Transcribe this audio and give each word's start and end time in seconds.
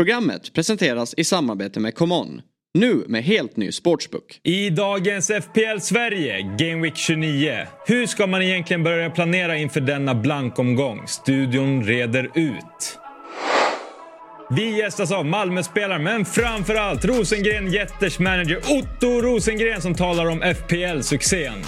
Programmet 0.00 0.52
presenteras 0.52 1.14
i 1.16 1.24
samarbete 1.24 1.80
med 1.80 1.94
ComeOn. 1.94 2.42
Nu 2.74 3.04
med 3.08 3.24
helt 3.24 3.56
ny 3.56 3.72
sportsbook. 3.72 4.40
I 4.42 4.70
dagens 4.70 5.30
FPL 5.30 5.80
Sverige, 5.80 6.42
Game 6.42 6.82
Week 6.82 6.96
29. 6.96 7.66
Hur 7.86 8.06
ska 8.06 8.26
man 8.26 8.42
egentligen 8.42 8.82
börja 8.82 9.10
planera 9.10 9.56
inför 9.56 9.80
denna 9.80 10.14
blankomgång? 10.14 11.06
Studion 11.06 11.84
reder 11.84 12.30
ut. 12.34 12.98
Vi 14.50 14.78
gästas 14.78 15.12
av 15.12 15.26
Malmöspelaren, 15.26 16.02
men 16.02 16.24
framförallt 16.24 17.04
Rosengren 17.04 17.72
Jätters 17.72 18.18
manager 18.18 18.56
Otto 18.56 19.20
Rosengren 19.20 19.80
som 19.80 19.94
talar 19.94 20.26
om 20.26 20.42
FPL-succén. 20.42 21.64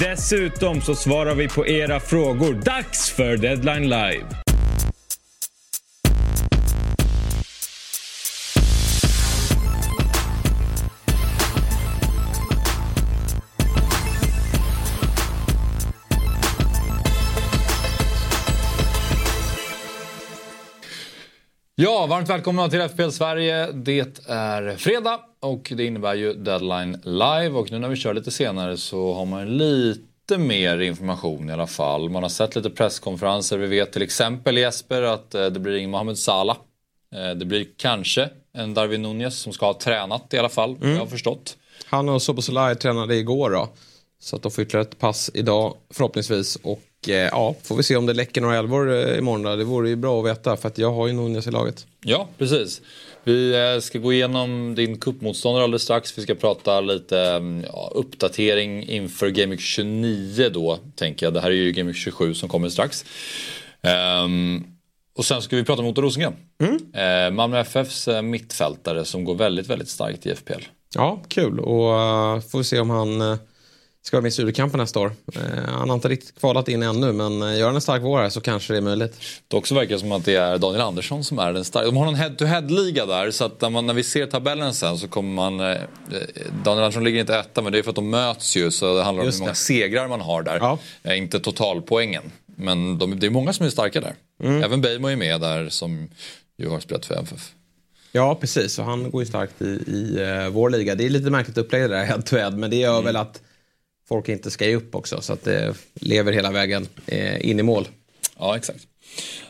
Dessutom 0.00 0.80
så 0.80 0.94
svarar 0.94 1.34
vi 1.34 1.48
på 1.48 1.66
era 1.66 2.00
frågor. 2.00 2.54
Dags 2.54 3.10
för 3.10 3.36
Deadline 3.36 3.88
Live! 3.88 4.45
Ja, 21.78 22.06
varmt 22.06 22.28
välkomna 22.28 22.68
till 22.68 22.88
FPL 22.88 23.08
Sverige. 23.08 23.72
Det 23.72 24.20
är 24.28 24.76
fredag 24.76 25.20
och 25.40 25.72
det 25.76 25.84
innebär 25.84 26.14
ju 26.14 26.32
deadline 26.32 27.00
live 27.04 27.50
och 27.50 27.70
nu 27.70 27.78
när 27.78 27.88
vi 27.88 27.96
kör 27.96 28.14
lite 28.14 28.30
senare 28.30 28.76
så 28.76 29.14
har 29.14 29.24
man 29.24 29.56
lite 29.58 30.38
mer 30.38 30.80
information 30.80 31.50
i 31.50 31.52
alla 31.52 31.66
fall. 31.66 32.10
Man 32.10 32.22
har 32.22 32.30
sett 32.30 32.56
lite 32.56 32.70
presskonferenser. 32.70 33.58
Vi 33.58 33.66
vet 33.66 33.92
till 33.92 34.02
exempel 34.02 34.56
Jesper 34.56 35.02
att 35.02 35.34
eh, 35.34 35.46
det 35.46 35.60
blir 35.60 35.76
ingen 35.76 35.90
Mohamed 35.90 36.18
Salah. 36.18 36.56
Eh, 37.14 37.30
det 37.30 37.44
blir 37.44 37.66
kanske 37.76 38.28
en 38.52 38.74
Darwin 38.74 39.02
Nunez 39.02 39.38
som 39.38 39.52
ska 39.52 39.66
ha 39.66 39.74
tränat 39.74 40.34
i 40.34 40.38
alla 40.38 40.48
fall, 40.48 40.76
mm. 40.76 40.90
jag 40.90 40.98
har 40.98 41.06
förstått. 41.06 41.56
Han 41.86 42.08
och 42.08 42.22
Sobosolai 42.22 42.74
tränade 42.74 43.16
igår 43.16 43.50
då. 43.50 43.68
Så 44.18 44.36
att 44.36 44.42
de 44.42 44.50
får 44.50 44.64
ytterligare 44.64 44.88
ett 44.88 44.98
pass 44.98 45.30
idag 45.34 45.74
förhoppningsvis. 45.90 46.56
Och 46.56 46.82
ja, 47.06 47.54
får 47.62 47.76
vi 47.76 47.82
se 47.82 47.96
om 47.96 48.06
det 48.06 48.12
läcker 48.12 48.40
några 48.40 48.56
elvor 48.56 48.92
eh, 48.92 49.18
imorgon 49.18 49.42
då. 49.42 49.56
Det 49.56 49.64
vore 49.64 49.88
ju 49.88 49.96
bra 49.96 50.20
att 50.20 50.26
veta 50.26 50.56
för 50.56 50.68
att 50.68 50.78
jag 50.78 50.92
har 50.92 51.06
ju 51.06 51.12
Nunez 51.12 51.46
i 51.46 51.50
laget. 51.50 51.86
Ja, 52.04 52.28
precis. 52.38 52.80
Vi 53.24 53.54
eh, 53.54 53.80
ska 53.80 53.98
gå 53.98 54.12
igenom 54.12 54.74
din 54.74 54.98
kuppmotståndare 54.98 55.64
alldeles 55.64 55.82
strax. 55.82 56.18
Vi 56.18 56.22
ska 56.22 56.34
prata 56.34 56.80
lite 56.80 57.20
mm, 57.20 57.64
ja, 57.72 57.92
uppdatering 57.94 58.88
inför 58.88 59.28
Game 59.28 59.50
Week 59.50 59.60
29 59.60 60.48
då, 60.52 60.78
tänker 60.94 61.26
jag. 61.26 61.34
Det 61.34 61.40
här 61.40 61.50
är 61.50 61.54
ju 61.54 61.72
Game 61.72 61.90
Week 61.90 61.96
27 61.96 62.34
som 62.34 62.48
kommer 62.48 62.68
strax. 62.68 63.04
Um, 64.24 64.66
och 65.18 65.24
sen 65.24 65.42
ska 65.42 65.56
vi 65.56 65.64
prata 65.64 65.82
mot 65.82 65.98
Rosengren. 65.98 66.34
Mm. 66.58 66.74
Uh, 66.74 67.34
Malmö 67.34 67.60
FFs 67.60 68.08
mittfältare 68.22 69.04
som 69.04 69.24
går 69.24 69.34
väldigt, 69.34 69.66
väldigt 69.66 69.88
starkt 69.88 70.26
i 70.26 70.34
FPL. 70.34 70.62
Ja, 70.94 71.22
kul. 71.28 71.60
Och 71.60 71.90
uh, 71.90 72.40
får 72.40 72.58
vi 72.58 72.64
se 72.64 72.80
om 72.80 72.90
han 72.90 73.22
uh 73.22 73.36
ska 74.06 74.16
vara 74.16 74.22
med 74.22 74.28
i 74.28 74.32
Studikampen 74.32 74.80
nästa 74.80 75.00
år. 75.00 75.12
Eh, 75.34 75.40
han 75.68 75.88
har 75.88 75.94
inte 75.94 76.08
riktigt 76.08 76.40
kvalat 76.40 76.68
in 76.68 76.82
ännu 76.82 77.12
men 77.12 77.42
eh, 77.42 77.58
gör 77.58 77.66
han 77.66 77.74
en 77.74 77.80
stark 77.80 78.02
vår 78.02 78.18
här 78.18 78.28
så 78.28 78.40
kanske 78.40 78.72
det 78.72 78.76
är 78.76 78.82
möjligt. 78.82 79.20
Det 79.48 79.56
också 79.56 79.74
verkar 79.74 79.98
som 79.98 80.12
att 80.12 80.24
det 80.24 80.34
är 80.34 80.58
Daniel 80.58 80.80
Andersson 80.80 81.24
som 81.24 81.38
är 81.38 81.52
den 81.52 81.64
starka. 81.64 81.86
De 81.86 81.96
har 81.96 82.04
någon 82.04 82.14
head-to-head-liga 82.14 83.06
där 83.06 83.30
så 83.30 83.44
att 83.44 83.60
när, 83.60 83.70
man, 83.70 83.86
när 83.86 83.94
vi 83.94 84.02
ser 84.02 84.26
tabellen 84.26 84.74
sen 84.74 84.98
så 84.98 85.08
kommer 85.08 85.34
man... 85.34 85.60
Eh, 85.60 85.76
Daniel 86.64 86.84
Andersson 86.84 87.04
ligger 87.04 87.20
inte 87.20 87.36
etta 87.36 87.62
men 87.62 87.72
det 87.72 87.78
är 87.78 87.82
för 87.82 87.90
att 87.90 87.96
de 87.96 88.10
möts 88.10 88.56
ju 88.56 88.70
så 88.70 88.96
det 88.96 89.02
handlar 89.02 89.24
om 89.24 89.30
hur 89.30 89.38
många 89.38 89.54
segrar 89.54 90.08
man 90.08 90.20
har 90.20 90.42
där. 90.42 90.56
Ja. 90.56 90.78
Eh, 91.02 91.18
inte 91.18 91.40
totalpoängen. 91.40 92.32
Men 92.56 92.98
de, 92.98 93.20
det 93.20 93.26
är 93.26 93.30
många 93.30 93.52
som 93.52 93.66
är 93.66 93.70
starka 93.70 94.00
där. 94.00 94.14
Mm. 94.42 94.62
Även 94.62 94.80
Beijmo 94.80 95.08
är 95.08 95.16
med 95.16 95.40
där 95.40 95.68
som 95.68 96.08
ju 96.58 96.68
har 96.68 96.80
spelat 96.80 97.06
för 97.06 97.14
MFF. 97.14 97.52
Ja, 98.12 98.34
precis. 98.34 98.78
Och 98.78 98.84
han 98.84 99.10
går 99.10 99.22
ju 99.22 99.26
starkt 99.26 99.62
i, 99.62 99.64
i 99.86 100.18
uh, 100.20 100.48
vår 100.48 100.70
liga. 100.70 100.94
Det 100.94 101.04
är 101.04 101.10
lite 101.10 101.30
märkligt 101.30 101.58
upplägg 101.58 101.82
det 101.82 101.88
där 101.88 102.04
head-to-head. 102.04 102.50
Men 102.50 102.70
det 102.70 102.76
gör 102.76 102.92
mm. 102.92 103.04
väl 103.04 103.16
att 103.16 103.42
folk 104.08 104.28
inte 104.28 104.50
ska 104.50 104.66
ge 104.66 104.76
upp 104.76 104.94
också. 104.94 105.20
Så 105.20 105.32
att 105.32 105.44
det 105.44 105.74
lever 105.94 106.32
hela 106.32 106.50
vägen 106.50 106.88
eh, 107.06 107.50
in 107.50 107.60
i 107.60 107.62
mål. 107.62 107.88
Ja, 108.38 108.56
exakt. 108.56 108.86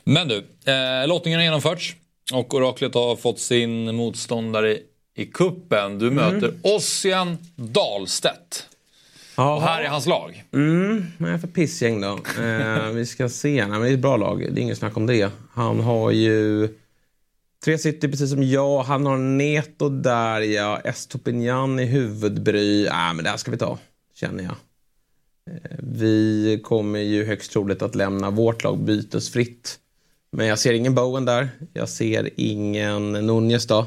Men 0.04 0.28
du, 0.28 0.36
eh, 0.72 1.08
lottningen 1.08 1.38
har 1.38 1.44
genomförts. 1.44 1.96
Och 2.32 2.54
Oraklet 2.54 2.94
har 2.94 3.16
fått 3.16 3.40
sin 3.40 3.94
motståndare 3.94 4.78
i 5.16 5.26
kuppen. 5.26 5.98
Du 5.98 6.08
mm. 6.08 6.14
möter 6.14 6.54
Ossian 6.62 7.38
Dahlstedt. 7.56 8.66
Och 9.36 9.62
här 9.62 9.82
är 9.82 9.88
hans 9.88 10.06
lag. 10.06 10.44
Mm, 10.52 11.06
vad 11.18 11.30
är 11.30 11.38
för 11.38 11.48
pissgäng 11.48 12.00
då? 12.00 12.18
Eh, 12.42 12.88
vi 12.88 13.06
ska 13.06 13.28
se. 13.28 13.60
Nej, 13.60 13.68
men 13.68 13.80
det 13.80 13.88
är 13.88 13.92
ett 13.92 13.98
bra 13.98 14.16
lag. 14.16 14.38
Det 14.52 14.60
är 14.60 14.62
inget 14.62 14.78
snack 14.78 14.96
om 14.96 15.06
det. 15.06 15.30
Han 15.52 15.80
har 15.80 16.10
ju 16.10 16.68
tre 17.64 17.78
city 17.78 18.08
precis 18.08 18.30
som 18.30 18.42
jag. 18.42 18.82
Han 18.82 19.06
har 19.06 19.16
Neto 19.16 19.88
där 19.88 20.40
ja. 20.40 20.80
Estopinian 20.84 21.78
i 21.78 21.84
huvudbry. 21.84 22.88
Nej, 22.90 23.14
men 23.14 23.24
det 23.24 23.30
här 23.30 23.36
ska 23.36 23.50
vi 23.50 23.58
ta 23.58 23.78
känner 24.16 24.44
jag. 24.44 24.56
Eh, 25.50 25.76
vi 25.78 26.60
kommer 26.64 26.98
ju 26.98 27.24
högst 27.24 27.52
troligt 27.52 27.82
att 27.82 27.94
lämna 27.94 28.30
vårt 28.30 28.64
lag 28.64 28.78
bytesfritt. 28.78 29.78
Men 30.30 30.46
jag 30.46 30.58
ser 30.58 30.72
ingen 30.72 30.94
Bowen 30.94 31.24
där. 31.24 31.48
Jag 31.72 31.88
ser 31.88 32.30
ingen 32.36 33.12
Nunez 33.12 33.66
då. 33.66 33.86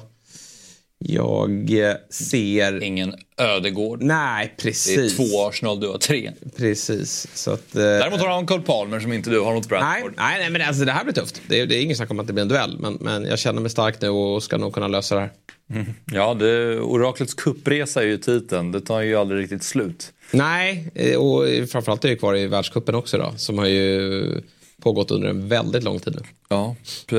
Jag 1.06 1.72
ser... 2.10 2.84
Ingen 2.84 3.16
Ödegård. 3.38 4.02
Nej, 4.02 4.54
precis. 4.58 4.96
Det 4.96 5.24
är 5.24 5.30
två 5.30 5.48
Arsenal, 5.48 5.80
du 5.80 5.88
har 5.88 5.98
tre. 5.98 6.32
Precis. 6.58 7.28
Så 7.34 7.52
att, 7.52 7.76
eh... 7.76 7.82
Däremot 7.82 8.20
har 8.20 8.28
han 8.28 8.46
Cole 8.46 8.62
Palmer 8.62 9.00
som 9.00 9.14
inte 9.14 9.30
du 9.30 9.40
har 9.40 9.54
mot 9.54 9.70
Brentford. 9.70 10.14
Nej, 10.18 10.40
nej, 10.40 10.50
men 10.50 10.62
alltså, 10.62 10.86
det 10.86 10.92
här 10.92 11.04
blir 11.04 11.14
tufft. 11.14 11.42
Det 11.48 11.62
är, 11.62 11.66
det 11.66 11.76
är 11.76 11.82
ingen 11.82 11.96
snack 11.96 12.12
om 12.12 12.20
att 12.20 12.28
det 12.28 12.34
blir 12.34 12.42
en 12.42 12.48
duell. 12.48 12.78
Men, 12.80 12.98
men 13.02 13.26
jag 13.26 13.40
känner 13.40 13.62
mig 13.62 13.72
stark 13.72 14.02
nu 14.02 14.10
och 14.10 14.44
ska 14.44 14.58
nog 14.58 14.74
kunna 14.74 14.88
lösa 14.88 15.16
det 15.16 15.22
här. 15.22 15.32
Mm. 15.74 15.86
Ja, 16.12 16.34
det, 16.34 16.80
Oraklets 16.80 17.34
kuppresa 17.34 18.02
är 18.02 18.06
ju 18.06 18.18
titeln. 18.18 18.72
Det 18.72 18.82
tar 18.82 19.02
ju 19.02 19.16
aldrig 19.16 19.42
riktigt 19.42 19.64
slut. 19.64 20.14
Nej, 20.32 20.92
eh, 20.96 21.18
och 21.18 21.70
framförallt 21.70 22.06
är 22.06 22.10
jag 22.10 22.20
kvar 22.20 22.38
i 22.38 22.48
världskuppen 22.48 22.96
också 22.96 23.18
då. 23.18 23.34
Som 23.38 23.58
har 23.58 23.66
ju 23.66 24.42
pågått 24.82 25.12
under 25.12 25.30
en 25.30 25.48
väldigt 25.48 25.84
lång 25.84 26.00
tid 26.00 26.16
nu. 26.16 26.22
Ja, 26.50 26.76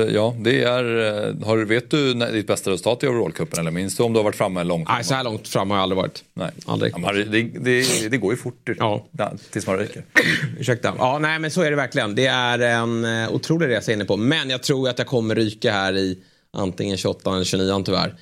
ja 0.09 0.35
det 0.39 0.63
är... 0.63 0.83
Eh, 0.83 1.47
har, 1.47 1.57
vet 1.57 1.91
du 1.91 2.13
ditt 2.13 2.47
bästa 2.47 2.71
resultat 2.71 3.03
i 3.03 3.07
overallcupen 3.07 3.59
eller 3.59 3.71
minns 3.71 3.97
du 3.97 4.03
om 4.03 4.13
du 4.13 4.19
har 4.19 4.23
varit 4.23 4.35
framme 4.35 4.63
långt? 4.63 4.87
Nej, 4.89 5.03
så 5.03 5.13
här 5.13 5.23
långt 5.23 5.47
fram 5.47 5.69
har 5.69 5.77
jag 5.77 5.83
aldrig 5.83 5.97
varit. 5.97 6.23
Nej. 6.33 6.51
Aldrig. 6.65 6.93
Ja, 6.97 7.11
det, 7.11 7.23
det, 7.43 8.09
det, 8.09 8.17
går 8.17 8.33
ju 8.33 8.37
fort 8.37 8.69
ja. 8.79 9.05
tills 9.51 9.67
man 9.67 9.77
ryker. 9.77 10.03
Ursäkta. 10.59 10.93
Ja, 10.97 11.19
nej 11.19 11.39
men 11.39 11.51
så 11.51 11.61
är 11.61 11.69
det 11.69 11.75
verkligen. 11.75 12.15
Det 12.15 12.25
är 12.25 12.59
en 12.59 13.05
eh, 13.05 13.33
otrolig 13.33 13.67
resa 13.67 13.93
inne 13.93 14.05
på. 14.05 14.17
Men 14.17 14.49
jag 14.49 14.63
tror 14.63 14.89
att 14.89 14.97
jag 14.97 15.07
kommer 15.07 15.35
ryka 15.35 15.71
här 15.71 15.97
i 15.97 16.17
antingen 16.51 16.97
28 16.97 17.33
eller 17.33 17.43
29 17.43 17.83
tyvärr. 17.85 18.15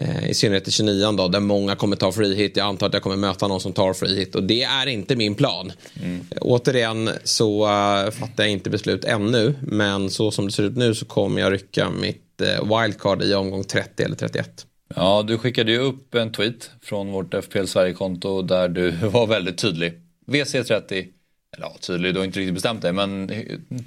Eh, 0.00 0.30
I 0.30 0.34
synnerhet 0.34 0.68
i 0.68 0.70
29 0.70 1.12
då, 1.12 1.28
där 1.28 1.40
många 1.40 1.76
kommer 1.76 1.96
ta 1.96 2.12
free 2.12 2.34
hit. 2.34 2.56
Jag 2.56 2.66
antar 2.66 2.86
att 2.86 2.92
jag 2.92 3.02
kommer 3.02 3.16
möta 3.16 3.48
någon 3.48 3.60
som 3.60 3.72
tar 3.72 3.92
free 3.92 4.16
hit 4.16 4.34
och 4.34 4.42
det 4.42 4.62
är 4.62 4.86
inte 4.86 5.16
min 5.16 5.34
plan. 5.34 5.72
Mm. 6.02 6.26
Återigen 6.40 7.10
så 7.24 7.64
uh, 7.64 8.10
fattar 8.10 8.44
jag 8.44 8.50
inte 8.50 8.70
beslut 8.70 9.04
ännu. 9.04 9.54
Men 9.60 10.10
så 10.10 10.30
som 10.30 10.46
det 10.46 10.52
ser 10.52 10.62
ut 10.62 10.76
nu 10.76 10.94
så 10.94 11.04
kommer 11.04 11.40
jag 11.40 11.52
rycka 11.52 11.90
mitt 11.90 12.42
uh, 12.42 12.80
wildcard 12.80 13.22
i 13.22 13.34
omgång 13.34 13.64
30 13.64 14.02
eller 14.02 14.16
31. 14.16 14.66
Ja, 14.94 15.24
du 15.26 15.38
skickade 15.38 15.72
ju 15.72 15.78
upp 15.78 16.14
en 16.14 16.32
tweet 16.32 16.70
från 16.82 17.12
vårt 17.12 17.34
FPL 17.44 17.64
Sverige-konto 17.64 18.42
där 18.42 18.68
du 18.68 18.90
var 19.02 19.26
väldigt 19.26 19.58
tydlig. 19.58 19.92
VC30, 20.26 20.92
eller 20.92 21.66
ja, 21.66 21.76
tydlig, 21.80 22.14
du 22.14 22.20
har 22.20 22.24
inte 22.24 22.40
riktigt 22.40 22.54
bestämt 22.54 22.82
dig, 22.82 22.92
men 22.92 23.30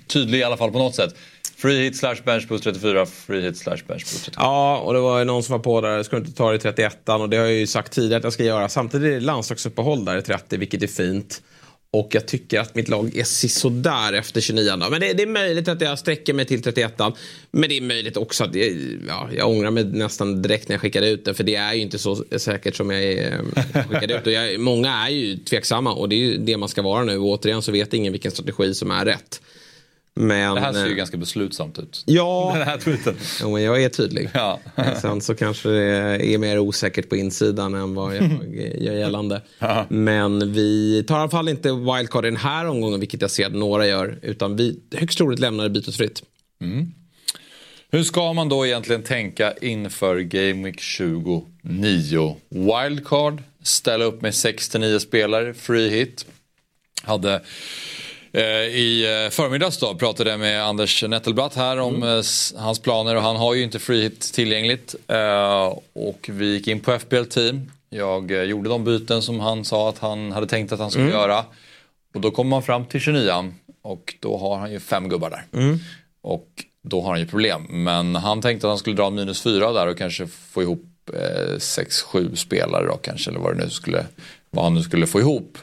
tydlig 0.07 0.39
i 0.39 0.43
alla 0.43 0.57
fall 0.57 0.71
på 0.71 0.79
något 0.79 0.95
sätt. 0.95 1.15
Free 1.61 1.83
hit 1.83 1.97
slash 1.97 2.15
benchboost 2.25 2.63
34, 2.63 3.05
free 3.05 3.41
hit 3.41 3.57
slash 3.57 3.77
benchboost 3.87 4.25
34. 4.25 4.43
Ja, 4.45 4.77
och 4.77 4.93
det 4.93 4.99
var 4.99 5.19
ju 5.19 5.25
någon 5.25 5.43
som 5.43 5.53
var 5.53 5.59
på 5.59 5.81
där, 5.81 6.03
ska 6.03 6.15
du 6.15 6.25
inte 6.25 6.37
ta 6.37 6.49
det 6.49 6.55
i 6.55 6.59
31 6.59 7.09
och 7.09 7.29
det 7.29 7.37
har 7.37 7.43
jag 7.43 7.53
ju 7.53 7.67
sagt 7.67 7.91
tidigare 7.91 8.17
att 8.17 8.23
jag 8.23 8.33
ska 8.33 8.43
göra. 8.43 8.69
Samtidigt 8.69 9.07
är 9.07 9.11
det 9.11 9.19
landslagsuppehåll 9.19 10.05
där 10.05 10.17
i 10.17 10.21
30, 10.21 10.57
vilket 10.57 10.83
är 10.83 10.87
fint. 10.87 11.41
Och 11.93 12.09
jag 12.11 12.27
tycker 12.27 12.59
att 12.59 12.75
mitt 12.75 12.89
lag 12.89 13.17
är 13.17 13.23
sisådär 13.23 14.13
efter 14.13 14.41
29 14.41 14.77
Men 14.77 14.99
det, 15.01 15.13
det, 15.13 15.23
är 15.23 15.27
möjligt 15.27 15.67
att 15.67 15.81
jag 15.81 15.99
sträcker 15.99 16.33
mig 16.33 16.45
till 16.45 16.61
31 16.61 16.93
Men 17.51 17.69
det 17.69 17.77
är 17.77 17.81
möjligt 17.81 18.17
också 18.17 18.43
att 18.43 18.55
jag, 18.55 18.67
ja, 19.07 19.29
jag 19.37 19.49
ångrar 19.49 19.71
mig 19.71 19.83
nästan 19.83 20.41
direkt 20.41 20.69
när 20.69 20.73
jag 20.73 20.81
skickade 20.81 21.09
ut 21.09 21.25
den. 21.25 21.35
För 21.35 21.43
det 21.43 21.55
är 21.55 21.73
ju 21.73 21.81
inte 21.81 21.99
så 21.99 22.23
säkert 22.37 22.75
som 22.75 22.91
jag 22.91 23.13
eh, 23.13 23.39
skickade 23.89 24.13
ut. 24.13 24.27
Och 24.27 24.33
jag, 24.33 24.59
många 24.59 24.93
är 24.93 25.09
ju 25.09 25.37
tveksamma 25.37 25.93
och 25.93 26.09
det 26.09 26.15
är 26.15 26.19
ju 26.19 26.37
det 26.37 26.57
man 26.57 26.69
ska 26.69 26.81
vara 26.81 27.03
nu. 27.03 27.17
Och 27.17 27.25
återigen 27.25 27.61
så 27.61 27.71
vet 27.71 27.93
ingen 27.93 28.11
vilken 28.11 28.31
strategi 28.31 28.73
som 28.73 28.91
är 28.91 29.05
rätt. 29.05 29.41
Men, 30.13 30.55
det 30.55 30.61
här 30.61 30.73
ser 30.73 30.85
ju 30.85 30.91
eh, 30.91 30.97
ganska 30.97 31.17
beslutsamt 31.17 31.79
ut. 31.79 32.03
Ja, 32.05 32.51
den 32.57 32.67
här 32.67 32.77
tweeten. 32.77 33.15
Ja, 33.41 33.49
men 33.49 33.61
jag 33.63 33.83
är 33.83 33.89
tydlig. 33.89 34.29
Ja. 34.33 34.59
Sen 35.01 35.21
så 35.21 35.35
kanske 35.35 35.69
det 35.69 36.33
är 36.33 36.37
mer 36.37 36.59
osäkert 36.59 37.09
på 37.09 37.15
insidan 37.15 37.73
än 37.73 37.95
vad 37.95 38.15
jag 38.15 38.23
gör 38.77 38.93
gällande. 38.93 39.41
Men 39.89 40.53
vi 40.53 41.03
tar 41.07 41.17
i 41.17 41.19
alla 41.19 41.29
fall 41.29 41.49
inte 41.49 41.71
wildcard 41.71 42.25
i 42.25 42.27
den 42.27 42.37
här 42.37 42.65
omgången, 42.65 42.99
vilket 42.99 43.21
jag 43.21 43.31
ser 43.31 43.45
att 43.45 43.53
några 43.53 43.87
gör. 43.87 44.19
Utan 44.21 44.55
vi 44.55 44.79
högst 44.95 45.17
troligt 45.17 45.39
lämnar 45.39 45.63
det 45.63 45.69
bytesfritt. 45.69 46.23
Mm. 46.61 46.91
Hur 47.91 48.03
ska 48.03 48.33
man 48.33 48.49
då 48.49 48.65
egentligen 48.65 49.03
tänka 49.03 49.53
inför 49.61 50.19
Game 50.19 50.63
Week 50.65 50.79
29? 50.79 52.37
Wildcard, 52.49 53.43
ställa 53.63 54.05
upp 54.05 54.21
med 54.21 54.35
69 54.35 54.99
spelare, 54.99 55.53
free 55.53 55.89
hit. 55.89 56.25
Hade 57.03 57.33
Eh, 57.33 57.41
I 58.33 59.03
eh, 59.03 59.29
förmiddags 59.29 59.77
då 59.77 59.95
pratade 59.95 60.29
jag 60.29 60.39
med 60.39 60.63
Anders 60.63 61.03
Nettelbratt 61.03 61.55
här 61.55 61.79
om 61.79 61.95
mm. 61.95 62.23
hans 62.55 62.79
planer 62.79 63.15
och 63.15 63.21
han 63.21 63.35
har 63.35 63.53
ju 63.53 63.63
inte 63.63 63.79
free 63.79 64.01
hit 64.01 64.33
tillgängligt. 64.33 64.95
Och 65.93 66.29
vi 66.31 66.53
gick 66.53 66.67
in 66.67 66.79
på 66.79 66.99
FBL 66.99 67.23
team. 67.23 67.71
Jag 67.89 68.31
gjorde 68.31 68.69
de 68.69 68.83
byten 68.83 69.21
som 69.21 69.39
han 69.39 69.65
sa 69.65 69.89
att 69.89 69.99
han 69.99 70.31
hade 70.31 70.47
tänkt 70.47 70.71
att 70.71 70.79
han 70.79 70.91
skulle 70.91 71.05
mm. 71.05 71.17
göra. 71.17 71.45
Och 72.13 72.21
då 72.21 72.31
kommer 72.31 72.49
man 72.49 72.63
fram 72.63 72.85
till 72.85 72.99
29 72.99 73.53
och 73.81 74.15
då 74.19 74.37
har 74.37 74.57
han 74.57 74.71
ju 74.71 74.79
fem 74.79 75.09
gubbar 75.09 75.29
där. 75.29 75.61
Mm. 75.61 75.79
Och 76.21 76.47
då 76.83 77.01
har 77.01 77.09
han 77.09 77.19
ju 77.19 77.27
problem. 77.27 77.67
Men 77.69 78.15
han 78.15 78.41
tänkte 78.41 78.67
att 78.67 78.71
han 78.71 78.77
skulle 78.77 78.95
dra 78.95 79.09
minus 79.09 79.41
fyra 79.41 79.71
där 79.71 79.87
och 79.87 79.97
kanske 79.97 80.27
få 80.27 80.61
ihop 80.61 80.85
eh, 81.13 81.57
sex, 81.57 82.01
sju 82.01 82.35
spelare 82.35 82.85
då 82.85 82.97
kanske. 82.97 83.29
Eller 83.29 83.39
vad, 83.39 83.57
det 83.57 83.63
nu 83.63 83.69
skulle, 83.69 84.05
vad 84.49 84.63
han 84.63 84.73
nu 84.73 84.81
skulle 84.81 85.07
få 85.07 85.19
ihop. 85.19 85.57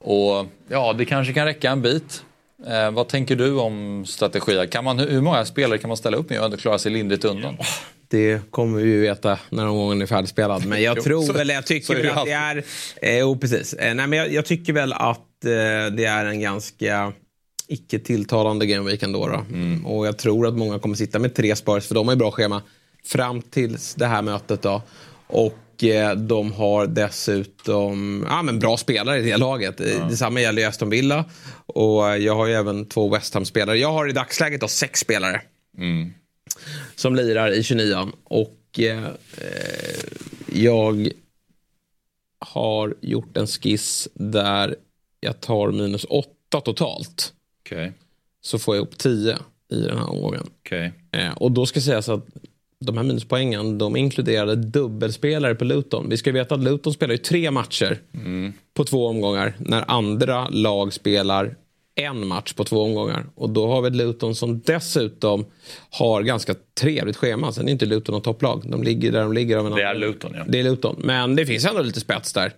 Och 0.00 0.46
ja, 0.68 0.92
det 0.92 1.04
kanske 1.04 1.32
kan 1.32 1.44
räcka 1.44 1.70
en 1.70 1.82
bit. 1.82 2.24
Eh, 2.66 2.90
vad 2.90 3.08
tänker 3.08 3.36
du 3.36 3.58
om 3.58 4.04
strategier? 4.06 4.66
Kan 4.66 4.84
man, 4.84 4.98
hur 4.98 5.20
många 5.20 5.44
spelare 5.44 5.78
kan 5.78 5.88
man 5.88 5.96
ställa 5.96 6.16
upp 6.16 6.30
med 6.30 6.38
och 6.38 6.44
ändå 6.44 6.56
klara 6.56 6.78
sig 6.78 6.92
lindrigt 6.92 7.24
undan? 7.24 7.56
Det 8.10 8.50
kommer 8.50 8.78
vi 8.78 8.90
ju 8.90 9.00
veta 9.00 9.38
när 9.50 9.68
omgången 9.68 10.02
är 10.02 10.06
färdigspelad. 10.06 10.66
Men 10.66 10.82
jag 10.82 11.02
tror 11.02 11.22
så, 11.22 11.32
väl, 11.32 11.48
jag 11.48 11.66
tycker 11.66 11.94
väl 11.94 12.10
att 12.10 12.24
det 12.24 12.32
är... 12.32 12.64
Eh, 13.02 13.28
oh, 13.28 13.38
precis. 13.38 13.74
Eh, 13.74 13.94
nej, 13.94 14.06
men 14.06 14.18
jag, 14.18 14.32
jag, 14.32 14.46
tycker 14.46 14.72
väl 14.72 14.92
att 14.92 15.44
eh, 15.44 15.94
det 15.96 16.04
är 16.04 16.26
en 16.26 16.40
ganska 16.40 17.12
icke 17.66 17.98
tilltalande 17.98 18.66
Game 18.66 18.90
Week 18.90 19.02
ändå. 19.02 19.28
Då. 19.28 19.44
Mm. 19.54 19.86
Och 19.86 20.06
jag 20.06 20.18
tror 20.18 20.46
att 20.46 20.54
många 20.54 20.78
kommer 20.78 20.94
sitta 20.94 21.18
med 21.18 21.34
tre 21.34 21.56
Spurs, 21.56 21.86
för 21.86 21.94
de 21.94 22.08
har 22.08 22.14
ju 22.14 22.18
bra 22.18 22.30
schema, 22.30 22.62
fram 23.04 23.42
tills 23.42 23.94
det 23.94 24.06
här 24.06 24.22
mötet. 24.22 24.62
Då. 24.62 24.82
Och 25.26 25.58
de 26.16 26.52
har 26.52 26.86
dessutom 26.86 28.26
ja, 28.28 28.42
men 28.42 28.58
bra 28.58 28.76
spelare 28.76 29.18
i 29.18 29.22
det 29.22 29.36
laget. 29.36 29.80
Ja. 29.80 30.04
Detsamma 30.04 30.40
gäller 30.40 30.62
ju 30.62 30.68
Aston 30.68 30.90
Villa. 30.90 31.24
Och 31.66 32.18
jag 32.18 32.34
har 32.34 32.46
ju 32.46 32.54
även 32.54 32.86
två 32.86 33.08
West 33.08 33.34
Ham-spelare. 33.34 33.78
Jag 33.78 33.92
har 33.92 34.08
i 34.08 34.12
dagsläget 34.12 34.60
då 34.60 34.68
sex 34.68 35.00
spelare. 35.00 35.40
Mm. 35.78 36.12
Som 36.94 37.16
lirar 37.16 37.50
i 37.52 37.62
29 37.62 38.08
Och 38.24 38.80
eh, 38.80 39.08
jag 40.52 41.10
har 42.38 42.94
gjort 43.00 43.36
en 43.36 43.46
skiss 43.46 44.08
där 44.14 44.76
jag 45.20 45.40
tar 45.40 45.72
minus 45.72 46.04
åtta 46.04 46.60
totalt. 46.60 47.32
Okay. 47.64 47.92
Så 48.40 48.58
får 48.58 48.76
jag 48.76 48.82
upp 48.82 48.98
10 48.98 49.38
i 49.72 49.80
den 49.80 49.98
här 49.98 50.10
omgången. 50.10 50.46
Okay. 50.60 50.90
Eh, 51.12 51.32
och 51.32 51.52
då 51.52 51.66
ska 51.66 51.80
sägas 51.80 52.08
att 52.08 52.26
de 52.80 52.96
här 52.96 53.04
minuspoängen 53.04 53.78
de 53.78 53.96
inkluderade 53.96 54.56
dubbelspelare 54.56 55.54
på 55.54 55.64
Luton. 55.64 56.08
Vi 56.08 56.16
ska 56.16 56.32
veta 56.32 56.54
att 56.54 56.60
Luton 56.60 56.92
spelar 56.92 57.12
ju 57.12 57.18
tre 57.18 57.50
matcher 57.50 58.00
mm. 58.14 58.52
på 58.74 58.84
två 58.84 59.06
omgångar 59.06 59.54
när 59.58 59.84
andra 59.90 60.48
lag 60.48 60.92
spelar 60.92 61.56
en 61.94 62.26
match 62.26 62.52
på 62.52 62.64
två 62.64 62.82
omgångar. 62.82 63.26
Och 63.34 63.50
då 63.50 63.66
har 63.66 63.82
vi 63.82 63.90
Luton 63.90 64.34
som 64.34 64.60
dessutom 64.60 65.44
har 65.90 66.22
ganska 66.22 66.54
trevligt 66.80 67.16
schema. 67.16 67.52
Sen 67.52 67.68
är 67.68 67.72
inte 67.72 67.86
Luton 67.86 68.14
något 68.14 68.24
topplag. 68.24 68.62
De 68.70 68.82
ligger 68.82 69.12
där 69.12 69.20
de 69.20 69.32
ligger. 69.32 69.56
Av 69.56 69.66
en 69.66 69.72
det 69.72 69.82
är 69.82 69.94
Luton 69.94 70.32
ja. 70.34 70.44
Det 70.48 70.58
är 70.58 70.62
Luton. 70.62 70.96
Men 70.98 71.36
det 71.36 71.46
finns 71.46 71.64
ändå 71.64 71.82
lite 71.82 72.00
spets 72.00 72.32
där. 72.32 72.52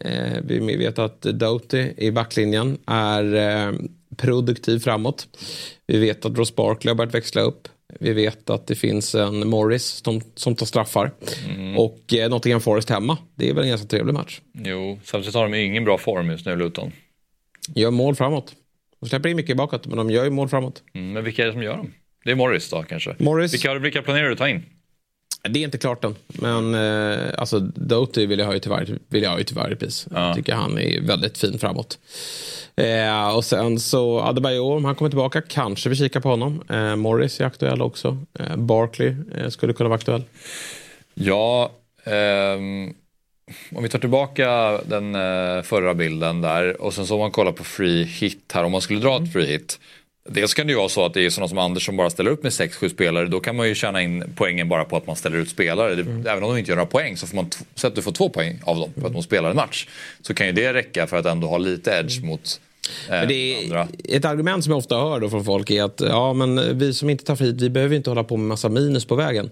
Eh, 0.00 0.40
vi 0.44 0.76
vet 0.76 0.98
att 0.98 1.22
Doughty 1.22 1.92
i 1.96 2.10
backlinjen 2.10 2.78
är 2.86 3.34
eh, 3.34 3.74
produktiv 4.16 4.78
framåt. 4.78 5.28
Vi 5.86 5.98
vet 5.98 6.24
att 6.24 6.38
Ross 6.38 6.54
Barkley 6.54 6.90
har 6.90 6.96
börjat 6.96 7.14
växla 7.14 7.42
upp. 7.42 7.68
Vi 8.00 8.12
vet 8.12 8.50
att 8.50 8.66
det 8.66 8.74
finns 8.74 9.14
en 9.14 9.48
Morris 9.48 9.84
som, 10.04 10.20
som 10.34 10.56
tar 10.56 10.66
straffar. 10.66 11.12
Mm. 11.48 11.78
Och 11.78 12.14
eh, 12.14 12.30
Nottingham 12.30 12.60
Forest 12.60 12.90
hemma. 12.90 13.18
Det 13.34 13.48
är 13.50 13.54
väl 13.54 13.64
en 13.64 13.70
ganska 13.70 13.88
trevlig 13.88 14.14
match. 14.14 14.40
Jo, 14.52 14.98
samtidigt 15.04 15.34
har 15.34 15.48
de 15.48 15.54
ingen 15.54 15.84
bra 15.84 15.98
form 15.98 16.30
just 16.30 16.46
nu, 16.46 16.56
Luton. 16.56 16.92
Gör 17.74 17.90
mål 17.90 18.14
framåt. 18.14 18.54
De 19.00 19.08
släpper 19.08 19.28
in 19.28 19.36
mycket 19.36 19.56
bakåt, 19.56 19.86
men 19.86 19.96
de 19.96 20.10
gör 20.10 20.24
ju 20.24 20.30
mål 20.30 20.48
framåt. 20.48 20.82
Mm, 20.94 21.12
men 21.12 21.24
vilka 21.24 21.42
är 21.42 21.46
det 21.46 21.52
som 21.52 21.62
gör 21.62 21.76
dem? 21.76 21.92
Det 22.24 22.30
är 22.30 22.34
Morris 22.34 22.70
då 22.70 22.82
kanske? 22.82 23.14
Morris. 23.18 23.54
Vilka, 23.54 23.74
vilka 23.78 24.02
planerar 24.02 24.26
du 24.26 24.32
att 24.32 24.38
ta 24.38 24.48
in? 24.48 24.62
Det 25.48 25.60
är 25.60 25.64
inte 25.64 25.78
klart 25.78 26.04
än. 26.04 26.14
Men 26.26 26.74
eh, 26.74 27.28
alltså, 27.38 27.58
Doty 27.60 28.26
vill 28.26 28.38
jag 28.38 28.46
ha 28.46 28.54
ju 28.54 28.60
till 28.60 28.70
varje, 28.70 28.98
vill 29.08 29.22
jag 29.22 29.30
ha 29.30 29.38
till 29.38 29.56
varje 29.56 29.76
pris. 29.76 30.08
Ja. 30.10 30.26
Jag 30.26 30.36
tycker 30.36 30.54
han 30.54 30.78
är 30.78 31.00
väldigt 31.00 31.38
fin 31.38 31.58
framåt. 31.58 31.98
Eh, 32.80 33.36
och 33.36 33.44
sen 33.44 33.80
så 33.80 34.20
Adebayor, 34.20 34.76
om 34.76 34.84
han 34.84 34.94
kommer 34.94 35.08
tillbaka, 35.08 35.42
kanske 35.42 35.88
vi 35.88 35.96
kikar 35.96 36.20
på 36.20 36.28
honom. 36.28 36.62
Eh, 36.70 36.96
Morris 36.96 37.40
är 37.40 37.44
aktuell 37.44 37.82
också. 37.82 38.18
Eh, 38.38 38.56
Barkley 38.56 39.14
eh, 39.36 39.48
skulle 39.48 39.72
kunna 39.72 39.88
vara 39.88 39.96
aktuell. 39.96 40.22
Ja, 41.14 41.70
ehm, 42.04 42.94
om 43.76 43.82
vi 43.82 43.88
tar 43.88 43.98
tillbaka 43.98 44.78
den 44.86 45.14
eh, 45.14 45.62
förra 45.62 45.94
bilden 45.94 46.40
där 46.40 46.82
och 46.82 46.94
sen 46.94 47.06
så 47.06 47.14
om 47.14 47.20
man 47.20 47.30
kollar 47.30 47.52
på 47.52 47.64
free 47.64 48.04
hit 48.04 48.50
här, 48.54 48.64
om 48.64 48.72
man 48.72 48.80
skulle 48.80 49.00
dra 49.00 49.14
ett 49.14 49.18
mm. 49.18 49.32
free 49.32 49.46
hit. 49.46 49.78
Dels 50.28 50.54
kan 50.54 50.66
det 50.66 50.70
ju 50.70 50.76
vara 50.76 50.88
så 50.88 51.04
att 51.04 51.14
det 51.14 51.26
är 51.26 51.30
sådana 51.30 51.48
som 51.48 51.58
Anders 51.58 51.86
som 51.86 51.96
bara 51.96 52.10
ställer 52.10 52.30
upp 52.30 52.42
med 52.42 52.52
6-7 52.52 52.88
spelare. 52.88 53.26
Då 53.26 53.40
kan 53.40 53.56
man 53.56 53.68
ju 53.68 53.74
tjäna 53.74 54.02
in 54.02 54.32
poängen 54.36 54.68
bara 54.68 54.84
på 54.84 54.96
att 54.96 55.06
man 55.06 55.16
ställer 55.16 55.38
ut 55.38 55.50
spelare. 55.50 55.92
Mm. 55.92 56.26
Även 56.26 56.42
om 56.42 56.50
de 56.50 56.58
inte 56.58 56.70
gör 56.70 56.76
några 56.76 56.90
poäng 56.90 57.16
så 57.16 57.26
får 57.26 57.36
man, 57.36 57.50
så 57.74 57.86
att 57.86 57.94
du 57.94 58.02
får 58.02 58.12
två 58.12 58.28
poäng 58.28 58.60
av 58.64 58.76
dem 58.76 58.92
för 59.00 59.06
att 59.06 59.12
de 59.12 59.22
spelar 59.22 59.50
en 59.50 59.56
match. 59.56 59.88
Så 60.22 60.34
kan 60.34 60.46
ju 60.46 60.52
det 60.52 60.74
räcka 60.74 61.06
för 61.06 61.16
att 61.16 61.26
ändå 61.26 61.48
ha 61.48 61.58
lite 61.58 61.90
edge 61.90 62.18
mm. 62.18 62.28
mot 62.28 62.60
men 63.08 63.28
det 63.28 63.64
är 63.64 63.88
ett 64.04 64.24
argument 64.24 64.64
som 64.64 64.70
jag 64.70 64.78
ofta 64.78 64.96
hör 64.96 65.20
då 65.20 65.30
från 65.30 65.44
folk 65.44 65.70
är 65.70 65.82
att 65.82 66.00
ja, 66.00 66.32
men 66.32 66.78
vi 66.78 66.94
som 66.94 67.10
inte 67.10 67.24
tar 67.24 67.36
frit, 67.36 67.60
vi 67.60 67.70
behöver 67.70 67.96
inte 67.96 68.10
hålla 68.10 68.24
på 68.24 68.36
med 68.36 68.48
massa 68.48 68.68
minus 68.68 69.04
på 69.04 69.14
vägen. 69.14 69.50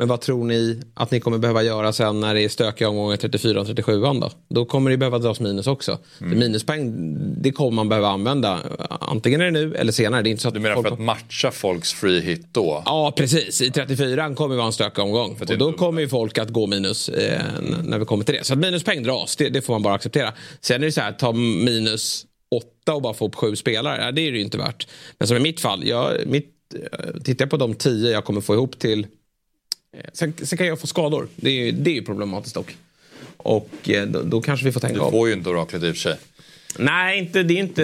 Men 0.00 0.08
vad 0.08 0.20
tror 0.20 0.44
ni 0.44 0.80
att 0.94 1.10
ni 1.10 1.20
kommer 1.20 1.38
behöva 1.38 1.62
göra 1.62 1.92
sen 1.92 2.20
när 2.20 2.34
det 2.34 2.42
är 2.42 2.48
stökiga 2.48 2.88
omgångar 2.88 3.16
34 3.16 3.60
och 3.60 3.66
37 3.66 4.00
då? 4.00 4.30
Då 4.48 4.64
kommer 4.64 4.90
det 4.90 4.96
behöva 4.96 5.18
dras 5.18 5.40
minus 5.40 5.66
också. 5.66 5.98
Mm. 6.20 6.38
Minuspoäng, 6.38 6.94
det 7.42 7.52
kommer 7.52 7.70
man 7.70 7.88
behöva 7.88 8.08
använda. 8.08 8.58
Antingen 9.00 9.40
är 9.40 9.44
det 9.44 9.50
nu 9.50 9.74
eller 9.74 9.92
senare. 9.92 10.22
Det 10.22 10.28
är 10.28 10.30
inte 10.30 10.42
så 10.42 10.48
att 10.48 10.54
du 10.54 10.60
menar 10.60 10.74
folk... 10.74 10.86
för 10.88 10.94
att 10.94 11.00
matcha 11.00 11.50
folks 11.50 11.92
free 11.92 12.20
hit 12.20 12.46
då? 12.52 12.82
Ja, 12.86 13.12
precis. 13.16 13.62
I 13.62 13.70
34 13.70 14.34
kommer 14.34 14.54
det 14.54 14.56
vara 14.56 14.66
en 14.66 14.72
stökig 14.72 15.04
omgång. 15.04 15.36
Och 15.40 15.58
då 15.58 15.72
kommer 15.72 16.00
ju 16.00 16.08
folk 16.08 16.38
att 16.38 16.48
gå 16.48 16.66
minus 16.66 17.08
eh, 17.08 17.42
när 17.84 17.98
vi 17.98 18.04
kommer 18.04 18.24
till 18.24 18.34
det. 18.34 18.44
Så 18.44 18.52
att 18.52 18.58
minuspoäng 18.58 19.02
dras, 19.02 19.36
det, 19.36 19.48
det, 19.48 19.62
får 19.62 19.74
man 19.74 19.82
bara 19.82 19.94
acceptera. 19.94 20.32
Sen 20.60 20.82
är 20.82 20.86
det 20.86 20.92
så 20.92 21.00
här, 21.00 21.12
ta 21.12 21.32
minus 21.32 22.26
åtta 22.50 22.94
och 22.94 23.02
bara 23.02 23.14
få 23.14 23.26
upp 23.26 23.34
sju 23.34 23.56
spelare. 23.56 24.10
det 24.10 24.20
är 24.20 24.32
det 24.32 24.38
ju 24.38 24.44
inte 24.44 24.58
värt. 24.58 24.88
Men 25.18 25.28
som 25.28 25.36
i 25.36 25.40
mitt 25.40 25.60
fall, 25.60 25.86
jag, 25.86 26.26
mitt, 26.26 26.54
eh, 26.74 27.20
tittar 27.24 27.44
jag 27.44 27.50
på 27.50 27.56
de 27.56 27.74
tio 27.74 28.10
jag 28.10 28.24
kommer 28.24 28.40
få 28.40 28.54
ihop 28.54 28.78
till 28.78 29.06
Eh, 29.96 30.04
sen, 30.12 30.34
sen, 30.42 30.58
kan 30.58 30.66
jag 30.66 30.80
få 30.80 30.86
skador. 30.86 31.28
Det 31.36 31.50
är, 31.50 31.72
det 31.72 31.90
är 31.90 31.94
ju 31.94 32.04
problematiskt 32.04 32.54
dock. 32.54 32.76
Och 33.36 33.70
eh, 33.88 34.06
då, 34.06 34.22
då, 34.22 34.40
kanske 34.40 34.66
vi 34.66 34.72
får 34.72 34.80
tänka 34.80 35.00
om. 35.00 35.06
Du 35.06 35.18
får 35.18 35.28
ju 35.28 35.34
inte 35.34 35.50
oraklet 35.50 35.82
i 35.82 35.90
och 35.90 35.94
för 35.94 36.00
sig. 36.00 36.16
Nej, 36.78 37.18
inte, 37.18 37.42
det 37.42 37.54
är 37.54 37.58
inte... 37.58 37.82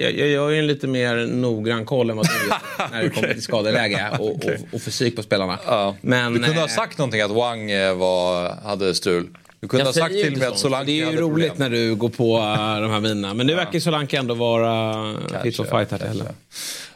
Jag, 0.00 0.18
jag 0.18 0.28
gör 0.28 0.50
ju 0.50 0.58
en 0.58 0.66
lite 0.66 0.86
mer 0.86 1.26
noggrann 1.26 1.84
koll 1.84 2.10
än 2.10 2.16
vad 2.16 2.26
du 2.26 2.32
gör 2.48 2.90
när 2.90 3.02
det 3.02 3.10
kommer 3.10 3.32
till 3.32 3.42
skadeläge 3.42 4.10
och, 4.18 4.36
okay. 4.36 4.54
och, 4.54 4.74
och, 4.74 4.82
fysik 4.82 5.16
på 5.16 5.22
spelarna. 5.22 5.58
Ja. 5.66 5.96
Men, 6.00 6.32
du 6.32 6.42
kunde 6.42 6.60
ha 6.60 6.68
sagt 6.68 6.98
någonting 6.98 7.20
att 7.20 7.30
Wang 7.30 7.68
var, 7.98 8.54
hade 8.62 8.94
strul. 8.94 9.28
Du 9.60 9.68
kunde 9.68 9.84
ha 9.84 9.92
sagt 9.92 10.14
till 10.14 10.36
mig 10.36 10.48
att 10.48 10.58
Solanke 10.58 10.92
Det 10.92 11.00
är 11.00 11.10
ju 11.10 11.20
roligt 11.20 11.48
problem. 11.48 11.70
när 11.70 11.78
du 11.78 11.94
går 11.94 12.08
på 12.08 12.38
de 12.80 12.90
här 12.90 13.00
vinerna. 13.00 13.34
Men 13.34 13.46
nu 13.46 13.52
ja. 13.52 13.56
verkar 13.56 13.80
Solanke 13.80 14.18
ändå 14.18 14.34
vara 14.34 15.14
fit 15.42 15.56
for 15.56 15.64
fight 15.64 15.90
här. 15.90 16.22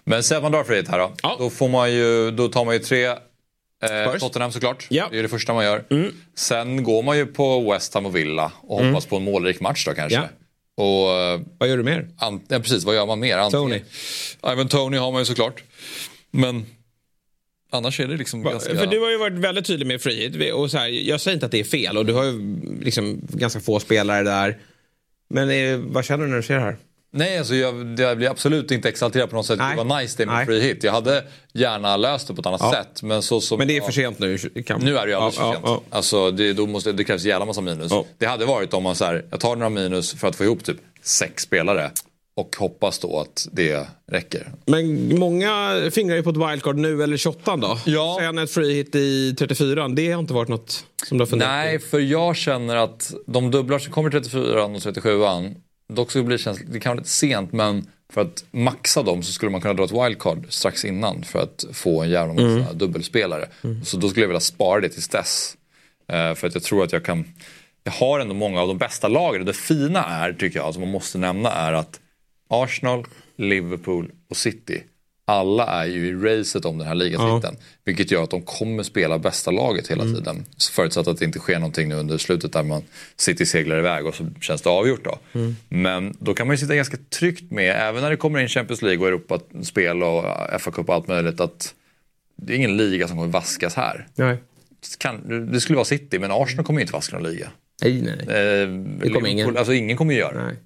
Men 0.04 0.22
säg 0.22 0.36
att 0.36 0.42
man 0.42 0.52
drar 0.52 0.64
frihet 0.64 0.88
här 0.88 0.98
då. 0.98 1.12
Ja. 1.22 1.36
Då, 1.38 1.50
får 1.50 1.68
man 1.68 1.92
ju, 1.92 2.30
då 2.30 2.48
tar 2.48 2.64
man 2.64 2.74
ju 2.74 2.80
tre 2.80 3.16
Eh, 3.82 4.18
Tottenham 4.18 4.52
såklart. 4.52 4.86
Ja. 4.90 5.08
Det 5.10 5.18
är 5.18 5.22
det 5.22 5.28
första 5.28 5.54
man 5.54 5.64
gör. 5.64 5.84
Mm. 5.90 6.14
Sen 6.34 6.82
går 6.82 7.02
man 7.02 7.16
ju 7.16 7.26
på 7.26 7.72
West 7.72 7.94
Ham 7.94 8.06
och 8.06 8.16
Villa 8.16 8.52
och 8.60 8.80
mm. 8.80 8.92
hoppas 8.92 9.06
på 9.06 9.16
en 9.16 9.24
målrik 9.24 9.60
match 9.60 9.84
då 9.86 9.94
kanske. 9.94 10.18
Ja. 10.18 10.28
Och, 10.84 11.20
eh, 11.20 11.40
vad 11.58 11.68
gör 11.68 11.76
du 11.76 11.82
mer? 11.82 12.08
ja, 12.20 12.40
precis, 12.48 12.84
vad 12.84 12.94
gör 12.94 13.06
man 13.06 13.20
mer? 13.20 13.38
Antingen, 13.38 13.64
Tony. 13.64 13.82
Ivan 14.52 14.68
Tony 14.68 14.96
har 14.96 15.12
man 15.12 15.20
ju 15.20 15.24
såklart. 15.24 15.62
Men 16.30 16.66
annars 17.72 18.00
är 18.00 18.06
det 18.06 18.16
liksom 18.16 18.42
ganska... 18.42 18.74
För 18.74 18.86
du 18.86 19.00
har 19.00 19.10
ju 19.10 19.18
varit 19.18 19.38
väldigt 19.38 19.66
tydlig 19.66 19.86
med 19.86 20.00
frihet. 20.00 20.54
Och 20.54 20.70
så 20.70 20.78
här, 20.78 20.88
jag 20.88 21.20
säger 21.20 21.34
inte 21.34 21.46
att 21.46 21.52
det 21.52 21.60
är 21.60 21.64
fel 21.64 21.96
och 21.96 22.06
du 22.06 22.12
har 22.12 22.24
ju 22.24 22.56
liksom 22.80 23.20
ganska 23.28 23.60
få 23.60 23.80
spelare 23.80 24.22
där. 24.22 24.58
Men 25.28 25.50
eh, 25.50 25.78
vad 25.78 26.04
känner 26.04 26.24
du 26.24 26.30
när 26.30 26.36
du 26.36 26.42
ser 26.42 26.54
det 26.54 26.60
här? 26.60 26.76
Nej, 27.14 27.38
alltså 27.38 27.54
jag, 27.54 28.00
jag 28.00 28.16
blir 28.16 28.30
absolut 28.30 28.70
inte 28.70 28.88
exalterad 28.88 29.30
på 29.30 29.36
något 29.36 29.46
sätt. 29.46 29.58
Nej. 29.58 29.76
Det 29.76 29.84
var 29.84 30.00
nice 30.00 30.14
det 30.18 30.26
med 30.26 30.34
Nej. 30.34 30.46
free 30.46 30.60
hit. 30.60 30.84
Jag 30.84 30.92
hade 30.92 31.24
gärna 31.52 31.96
löst 31.96 32.28
det 32.28 32.34
på 32.34 32.40
ett 32.40 32.46
annat 32.46 32.60
ja. 32.64 32.72
sätt. 32.72 33.02
Men, 33.02 33.22
så 33.22 33.40
som, 33.40 33.58
men 33.58 33.68
det 33.68 33.76
är 33.76 33.80
för 33.80 33.92
sent 33.92 34.18
nu. 34.18 34.38
Kan... 34.38 34.80
Nu 34.80 34.98
är 34.98 35.06
det 35.06 35.10
ju 35.12 35.16
alldeles 35.16 35.36
ja, 35.36 35.42
för 35.42 35.52
sent. 35.52 35.64
Ja, 35.66 35.82
alltså, 35.90 36.30
det, 36.30 36.52
då 36.52 36.66
måste, 36.66 36.92
det 36.92 37.04
krävs 37.04 37.24
jävla 37.24 37.44
massa 37.44 37.60
minus. 37.60 37.92
Det 38.18 38.26
hade 38.26 38.44
varit 38.44 38.74
om 38.74 38.82
man 38.82 38.96
så 38.96 39.04
här, 39.04 39.24
jag 39.30 39.40
tar 39.40 39.56
några 39.56 39.70
minus 39.70 40.14
för 40.14 40.28
att 40.28 40.36
få 40.36 40.44
ihop 40.44 40.64
typ 40.64 40.76
sex 41.02 41.42
spelare. 41.42 41.90
Och 42.34 42.56
hoppas 42.58 42.98
då 42.98 43.20
att 43.20 43.48
det 43.52 43.86
räcker. 44.06 44.52
Men 44.66 45.18
många 45.18 45.80
fingrar 45.92 46.16
ju 46.16 46.22
på 46.22 46.30
ett 46.30 46.36
wildcard 46.36 46.76
nu 46.76 47.02
eller 47.02 47.16
28 47.16 47.56
då. 47.56 47.78
Ja. 47.86 48.16
Sen 48.20 48.38
ett 48.38 48.50
free 48.50 48.74
hit 48.74 48.94
i 48.94 49.34
34. 49.38 49.88
Det 49.88 50.12
har 50.12 50.20
inte 50.20 50.34
varit 50.34 50.48
något 50.48 50.84
som 51.08 51.18
du 51.18 51.22
har 51.22 51.26
funderat 51.26 51.52
Nej, 51.52 51.78
för 51.78 52.00
jag 52.00 52.36
känner 52.36 52.76
att 52.76 53.14
de 53.26 53.50
dubblar 53.50 53.78
som 53.78 53.92
kommer 53.92 54.10
34 54.10 54.64
och 54.64 54.82
37 54.82 55.10
Dock 55.88 56.10
så 56.10 56.22
blir 56.22 56.38
det, 56.38 56.72
det 56.72 56.80
kan 56.80 56.90
vara 56.90 56.98
lite 56.98 57.10
sent 57.10 57.52
men 57.52 57.86
för 58.12 58.20
att 58.20 58.44
maxa 58.50 59.02
dem 59.02 59.22
så 59.22 59.32
skulle 59.32 59.50
man 59.50 59.60
kunna 59.60 59.74
dra 59.74 59.84
ett 59.84 59.92
wildcard 59.92 60.46
strax 60.48 60.84
innan 60.84 61.22
för 61.22 61.42
att 61.42 61.64
få 61.72 62.02
en 62.02 62.10
jävla 62.10 62.34
massa 62.34 62.46
mm. 62.46 62.78
dubbelspelare. 62.78 63.48
Mm. 63.64 63.84
Så 63.84 63.96
då 63.96 64.08
skulle 64.08 64.22
jag 64.22 64.28
vilja 64.28 64.40
spara 64.40 64.80
det 64.80 64.88
tills 64.88 65.08
dess. 65.08 65.56
Uh, 66.12 66.34
för 66.34 66.46
att 66.46 66.54
jag 66.54 66.62
tror 66.62 66.84
att 66.84 66.92
jag 66.92 67.04
kan, 67.04 67.24
jag 67.84 67.92
har 67.92 68.20
ändå 68.20 68.34
många 68.34 68.60
av 68.60 68.68
de 68.68 68.78
bästa 68.78 69.08
lagen. 69.08 69.44
Det 69.44 69.52
fina 69.52 70.04
är, 70.04 70.32
tycker 70.32 70.58
jag, 70.58 70.74
som 70.74 70.82
man 70.82 70.90
måste 70.90 71.18
nämna 71.18 71.52
är 71.52 71.72
att 71.72 72.00
Arsenal, 72.52 73.06
Liverpool 73.36 74.10
och 74.30 74.36
City. 74.36 74.82
Alla 75.24 75.66
är 75.66 75.86
ju 75.86 76.06
i 76.06 76.12
racet 76.12 76.64
om 76.64 76.78
den 76.78 76.86
här 76.86 76.94
ligatiteln. 76.94 77.56
Ja. 77.58 77.64
Vilket 77.84 78.10
gör 78.10 78.22
att 78.22 78.30
de 78.30 78.42
kommer 78.42 78.82
spela 78.82 79.18
bästa 79.18 79.50
laget 79.50 79.88
hela 79.88 80.02
mm. 80.02 80.14
tiden. 80.14 80.44
Förutsatt 80.72 81.08
att 81.08 81.18
det 81.18 81.24
inte 81.24 81.38
sker 81.38 81.58
någonting 81.58 81.88
nu 81.88 81.94
under 81.94 82.18
slutet 82.18 82.52
där 82.52 82.62
man 82.62 82.82
City 83.16 83.46
seglar 83.46 83.78
iväg 83.78 84.06
och 84.06 84.14
så 84.14 84.26
känns 84.40 84.62
det 84.62 84.70
avgjort 84.70 85.04
då. 85.04 85.18
Mm. 85.32 85.56
Men 85.68 86.16
då 86.18 86.34
kan 86.34 86.46
man 86.46 86.54
ju 86.54 86.58
sitta 86.58 86.74
ganska 86.74 86.96
tryggt 87.10 87.50
med, 87.50 87.76
även 87.88 88.02
när 88.02 88.10
det 88.10 88.16
kommer 88.16 88.40
in 88.40 88.48
Champions 88.48 88.82
League 88.82 89.00
och 89.00 89.08
Europaspel 89.08 90.02
och 90.02 90.24
FA-cup 90.60 90.88
och 90.88 90.94
allt 90.94 91.08
möjligt, 91.08 91.40
att 91.40 91.74
det 92.36 92.52
är 92.52 92.56
ingen 92.56 92.76
liga 92.76 93.08
som 93.08 93.16
kommer 93.16 93.32
vaskas 93.32 93.74
här. 93.74 94.06
Nej. 94.14 94.36
Det 95.52 95.60
skulle 95.60 95.76
vara 95.76 95.84
City, 95.84 96.18
men 96.18 96.30
Arsenal 96.32 96.64
kommer 96.64 96.80
ju 96.80 96.82
inte 96.82 96.92
vaska 96.92 97.18
någon 97.18 97.32
liga. 97.32 97.50
Nej, 97.82 98.02
nej. 98.02 98.12
Eh, 98.12 98.68
det 99.02 99.10
kommer 99.10 99.28
ingen. 99.28 99.56
Alltså 99.56 99.72
ingen 99.72 99.96
kommer 99.96 100.12
ju 100.12 100.18
göra 100.18 100.46
det. 100.46 100.56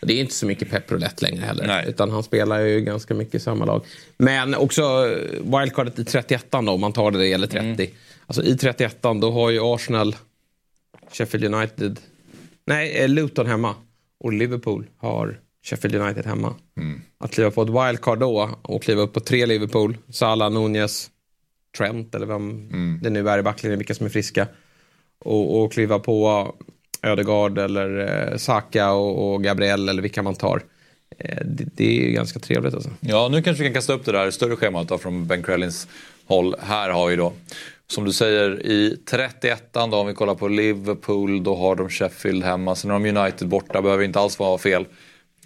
Det 0.00 0.12
är 0.12 0.20
inte 0.20 0.34
så 0.34 0.46
mycket 0.46 0.70
Pep 0.70 0.92
Roulette 0.92 1.26
längre 1.26 1.44
heller. 1.44 1.66
Nej. 1.66 1.84
Utan 1.88 2.10
han 2.10 2.22
spelar 2.22 2.60
ju 2.60 2.80
ganska 2.80 3.14
mycket 3.14 3.34
i 3.34 3.40
samma 3.40 3.64
lag. 3.64 3.84
Men 4.18 4.54
också 4.54 4.82
eh, 4.82 5.60
wildcardet 5.60 5.98
i 5.98 6.04
31 6.04 6.46
då, 6.50 6.58
om 6.58 6.80
man 6.80 6.92
tar 6.92 7.10
det, 7.10 7.18
det 7.18 7.32
eller 7.32 7.46
30. 7.46 7.64
Mm. 7.64 7.86
Alltså 8.26 8.42
i 8.42 8.56
31 8.56 9.02
då 9.02 9.30
har 9.30 9.50
ju 9.50 9.60
Arsenal, 9.62 10.16
Sheffield 11.12 11.54
United, 11.54 12.00
nej 12.66 12.98
eh, 12.98 13.08
Luton 13.08 13.46
hemma. 13.46 13.74
Och 14.20 14.32
Liverpool 14.32 14.86
har 14.96 15.40
Sheffield 15.62 15.94
United 15.94 16.26
hemma. 16.26 16.54
Mm. 16.76 17.00
Att 17.18 17.30
kliva 17.30 17.50
på 17.50 17.62
ett 17.62 17.68
wildcard 17.68 18.18
då 18.18 18.50
och 18.62 18.82
kliva 18.82 19.02
upp 19.02 19.12
på 19.12 19.20
tre 19.20 19.46
Liverpool, 19.46 19.96
Salah, 20.08 20.50
Nunez, 20.50 21.10
Trent 21.78 22.14
eller 22.14 22.26
vem 22.26 22.50
mm. 22.50 22.98
det 23.02 23.10
nu 23.10 23.28
är 23.28 23.38
i 23.38 23.42
backlinjen, 23.42 23.78
vilka 23.78 23.94
som 23.94 24.06
är 24.06 24.10
friska. 24.10 24.46
Och, 25.18 25.62
och 25.62 25.72
kliva 25.72 25.98
på 25.98 26.54
Ödegard 27.02 27.58
eller 27.58 27.98
eh, 28.32 28.36
Saka 28.36 28.92
och, 28.92 29.34
och 29.34 29.42
Gabriel 29.42 29.88
eller 29.88 30.02
vilka 30.02 30.22
man 30.22 30.34
tar. 30.34 30.62
Eh, 31.18 31.38
det, 31.44 31.64
det, 31.74 32.06
är 32.06 32.10
ganska 32.10 32.38
trevligt 32.38 32.74
alltså. 32.74 32.90
Ja, 33.00 33.28
nu 33.28 33.42
kanske 33.42 33.62
vi 33.62 33.68
kan 33.68 33.74
kasta 33.74 33.92
upp 33.92 34.04
det 34.04 34.12
där 34.12 34.30
större 34.30 34.56
schemat 34.56 34.88
då, 34.88 34.98
från 34.98 35.26
Ben 35.26 35.42
Krellins 35.42 35.88
håll. 36.26 36.54
Här 36.60 36.90
har 36.90 37.08
vi 37.08 37.16
då, 37.16 37.32
som 37.86 38.04
du 38.04 38.12
säger, 38.12 38.66
i 38.66 38.96
31 39.10 39.64
då 39.72 39.96
om 39.96 40.06
vi 40.06 40.14
kollar 40.14 40.34
på 40.34 40.48
Liverpool, 40.48 41.44
då 41.44 41.56
har 41.56 41.76
de 41.76 41.88
Sheffield 41.88 42.44
hemma. 42.44 42.74
Sen 42.74 42.90
har 42.90 43.00
de 43.00 43.18
United 43.18 43.48
borta, 43.48 43.82
behöver 43.82 44.04
inte 44.04 44.20
alls 44.20 44.38
vara 44.38 44.58
fel. 44.58 44.86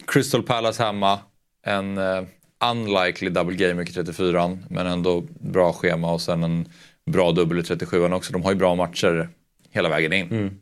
Crystal 0.07 0.43
Palace 0.43 0.83
hemma, 0.83 1.19
en 1.67 1.99
uh, 1.99 2.23
unlikely 2.71 3.31
double 3.31 3.57
game 3.57 3.83
i 3.83 3.87
34 3.87 4.59
men 4.69 4.87
ändå 4.87 5.25
bra 5.41 5.73
schema 5.73 6.13
och 6.13 6.21
sen 6.21 6.45
en 6.45 6.69
bra 7.07 7.33
dubbel 7.33 7.59
i 7.59 7.63
37 7.63 8.05
också. 8.05 8.33
De 8.33 8.43
har 8.43 8.53
ju 8.53 8.59
bra 8.59 8.75
matcher 8.75 9.29
hela 9.71 9.89
vägen 9.89 10.13
in. 10.13 10.27
Mm. 10.31 10.59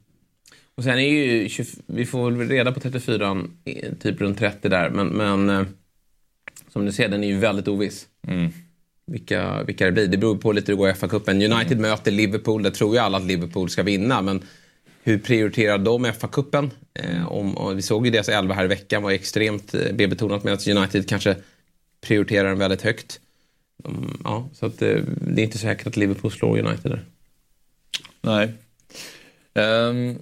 Och 0.77 0.85
sen 0.85 0.99
är 0.99 1.09
ju, 1.09 1.49
20, 1.49 1.65
vi 1.87 2.07
får 2.07 2.31
väl 2.31 2.49
reda 2.49 2.73
på 2.73 2.81
34 2.81 3.45
typ 4.01 4.21
runt 4.21 4.39
30 4.39 4.69
där, 4.69 4.91
men, 4.91 5.09
men 5.09 5.51
eh, 5.51 5.67
som 6.69 6.85
du 6.85 6.93
ser, 6.93 7.09
den 7.09 7.25
är 7.25 7.29
ju 7.29 7.39
väldigt 7.39 7.69
oviss. 7.69 8.07
Mm. 8.29 8.53
Vilka, 9.07 9.63
vilka 9.63 9.87
det 9.87 9.93
blir. 9.93 10.07
Det 10.07 10.17
beror 10.17 10.37
på 10.37 10.53
lite 10.53 10.73
hur 10.73 10.77
det 10.77 10.79
går 10.79 10.91
i 10.91 10.93
FA-cupen. 10.93 11.53
United 11.53 11.79
mm. 11.79 11.91
möter 11.91 12.11
Liverpool, 12.11 12.63
det 12.63 12.71
tror 12.71 12.95
ju 12.95 13.01
alla 13.01 13.19
att 13.19 13.25
Liverpool 13.25 13.71
ska 13.71 13.83
vinna, 13.83 14.23
men 14.23 14.43
hur 15.03 15.19
prioriterar 15.19 15.79
de 15.79 16.07
FA-cupen? 16.07 16.71
Eh, 16.95 17.69
vi 17.75 17.83
såg 17.83 18.07
ju 18.07 18.13
deras 18.13 18.29
elva 18.29 18.55
här 18.55 18.65
i 18.65 18.69
veckan 18.69 19.03
var 19.03 19.11
extremt 19.11 19.75
eh, 19.75 19.93
B-betonat 19.95 20.45
medan 20.45 20.59
United 20.77 21.09
kanske 21.09 21.37
prioriterar 22.01 22.49
den 22.49 22.59
väldigt 22.59 22.83
högt. 22.83 23.21
Um, 23.85 24.21
ja, 24.25 24.49
så 24.53 24.67
att, 24.67 24.83
eh, 24.83 24.99
det 25.07 25.43
är 25.43 25.45
inte 25.45 25.59
säkert 25.59 25.87
att 25.87 25.97
Liverpool 25.97 26.33
slår 26.33 26.59
United 26.59 26.91
där. 26.91 27.05
Nej, 28.21 28.53
Um, 29.55 30.19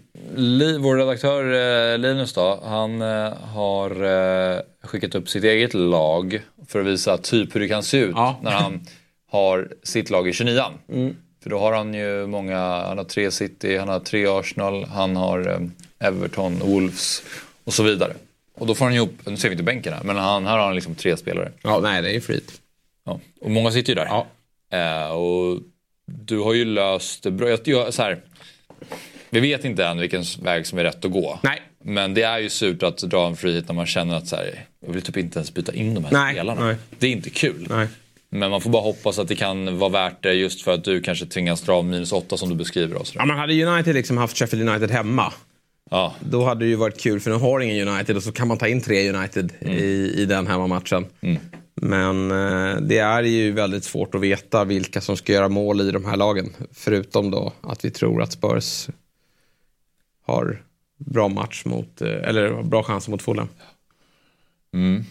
vår 0.82 0.96
redaktör 0.96 1.44
uh, 1.44 1.98
Linus 1.98 2.32
då, 2.32 2.60
han 2.64 3.02
uh, 3.02 3.32
har 3.34 4.02
uh, 4.02 4.60
skickat 4.82 5.14
upp 5.14 5.28
sitt 5.28 5.44
eget 5.44 5.74
lag 5.74 6.42
för 6.68 6.80
att 6.80 6.86
visa 6.86 7.18
typ 7.18 7.54
hur 7.54 7.60
det 7.60 7.68
kan 7.68 7.82
se 7.82 7.98
ut 7.98 8.14
ja. 8.14 8.40
när 8.42 8.50
han 8.50 8.80
har 9.30 9.68
sitt 9.82 10.10
lag 10.10 10.28
i 10.28 10.32
29 10.32 10.62
mm. 10.88 11.16
För 11.42 11.50
då 11.50 11.58
har 11.58 11.72
han 11.72 11.94
ju 11.94 12.26
många, 12.26 12.58
han 12.58 12.98
har 12.98 13.04
tre 13.04 13.30
City, 13.30 13.76
han 13.76 13.88
har 13.88 14.00
tre 14.00 14.26
Arsenal, 14.26 14.84
han 14.84 15.16
har 15.16 15.48
um, 15.48 15.72
Everton, 15.98 16.58
Wolves 16.58 17.22
och 17.64 17.72
så 17.72 17.82
vidare. 17.82 18.14
Och 18.54 18.66
då 18.66 18.74
får 18.74 18.84
han 18.84 18.94
ihop, 18.94 19.12
nu 19.26 19.36
ser 19.36 19.48
vi 19.48 19.52
inte 19.52 19.64
bänken 19.64 19.92
här, 19.92 20.02
men 20.04 20.16
han, 20.16 20.46
här 20.46 20.58
har 20.58 20.66
han 20.66 20.74
liksom 20.74 20.94
tre 20.94 21.16
spelare. 21.16 21.52
Ja, 21.62 21.80
nej 21.80 22.02
det 22.02 22.08
är 22.08 22.12
ju 22.12 22.20
fritt. 22.20 22.60
Ja. 23.04 23.20
Och 23.40 23.50
många 23.50 23.70
sitter 23.70 23.88
ju 23.88 23.94
där. 23.94 24.24
Ja. 24.70 25.12
och 25.12 25.58
du 26.06 26.38
har 26.38 26.54
ju 26.54 26.64
löst 26.64 27.22
det 27.22 27.30
bra. 27.30 27.48
Jag, 27.48 27.60
jag, 27.64 27.94
så 27.94 28.02
här, 28.02 28.18
vi 29.30 29.40
vet 29.40 29.64
inte 29.64 29.86
än 29.86 29.98
vilken 29.98 30.24
väg 30.42 30.66
som 30.66 30.78
är 30.78 30.84
rätt 30.84 31.04
att 31.04 31.12
gå. 31.12 31.38
Nej. 31.42 31.62
Men 31.84 32.14
det 32.14 32.22
är 32.22 32.38
ju 32.38 32.48
surt 32.48 32.82
att 32.82 32.98
dra 32.98 33.26
en 33.26 33.36
frihet 33.36 33.68
när 33.68 33.74
man 33.74 33.86
känner 33.86 34.16
att 34.16 34.26
så 34.28 34.36
här, 34.36 34.64
jag 34.86 34.92
vill 34.92 35.02
typ 35.02 35.16
inte 35.16 35.38
ens 35.38 35.54
byta 35.54 35.74
in 35.74 35.94
de 35.94 36.04
här 36.04 36.12
nej, 36.12 36.34
spelarna. 36.34 36.64
Nej. 36.64 36.76
Det 36.98 37.06
är 37.06 37.10
inte 37.10 37.30
kul. 37.30 37.66
Nej. 37.70 37.88
Men 38.30 38.50
man 38.50 38.60
får 38.60 38.70
bara 38.70 38.82
hoppas 38.82 39.18
att 39.18 39.28
det 39.28 39.34
kan 39.34 39.78
vara 39.78 39.90
värt 39.90 40.22
det 40.22 40.32
just 40.32 40.62
för 40.62 40.74
att 40.74 40.84
du 40.84 41.00
kanske 41.00 41.26
tvingas 41.26 41.62
dra 41.62 41.82
minus 41.82 42.12
åtta 42.12 42.36
som 42.36 42.48
du 42.48 42.54
beskriver. 42.54 42.96
Och 42.96 43.06
ja, 43.14 43.24
men 43.24 43.38
hade 43.38 43.64
United 43.64 43.94
liksom 43.94 44.16
haft 44.16 44.36
Sheffield 44.36 44.68
United 44.68 44.90
hemma. 44.90 45.32
Ja. 45.90 46.14
Då 46.20 46.44
hade 46.44 46.64
det 46.64 46.68
ju 46.68 46.76
varit 46.76 47.00
kul 47.00 47.20
för 47.20 47.30
nu 47.30 47.36
har 47.36 47.60
ingen 47.60 47.88
United 47.88 48.16
och 48.16 48.22
så 48.22 48.32
kan 48.32 48.48
man 48.48 48.58
ta 48.58 48.68
in 48.68 48.80
tre 48.80 49.12
United 49.12 49.52
mm. 49.60 49.74
i, 49.74 50.14
i 50.16 50.24
den 50.24 50.46
hemmamatchen. 50.46 51.06
Mm. 51.20 51.38
Men 51.82 52.30
eh, 52.30 52.76
det 52.80 52.98
är 52.98 53.22
ju 53.22 53.52
väldigt 53.52 53.84
svårt 53.84 54.14
att 54.14 54.20
veta 54.20 54.64
vilka 54.64 55.00
som 55.00 55.16
ska 55.16 55.32
göra 55.32 55.48
mål 55.48 55.80
i 55.80 55.90
de 55.90 56.04
här 56.04 56.16
lagen. 56.16 56.50
Förutom 56.72 57.30
då 57.30 57.52
att 57.60 57.84
vi 57.84 57.90
tror 57.90 58.22
att 58.22 58.32
Spurs 58.32 58.88
har 60.28 60.62
bra 60.98 61.28
match 61.28 61.64
mot, 61.64 62.00
eh, 62.00 62.08
eller 62.08 62.62
bra 62.62 62.82
chanser 62.82 63.10
mot 63.10 63.22
Fulham. 63.22 63.48
Mm. 64.74 65.04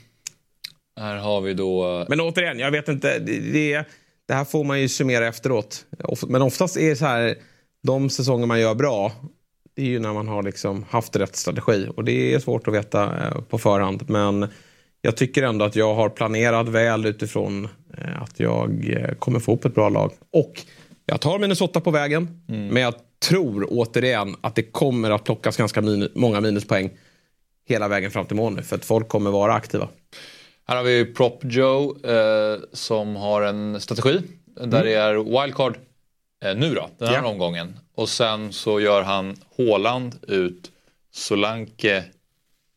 Här 0.99 1.17
har 1.17 1.41
vi 1.41 1.53
då... 1.53 2.05
Men 2.09 2.19
återigen, 2.21 2.59
jag 2.59 2.71
vet 2.71 2.87
inte. 2.87 3.19
Det, 3.19 3.85
det, 4.25 4.33
här 4.33 4.45
får 4.45 4.63
man 4.63 4.81
ju 4.81 4.89
summera 4.89 5.27
efteråt. 5.27 5.85
Men 6.27 6.41
oftast 6.41 6.77
är 6.77 6.89
det 6.89 6.95
så 6.95 7.05
här, 7.05 7.35
de 7.83 8.09
säsonger 8.09 8.45
man 8.45 8.59
gör 8.59 8.75
bra, 8.75 9.11
det 9.75 9.81
är 9.81 9.85
ju 9.85 9.99
när 9.99 10.13
man 10.13 10.27
har 10.27 10.43
liksom 10.43 10.85
haft 10.89 11.15
rätt 11.15 11.35
strategi. 11.35 11.87
Och 11.95 12.03
det 12.03 12.33
är 12.33 12.39
svårt 12.39 12.67
att 12.67 12.73
veta 12.73 13.27
eh, 13.27 13.41
på 13.41 13.57
förhand. 13.57 14.09
Men 14.09 14.47
jag 15.01 15.17
tycker 15.17 15.43
ändå 15.43 15.65
att 15.65 15.75
jag 15.75 15.95
har 15.95 16.09
planerat 16.09 16.69
väl 16.69 17.05
utifrån 17.05 17.67
eh, 17.97 18.21
att 18.21 18.39
jag 18.39 18.85
kommer 19.19 19.39
få 19.39 19.53
upp 19.53 19.65
ett 19.65 19.75
bra 19.75 19.89
lag. 19.89 20.11
Och 20.33 20.61
jag 21.09 21.21
tar 21.21 21.39
Minnesota 21.39 21.81
på 21.81 21.91
vägen, 21.91 22.41
mm. 22.49 22.67
men 22.67 22.83
jag 22.83 22.93
tror 23.19 23.67
återigen 23.69 24.35
att 24.41 24.55
det 24.55 24.63
kommer 24.63 25.11
att 25.11 25.23
plockas 25.23 25.57
ganska 25.57 25.81
min 25.81 26.09
många 26.15 26.41
minuspoäng 26.41 26.89
hela 27.65 27.87
vägen 27.87 28.11
fram 28.11 28.25
till 28.25 28.35
mål 28.35 28.55
nu, 28.55 28.63
för 28.63 28.75
att 28.75 28.85
folk 28.85 29.07
kommer 29.07 29.31
vara 29.31 29.53
aktiva. 29.53 29.87
Här 30.67 30.75
har 30.75 30.83
vi 30.83 31.05
Prop 31.05 31.39
Joe 31.43 32.05
eh, 32.05 32.59
som 32.73 33.15
har 33.15 33.41
en 33.41 33.81
strategi 33.81 34.21
där 34.55 34.63
mm. 34.63 34.85
det 34.85 34.93
är 34.93 35.41
wildcard 35.43 35.77
eh, 36.43 36.55
nu 36.55 36.73
då, 36.73 36.89
den 36.97 37.07
här 37.07 37.15
yeah. 37.15 37.29
omgången. 37.29 37.79
Och 37.95 38.09
sen 38.09 38.53
så 38.53 38.79
gör 38.79 39.01
han 39.01 39.35
Håland 39.55 40.15
ut 40.27 40.71
Solanke 41.11 42.03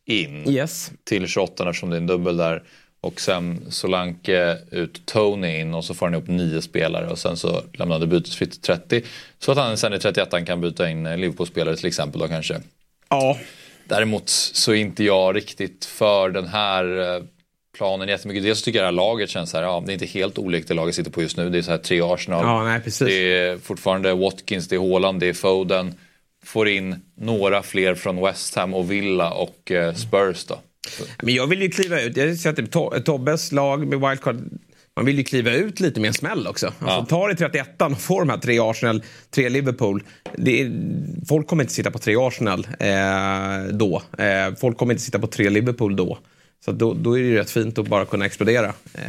in 0.05 0.49
yes. 0.49 0.93
till 1.05 1.27
28 1.27 1.69
eftersom 1.69 1.91
det 1.91 1.97
är 1.97 2.01
en 2.01 2.07
dubbel 2.07 2.37
där. 2.37 2.63
Och 3.01 3.21
sen 3.21 3.67
Solanke 3.71 4.59
ut 4.71 5.07
Tony 5.07 5.59
in 5.59 5.75
och 5.75 5.85
så 5.85 5.95
får 5.95 6.07
han 6.07 6.15
ihop 6.15 6.29
nio 6.29 6.63
spelare 6.63 7.11
och 7.11 7.19
sen 7.19 7.37
så 7.37 7.63
lämnar 7.73 7.99
han 7.99 8.09
bytesfritt 8.09 8.51
till 8.53 8.61
30. 8.61 9.03
Så 9.39 9.53
att 9.53 9.59
han 9.59 9.77
sen 9.77 9.95
i 9.95 9.99
31 9.99 10.47
kan 10.47 10.61
byta 10.61 10.91
in 10.91 11.21
Liverpool-spelare 11.21 11.77
till 11.77 11.87
exempel 11.87 12.21
då 12.21 12.29
kanske. 12.29 12.61
Ja. 13.09 13.39
Däremot 13.89 14.29
så 14.29 14.73
är 14.73 14.77
inte 14.77 15.05
jag 15.05 15.37
riktigt 15.37 15.85
för 15.85 16.31
den 16.31 16.47
här 16.47 17.15
eh, 17.17 17.23
planen 17.79 18.09
jättemycket. 18.09 18.43
Dels 18.43 18.63
tycker 18.63 18.79
jag 18.79 18.83
det 18.85 18.87
här 18.87 18.93
laget 18.93 19.31
känns 19.31 19.51
så 19.51 19.57
här, 19.57 19.65
ja 19.65 19.83
det 19.87 19.93
är 19.93 19.95
inte 19.95 20.07
helt 20.07 20.39
olikt 20.39 20.69
det 20.69 20.75
laget 20.75 20.95
sitter 20.95 21.11
på 21.11 21.23
just 21.23 21.37
nu. 21.37 21.51
Det 21.51 21.59
är 21.59 21.63
så 21.63 21.71
här 21.71 21.79
tre 21.79 22.01
Arsenal. 22.03 22.45
Ja, 22.45 22.65
nej, 22.65 22.81
precis. 22.81 23.09
Det 23.09 23.39
är 23.39 23.59
fortfarande 23.59 24.15
Watkins, 24.15 24.69
det 24.69 24.77
är 24.77 24.91
Haaland, 24.91 25.21
det 25.21 25.29
är 25.29 25.33
Foden. 25.33 25.95
Får 26.45 26.69
in 26.69 26.97
några 27.15 27.63
fler 27.63 27.95
från 27.95 28.21
West 28.21 28.55
Ham 28.55 28.75
och 28.75 28.91
Villa 28.91 29.31
och 29.31 29.71
eh, 29.71 29.95
Spurs 29.95 30.45
då. 30.45 30.59
Men 31.23 31.35
jag 31.35 31.47
vill 31.47 31.63
ju 31.63 31.71
kliva 31.71 32.01
ut. 32.01 32.17
Jag 32.17 32.37
ser 32.37 32.95
att 32.97 33.05
Tobbes 33.05 33.53
lag 33.53 33.87
med 33.87 34.01
wildcard 34.09 34.37
man 34.97 35.05
vill 35.07 35.19
ju 35.19 35.25
kliva 35.25 35.51
ut 35.51 35.81
lite 35.81 36.01
med 36.01 36.09
en 36.09 36.15
smäll 36.15 36.47
också. 36.47 36.67
Alltså, 36.67 36.85
ja. 36.87 37.07
Ta 37.09 37.29
det 37.29 37.35
31 37.35 37.83
och 37.83 38.01
få 38.01 38.21
de 38.21 38.29
här 38.29 38.39
tre 38.39 38.59
Arsenal, 38.61 39.03
tre 39.31 39.49
Liverpool. 39.49 40.03
Är, 40.39 40.73
folk 41.29 41.47
kommer 41.47 41.65
inte 41.65 41.75
sitta 41.75 41.91
på 41.91 41.99
tre 41.99 42.17
Arsenal 42.17 42.67
eh, 42.81 43.73
då. 43.73 44.03
Eh, 44.19 44.55
folk 44.61 44.77
kommer 44.77 44.95
inte 44.95 45.05
sitta 45.05 45.19
på 45.19 45.27
tre 45.27 45.51
Liverpool 45.51 45.97
då. 45.97 46.19
Så 46.65 46.73
då, 46.73 46.95
då 46.95 47.19
är 47.19 47.23
det 47.23 47.29
ju 47.29 47.37
rätt 47.37 47.51
fint 47.51 47.79
att 47.79 47.89
bara 47.89 48.05
kunna 48.05 48.27
explodera. 48.27 48.67
Eh, 48.95 49.01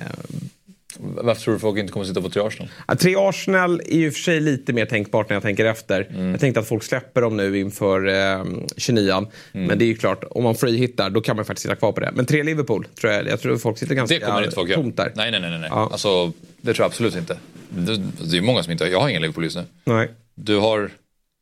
varför 0.99 1.41
tror 1.41 1.53
du 1.53 1.59
folk 1.59 1.79
inte 1.79 1.93
kommer 1.93 2.05
sitta 2.05 2.21
på 2.21 2.29
tre 2.29 2.41
Arsenal? 2.41 2.69
Ja, 2.87 2.95
tre 2.95 3.15
Arsenal 3.17 3.81
är 3.85 3.97
ju 3.97 4.11
för 4.11 4.19
sig 4.19 4.39
lite 4.39 4.73
mer 4.73 4.85
tänkbart 4.85 5.29
när 5.29 5.35
jag 5.35 5.43
tänker 5.43 5.65
efter. 5.65 6.07
Mm. 6.09 6.31
Jag 6.31 6.39
tänkte 6.39 6.59
att 6.59 6.67
folk 6.67 6.83
släpper 6.83 7.21
dem 7.21 7.37
nu 7.37 7.59
inför 7.59 8.07
eh, 8.07 8.45
29 8.77 9.11
mm. 9.11 9.27
Men 9.67 9.79
det 9.79 9.85
är 9.85 9.87
ju 9.87 9.95
klart, 9.95 10.23
om 10.31 10.43
man 10.43 10.55
freehittar 10.55 11.09
då 11.09 11.21
kan 11.21 11.35
man 11.35 11.45
faktiskt 11.45 11.63
sitta 11.63 11.75
kvar 11.75 11.91
på 11.91 11.99
det. 11.99 12.11
Men 12.13 12.25
tre 12.25 12.43
Liverpool, 12.43 12.87
tror 13.01 13.13
jag, 13.13 13.27
jag 13.27 13.41
tror 13.41 13.57
folk 13.57 13.77
sitter 13.77 13.95
ganska 13.95 14.19
det 14.19 14.25
kommer 14.25 14.43
inte 14.43 14.55
folk 14.55 14.73
tomt 14.73 14.97
där. 14.97 15.11
Nej, 15.15 15.31
nej, 15.31 15.41
nej. 15.41 15.59
nej. 15.59 15.69
Ja. 15.71 15.89
Alltså, 15.91 16.31
det 16.61 16.73
tror 16.73 16.83
jag 16.83 16.89
absolut 16.89 17.15
inte. 17.15 17.37
Det, 17.69 17.97
det 18.31 18.37
är 18.37 18.41
många 18.41 18.63
som 18.63 18.71
inte 18.71 18.83
har, 18.83 18.91
jag 18.91 18.99
har 18.99 19.09
ingen 19.09 19.21
Liverpool 19.21 19.43
just 19.43 19.57
nu. 19.57 19.63
Nej. 19.83 20.09
Du 20.35 20.57
har 20.57 20.91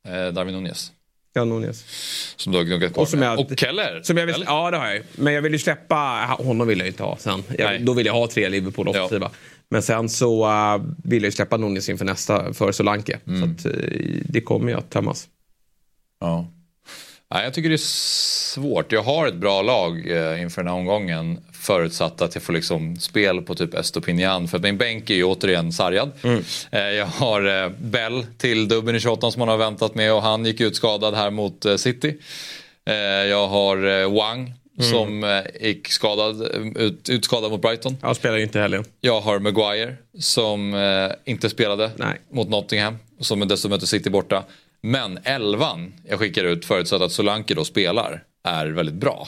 eh, 0.08 0.32
Darwin 0.32 0.54
Nunez. 0.54 0.92
Ja, 1.32 1.44
Nunez. 1.44 1.84
Som 2.36 2.52
du 2.52 2.58
har 2.58 2.64
gnuggat 2.64 2.92
kvar 2.92 3.02
Och 3.02 3.08
som 3.08 3.20
med. 3.20 3.28
jag- 3.28 3.40
Och 3.40 3.58
Keller. 3.58 4.00
Som 4.02 4.16
jag 4.16 4.26
vill, 4.26 4.44
ja, 4.46 4.70
det 4.70 4.76
har 4.76 4.86
jag. 4.86 5.02
Men 5.16 5.32
jag 5.32 5.42
vill 5.42 5.52
ju 5.52 5.58
släppa... 5.58 6.26
Honom 6.38 6.66
vill 6.68 6.78
jag 6.78 6.86
ju 6.86 6.90
inte 6.90 7.02
ha 7.02 7.16
sen. 7.16 7.42
Jag, 7.58 7.84
då 7.84 7.92
vill 7.92 8.06
jag 8.06 8.12
ha 8.12 8.26
tre 8.28 8.48
Liverpool 8.48 8.88
offensiva. 8.88 9.30
Men 9.70 9.82
sen 9.82 10.08
så 10.08 10.46
uh, 10.46 10.82
vill 11.04 11.22
jag 11.22 11.28
ju 11.28 11.32
släppa 11.32 11.56
Nunez 11.56 11.88
inför 11.88 12.04
nästa 12.04 12.52
för 12.52 12.72
Solanke. 12.72 13.18
Mm. 13.26 13.58
Så 13.58 13.68
att, 13.68 13.74
uh, 13.74 13.82
det 14.24 14.40
kommer 14.40 14.68
ju 14.70 14.78
att 14.78 14.90
tömmas. 14.90 15.28
Ja. 16.20 16.46
Nej, 17.34 17.44
jag 17.44 17.54
tycker 17.54 17.68
det 17.68 17.74
är 17.74 17.86
svårt. 18.54 18.92
Jag 18.92 19.02
har 19.02 19.26
ett 19.26 19.34
bra 19.34 19.62
lag 19.62 20.10
eh, 20.10 20.42
inför 20.42 20.62
den 20.62 20.68
här 20.68 20.78
omgången. 20.78 21.38
Förutsatt 21.70 22.22
att 22.22 22.34
jag 22.34 22.42
får 22.42 22.52
liksom 22.52 22.96
spel 22.96 23.42
på 23.42 23.54
typ 23.54 23.74
Estopinian. 23.74 24.48
För 24.48 24.58
min 24.58 24.78
bänk 24.78 25.10
är 25.10 25.14
ju 25.14 25.24
återigen 25.24 25.72
sargad. 25.72 26.12
Eh, 26.70 26.80
jag 26.80 27.06
har 27.06 27.62
eh, 27.64 27.70
Bell 27.78 28.26
till 28.38 28.68
dubben 28.68 28.96
i 28.96 29.00
28 29.00 29.30
som 29.30 29.38
man 29.38 29.48
har 29.48 29.56
väntat 29.56 29.94
med 29.94 30.12
och 30.12 30.22
han 30.22 30.44
gick 30.44 30.60
ut 30.60 30.76
skadad 30.76 31.14
här 31.14 31.30
mot 31.30 31.64
eh, 31.64 31.76
City. 31.76 32.16
Jag 33.28 33.48
har 33.48 34.08
Wang 34.14 34.54
som 34.82 35.24
eh, 35.24 35.66
gick 35.66 35.88
skadad, 35.88 36.42
ut, 36.76 37.08
utskadad 37.08 37.50
mot 37.50 37.62
Brighton. 37.62 37.96
Jag 38.02 38.16
spelar 38.16 38.38
inte 38.38 38.60
helgen. 38.60 38.84
Jag 39.00 39.20
har 39.20 39.38
Maguire 39.38 39.96
som 40.18 40.74
eh, 40.74 41.32
inte 41.32 41.50
spelade 41.50 41.90
Nej. 41.96 42.20
mot 42.32 42.48
Nottingham. 42.48 42.98
Som 43.20 43.48
dessutom 43.48 43.70
möter 43.70 43.86
City 43.86 44.10
borta. 44.10 44.44
Men 44.80 45.18
elvan 45.24 45.92
jag 46.08 46.18
skickar 46.18 46.44
ut 46.44 46.64
förutsatt 46.64 47.02
att 47.02 47.12
Solanke 47.12 47.54
då 47.54 47.64
spelar 47.64 48.22
är 48.44 48.66
väldigt 48.66 48.94
bra. 48.94 49.26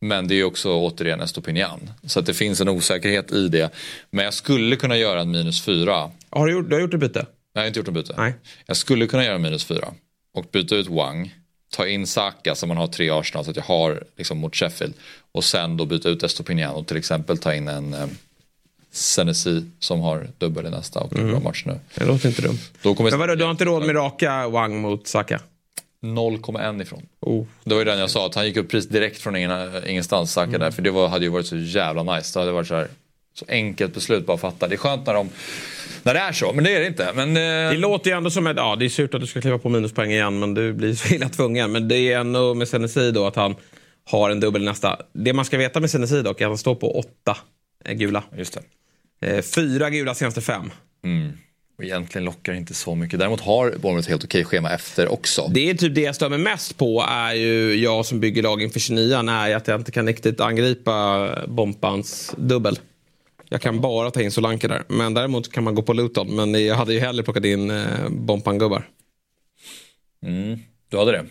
Men 0.00 0.28
det 0.28 0.34
är 0.34 0.36
ju 0.36 0.44
också 0.44 0.74
återigen 0.74 1.20
Estopinian. 1.20 1.90
Så 2.06 2.20
att 2.20 2.26
det 2.26 2.34
finns 2.34 2.60
en 2.60 2.68
osäkerhet 2.68 3.32
i 3.32 3.48
det. 3.48 3.70
Men 4.10 4.24
jag 4.24 4.34
skulle 4.34 4.76
kunna 4.76 4.96
göra 4.96 5.20
en 5.20 5.30
minus 5.30 5.62
fyra. 5.62 6.10
Har 6.30 6.46
du 6.46 6.52
gjort, 6.52 6.68
du 6.68 6.74
har 6.74 6.80
gjort 6.80 6.94
ett 6.94 7.00
byte? 7.00 7.26
Jag 7.52 7.60
har 7.60 7.66
inte 7.66 7.78
gjort 7.78 7.88
en 7.88 7.94
byte. 7.94 8.14
Nej. 8.16 8.34
Jag 8.66 8.76
skulle 8.76 9.06
kunna 9.06 9.24
göra 9.24 9.34
en 9.34 9.42
minus 9.42 9.64
fyra. 9.64 9.88
Och 10.34 10.44
byta 10.52 10.76
ut 10.76 10.88
Wang. 10.88 11.34
Ta 11.70 11.86
in 11.86 12.06
Saka 12.06 12.54
så 12.54 12.66
man 12.66 12.76
har 12.76 12.86
tre 12.86 13.10
Arsenal 13.10 13.44
så 13.44 13.50
att 13.50 13.56
jag 13.56 13.64
har 13.64 14.04
liksom 14.16 14.38
mot 14.38 14.56
Sheffield. 14.56 14.94
Och 15.32 15.44
sen 15.44 15.76
då 15.76 15.84
byta 15.84 16.08
ut 16.08 16.22
Estopinian 16.22 16.74
och 16.74 16.86
till 16.86 16.96
exempel 16.96 17.38
ta 17.38 17.54
in 17.54 17.68
en 17.68 17.94
eh, 17.94 18.06
Senesi 18.90 19.64
som 19.78 20.00
har 20.00 20.28
dubbel 20.38 20.66
i 20.66 20.70
nästa 20.70 21.00
och 21.00 21.18
en 21.18 21.30
bra 21.30 21.40
match 21.40 21.62
nu. 21.66 21.78
Det 21.94 22.04
låter 22.04 22.28
inte 22.28 22.42
dumt. 22.42 22.58
Då 22.82 22.94
kommer 22.94 23.10
Men 23.10 23.20
vadå, 23.20 23.34
du 23.34 23.44
har 23.44 23.50
inte 23.50 23.64
råd 23.64 23.86
med 23.86 23.96
raka 23.96 24.48
Wang 24.48 24.80
mot 24.80 25.06
Saka? 25.06 25.40
0,1 26.06 26.82
ifrån. 26.82 27.06
Oh. 27.20 27.46
Det 27.64 27.70
var 27.74 27.78
ju 27.78 27.84
den 27.84 27.98
jag 27.98 28.10
sa, 28.10 28.26
att 28.26 28.34
han 28.34 28.46
gick 28.46 28.56
upp 28.56 28.70
pris 28.70 28.88
direkt 28.88 29.20
från 29.20 29.36
ingen, 29.36 29.70
ingenstans, 29.86 30.32
Saka 30.32 30.58
där. 30.58 30.70
För 30.70 30.82
det 30.82 30.90
var, 30.90 31.08
hade 31.08 31.24
ju 31.24 31.30
varit 31.30 31.46
så 31.46 31.56
jävla 31.56 32.16
nice. 32.16 32.38
Det 32.38 32.42
hade 32.42 32.52
varit 32.52 32.68
så, 32.68 32.74
här, 32.74 32.88
så 33.34 33.44
enkelt 33.48 33.94
beslut 33.94 34.26
bara 34.26 34.34
att 34.34 34.40
fatta. 34.40 34.68
Det 34.68 34.74
är 34.74 34.78
skönt 34.78 35.06
när, 35.06 35.14
de, 35.14 35.30
när 36.02 36.14
det 36.14 36.20
är 36.20 36.32
så, 36.32 36.52
men 36.52 36.64
det 36.64 36.76
är 36.76 36.80
det 36.80 36.86
inte. 36.86 37.12
Men, 37.14 37.28
eh, 37.28 37.70
Det 37.70 37.78
låter 37.78 38.10
ju 38.10 38.16
ändå 38.16 38.30
som 38.30 38.46
att 38.46 38.56
ja, 38.56 38.76
det 38.76 38.84
är 38.84 38.88
surt 38.88 39.14
att 39.14 39.20
du 39.20 39.26
ska 39.26 39.40
kliva 39.40 39.58
på 39.58 39.68
minuspoäng 39.68 40.10
igen 40.10 40.38
men 40.38 40.54
du 40.54 40.72
blir 40.72 40.94
så 40.94 41.14
illa 41.14 41.28
tvungen. 41.28 41.72
Men 41.72 41.88
det 41.88 42.12
är 42.12 42.18
ändå 42.18 42.54
med 42.54 42.68
Senesi 42.68 43.10
då 43.10 43.26
att 43.26 43.36
han 43.36 43.54
har 44.04 44.30
en 44.30 44.40
dubbel 44.40 44.64
nästa. 44.64 44.98
Det 45.12 45.32
man 45.32 45.44
ska 45.44 45.58
veta 45.58 45.80
med 45.80 45.90
Senesi 45.90 46.22
dock 46.22 46.40
är 46.40 46.44
att 46.44 46.50
han 46.50 46.58
står 46.58 46.74
på 46.74 46.98
åtta 46.98 47.36
gula. 47.94 48.22
Just 48.36 48.58
det. 49.20 49.36
Eh, 49.36 49.42
fyra 49.42 49.90
gula 49.90 50.14
senaste 50.14 50.40
fem. 50.40 50.70
Och 51.78 51.84
egentligen 51.84 52.24
lockar 52.24 52.52
det 52.52 52.58
inte 52.58 52.74
så 52.74 52.94
mycket. 52.94 53.18
Däremot 53.18 53.40
har 53.40 53.70
Bournemouth 53.70 54.08
helt 54.08 54.24
okej 54.24 54.44
schema 54.44 54.70
efter 54.70 55.12
också. 55.12 55.50
Det 55.54 55.70
är 55.70 55.74
typ 55.74 55.94
det 55.94 56.00
jag 56.00 56.14
stör 56.14 56.28
mig 56.28 56.38
mest 56.38 56.78
på 56.78 57.04
är 57.08 57.34
ju 57.34 57.74
jag 57.74 58.06
som 58.06 58.20
bygger 58.20 58.42
lag 58.42 58.62
inför 58.62 58.80
29 58.80 59.28
är 59.28 59.56
att 59.56 59.68
jag 59.68 59.80
inte 59.80 59.92
kan 59.92 60.06
riktigt 60.06 60.40
angripa 60.40 61.28
Bompans 61.46 62.34
dubbel. 62.36 62.78
Jag 63.48 63.60
kan 63.60 63.80
bara 63.80 64.10
ta 64.10 64.22
in 64.22 64.30
Solanke 64.30 64.68
där. 64.68 64.82
Men 64.88 65.14
däremot 65.14 65.52
kan 65.52 65.64
man 65.64 65.74
gå 65.74 65.82
på 65.82 65.92
Luton. 65.92 66.36
Men 66.36 66.66
jag 66.66 66.74
hade 66.74 66.92
ju 66.94 67.00
hellre 67.00 67.22
plockat 67.22 67.44
in 67.44 67.70
eh, 67.70 68.08
Bompan-gubbar. 68.08 68.88
Du 70.88 70.98
hade 70.98 71.12
det? 71.12 71.26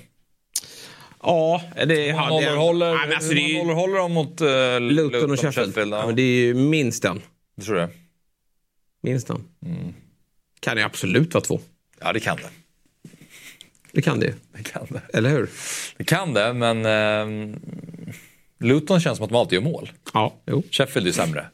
Ja, 1.24 1.62
det 1.88 2.12
hade 2.12 2.44
jag. 2.44 2.58
håller, 2.58 2.96
Nej, 2.96 3.08
men 3.08 3.16
alltså, 3.16 3.34
det 3.34 3.42
hur 3.42 3.54
många 3.54 3.64
nollor 3.64 3.82
håller 3.82 3.98
de 3.98 4.14
mot 4.14 4.42
uh, 4.42 4.80
Luton 4.80 5.32
och 5.32 5.40
Sheffield. 5.40 5.94
Ja, 5.94 6.12
det 6.12 6.22
är 6.22 6.46
ju 6.46 6.54
minst 6.54 7.06
en. 7.06 7.22
Du 7.56 7.66
tror 7.66 7.76
det? 7.76 7.90
Minst 9.02 9.30
en. 9.30 9.44
Kan 10.66 10.78
det 10.78 10.84
absolut 10.86 11.34
vara 11.34 11.44
två. 11.44 11.60
Ja, 12.02 12.14
det 12.14 12.20
kan 12.20 12.38
det. 12.38 12.50
Det 13.92 14.02
kan 14.02 14.20
det. 14.20 14.34
Det 14.58 14.64
kan 14.64 14.88
det. 14.90 15.02
Eller 15.18 15.30
hur? 15.30 15.50
Det 15.98 16.04
kan 16.04 16.34
det, 16.34 16.54
men 16.54 16.86
eh, 16.86 17.56
Luton 18.60 19.00
känns 19.02 19.18
som 19.18 19.24
att 19.24 19.30
de 19.30 19.36
alltid 19.38 19.54
gör 19.54 19.64
mål. 19.64 19.92
Ja, 20.14 20.36
jo. 20.46 20.64
Sheffield 20.72 21.08
är 21.08 21.12
sämre. 21.12 21.46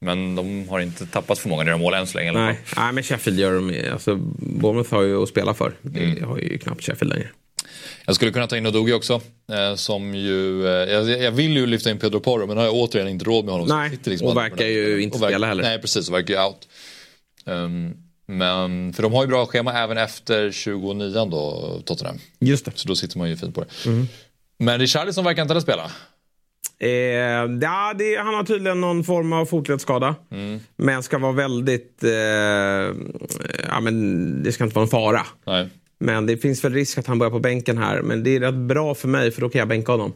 Men 0.00 0.34
de 0.34 0.68
har 0.68 0.80
inte 0.80 1.06
tappat 1.06 1.38
för 1.38 1.48
många 1.48 1.60
att 1.62 1.66
göra 1.68 1.78
mål 1.78 1.94
än 1.94 2.06
så 2.06 2.18
länge. 2.18 2.32
Nej. 2.32 2.60
Nej 2.76 2.92
men 2.92 3.02
Sheffield 3.04 3.38
gör 3.40 3.54
de. 3.54 3.90
Alltså, 3.92 4.16
Bournemouth 4.38 4.94
har 4.94 5.02
ju 5.02 5.22
att 5.22 5.28
spela 5.28 5.54
för. 5.54 5.72
Det 5.82 6.24
har 6.24 6.38
ju 6.38 6.58
knappt 6.58 6.84
Sheffield 6.84 7.12
längre. 7.14 7.28
Jag 8.06 8.14
skulle 8.14 8.30
kunna 8.32 8.46
ta 8.46 8.56
in 8.56 8.66
Odogi 8.66 8.92
också. 8.92 9.20
Eh, 9.52 9.74
som 9.74 10.14
ju, 10.14 10.66
eh, 10.66 10.92
jag, 10.92 11.10
jag 11.22 11.32
vill 11.32 11.56
ju 11.56 11.66
lyfta 11.66 11.90
in 11.90 11.98
Pedro 11.98 12.20
Porro 12.20 12.46
men 12.46 12.56
har 12.56 12.64
jag 12.64 12.74
återigen 12.74 13.08
inte 13.08 13.24
råd 13.24 13.44
med 13.44 13.54
honom. 13.54 13.68
Nej, 13.68 13.98
liksom 14.04 14.28
och 14.28 14.36
verkar 14.36 14.66
ju 14.66 15.02
inte 15.02 15.16
Och 15.16 15.22
verkar- 15.22 15.32
spela 15.34 15.46
heller. 15.46 15.62
Nej 15.62 15.80
precis, 15.80 16.08
och 16.08 16.14
verkar 16.14 16.34
ju 16.34 16.40
out. 16.40 16.68
Ehm, 17.46 17.94
men, 18.26 18.92
för 18.92 19.02
de 19.02 19.12
har 19.12 19.22
ju 19.22 19.28
bra 19.28 19.46
schema 19.46 19.72
även 19.72 19.98
efter 19.98 20.50
29 20.50 21.24
då, 21.24 21.80
Tottenham. 21.84 22.18
Just 22.38 22.64
det. 22.64 22.72
Så 22.74 22.88
då 22.88 22.96
sitter 22.96 23.18
man 23.18 23.28
ju 23.28 23.36
fint 23.36 23.54
på 23.54 23.60
det. 23.60 23.66
Men 24.58 24.78
Richarlison 24.78 25.24
verkar 25.24 25.42
inte 25.42 25.52
heller 25.52 25.60
spela. 25.60 25.90
Eh, 26.78 26.90
ja, 27.60 27.94
det, 27.98 28.16
han 28.16 28.34
har 28.34 28.44
tydligen 28.44 28.80
någon 28.80 29.04
form 29.04 29.32
av 29.32 29.46
fotledsskada. 29.46 30.14
Men 30.76 31.02
ska 31.02 31.18
vara 31.18 31.32
väldigt... 31.32 32.04
Eh, 32.04 32.10
ja, 33.68 33.80
men 33.82 34.42
det 34.42 34.52
ska 34.52 34.64
inte 34.64 34.74
vara 34.74 34.84
en 34.84 34.90
fara. 34.90 35.26
Nej. 35.46 35.68
Men 35.98 36.26
det 36.26 36.36
finns 36.36 36.64
väl 36.64 36.72
risk 36.72 36.98
att 36.98 37.06
han 37.06 37.18
börjar 37.18 37.30
på 37.30 37.38
bänken 37.38 37.78
här. 37.78 38.02
Men 38.02 38.22
det 38.22 38.36
är 38.36 38.40
rätt 38.40 38.54
bra 38.54 38.94
för 38.94 39.08
mig 39.08 39.30
för 39.30 39.40
då 39.40 39.48
kan 39.48 39.58
jag 39.58 39.68
bänka 39.68 39.92
honom. 39.92 40.12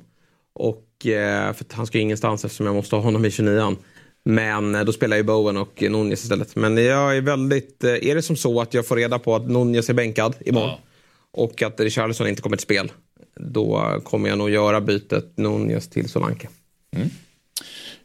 Och, 0.55 1.07
eh, 1.07 1.53
för 1.53 1.66
han 1.73 1.87
ska 1.87 1.99
ju 1.99 2.03
ingenstans 2.03 2.44
eftersom 2.44 2.66
jag 2.66 2.75
måste 2.75 2.96
ha 2.96 3.03
honom 3.03 3.25
i 3.25 3.31
29 3.31 3.77
Men 4.24 4.74
eh, 4.74 4.85
då 4.85 4.92
spelar 4.92 5.16
ju 5.16 5.22
Bowen 5.22 5.56
och 5.56 5.83
Nunez 5.83 6.22
istället. 6.22 6.56
Men 6.56 6.76
jag 6.76 7.16
är 7.16 7.20
väldigt... 7.20 7.85
Eh, 7.85 7.90
är 7.90 8.14
det 8.14 8.22
som 8.22 8.37
så 8.37 8.61
att 8.61 8.74
jag 8.74 8.87
får 8.87 8.96
reda 8.96 9.18
på 9.18 9.35
att 9.37 9.50
Nunez 9.50 9.90
är 9.90 9.94
bänkad 9.94 10.35
imorgon 10.40 10.68
Ja. 10.70 10.78
och 11.33 11.62
att 11.62 11.80
Richarlison 11.80 12.26
inte 12.28 12.42
kommer 12.42 12.56
till 12.56 12.64
spel. 12.64 12.92
Då 13.40 14.00
kommer 14.04 14.28
jag 14.28 14.38
nog 14.38 14.50
göra 14.50 14.80
bytet 14.80 15.33
Nunez 15.37 15.88
till 15.88 16.09
Solanke. 16.09 16.48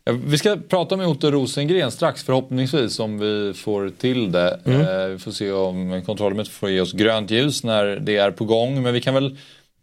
Ja, 0.04 0.14
Vi 0.26 0.38
ska 0.38 0.58
prata 0.70 0.98
med 0.98 1.08
Otto 1.08 1.32
Rosengren 1.32 1.92
strax 1.92 2.24
förhoppningsvis 2.24 3.00
om 3.00 3.20
vi 3.20 3.54
får 3.54 3.90
till 3.90 4.32
det. 4.32 4.60
Mm. 4.66 4.82
Eh, 4.82 5.08
vi 5.08 5.20
får 5.20 5.32
se 5.32 5.52
om 5.52 6.02
kontrollrummet 6.06 6.48
får 6.48 6.70
ge 6.70 6.82
oss 6.82 6.94
grönt 6.94 7.32
ljus 7.32 7.64
när 7.64 7.86
det 7.86 8.18
är 8.18 8.32
på 8.32 8.46
gång. 8.46 8.82
Men 8.84 8.94
vi 8.94 9.02
kan 9.02 9.14
väl 9.14 9.38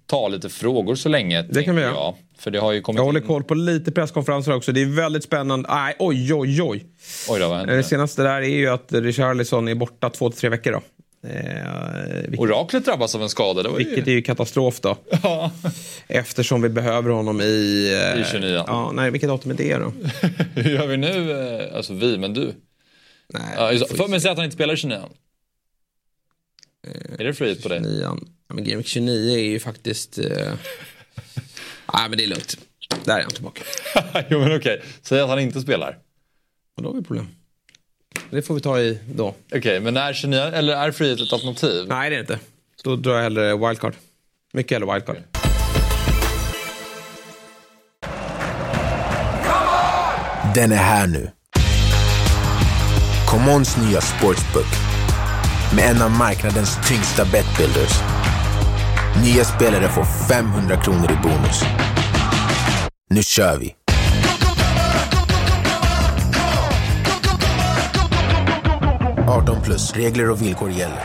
ta 0.07 0.29
lite 0.29 0.49
frågor 0.49 0.95
så 0.95 1.09
länge. 1.09 1.43
Det 1.43 1.63
kan 1.65 1.77
vi 1.77 1.83
göra. 1.83 2.15
Jag. 2.43 2.45
För 2.45 2.51
det 2.51 2.59
har 2.61 2.73
ju 2.73 2.81
kommit 2.81 2.97
Jag 2.99 3.05
håller 3.05 3.21
in... 3.21 3.27
koll 3.27 3.45
på 3.45 3.55
lite 3.55 3.93
presskonferenser 3.93 4.55
också. 4.55 4.73
Det 4.73 4.83
är 4.83 4.87
väldigt 4.87 5.25
spännande. 5.25 5.69
Nej, 5.69 5.95
oj, 5.99 6.35
oj, 6.35 6.63
oj. 6.63 6.87
Oj 7.29 7.41
då, 7.41 7.49
vad 7.49 7.59
hände? 7.59 7.77
Det 7.77 7.83
senaste 7.83 8.23
där 8.23 8.41
är 8.43 8.57
ju 8.57 8.69
att 8.69 8.93
Richarlison 8.93 9.69
är 9.69 9.75
borta 9.75 10.11
två 10.11 10.31
till 10.31 10.41
tre 10.41 10.49
veckor. 10.49 10.73
Då. 10.73 10.83
Eh, 11.29 12.21
vilket, 12.21 12.41
Oraklet 12.41 12.85
drabbas 12.85 13.15
av 13.15 13.23
en 13.23 13.29
skada. 13.29 13.63
Det 13.63 13.69
var 13.69 13.79
ju... 13.79 13.85
vilket 13.85 14.07
är 14.07 14.13
ju 14.13 14.23
katastrof 14.23 14.81
då. 14.81 14.97
Eftersom 16.09 16.63
vi 16.63 16.69
behöver 16.69 17.11
honom 17.11 17.41
i... 17.41 17.91
eh, 18.15 18.21
I 18.21 18.25
29. 18.33 18.65
Ja, 18.67 18.93
nej, 18.95 19.11
vilket 19.11 19.29
datum 19.29 19.51
är 19.51 19.55
det 19.55 19.77
då? 19.77 19.93
Hur 20.63 20.71
gör 20.71 20.87
vi 20.87 20.97
nu? 20.97 21.31
eh, 21.61 21.77
Alltså 21.77 21.95
vi, 21.95 22.19
men 22.19 22.35
du. 22.35 22.53
Nej, 23.29 23.43
Ja, 23.57 23.73
just, 23.73 23.89
för, 23.89 24.05
ju 24.05 24.11
men 24.11 24.21
se. 24.21 24.23
säg 24.23 24.31
att 24.31 24.37
han 24.39 24.45
inte 24.45 24.55
spelar 24.55 24.75
i 24.75 24.77
29. 24.77 24.99
Är 27.19 27.25
det 27.25 27.35
frihet 27.35 27.63
på 27.63 27.69
det? 27.69 27.79
29. 27.79 28.01
Ja, 28.03 28.17
men 28.55 28.65
Game 28.65 28.77
Week 28.77 28.87
29 28.87 29.37
är 29.39 29.43
ju 29.43 29.61
faktiskt... 29.61 30.19
Eh... 30.19 30.25
nej, 31.93 32.09
men 32.09 32.19
det 32.19 32.25
är 32.25 32.29
lugnt. 32.29 32.57
Där 33.05 33.19
är 33.19 33.23
han 33.23 33.31
tillbaka. 33.31 33.63
jo 34.29 34.39
men 34.39 34.57
okej, 34.57 34.83
säg 35.03 35.21
att 35.21 35.29
han 35.29 35.41
inte 35.41 35.61
spelar. 35.61 35.99
Och 36.77 36.83
då 36.83 36.89
har 36.89 36.97
vi 36.97 37.03
problem. 37.03 37.29
Det 38.31 38.43
får 38.43 38.55
vi 38.55 38.61
ta 38.61 38.81
i 38.81 38.99
då. 39.15 39.35
Okej, 39.55 39.81
men 39.81 39.97
är 39.97 40.13
29, 40.13 40.41
eller 40.41 40.77
är 40.77 40.93
frihet 40.93 41.21
ett 41.21 41.33
alternativ? 41.33 41.89
Nej, 41.89 42.11
det 42.11 42.17
är 42.17 42.23
det 42.23 42.33
inte. 42.33 42.39
Då 42.85 42.97
drar 42.97 43.15
jag 43.15 43.23
hellre 43.23 43.57
wildcard. 43.57 43.95
Mycket 44.53 44.73
hellre 44.77 44.93
wildcard. 44.93 45.17
Den 50.55 50.73
är 50.73 50.77
här 50.77 51.07
nu. 51.07 51.31
Commons 53.29 53.77
nya 53.77 54.01
sportsbook 54.01 54.67
med 55.77 55.91
en 55.91 56.03
av 56.03 56.11
marknadens 56.11 56.89
tyngsta 56.89 57.25
betbuilders. 57.25 58.22
Nya 59.21 59.45
spelare 59.45 59.89
får 59.89 60.05
500 60.05 60.77
kronor 60.77 61.11
i 61.11 61.17
bonus. 61.23 61.65
Nu 63.11 63.23
kör 63.23 63.59
vi! 63.59 63.75
–18 69.27 69.65
plus. 69.65 69.93
Regler 69.93 70.31
och 70.31 70.43
villkor 70.43 70.71
gäller. 70.71 71.01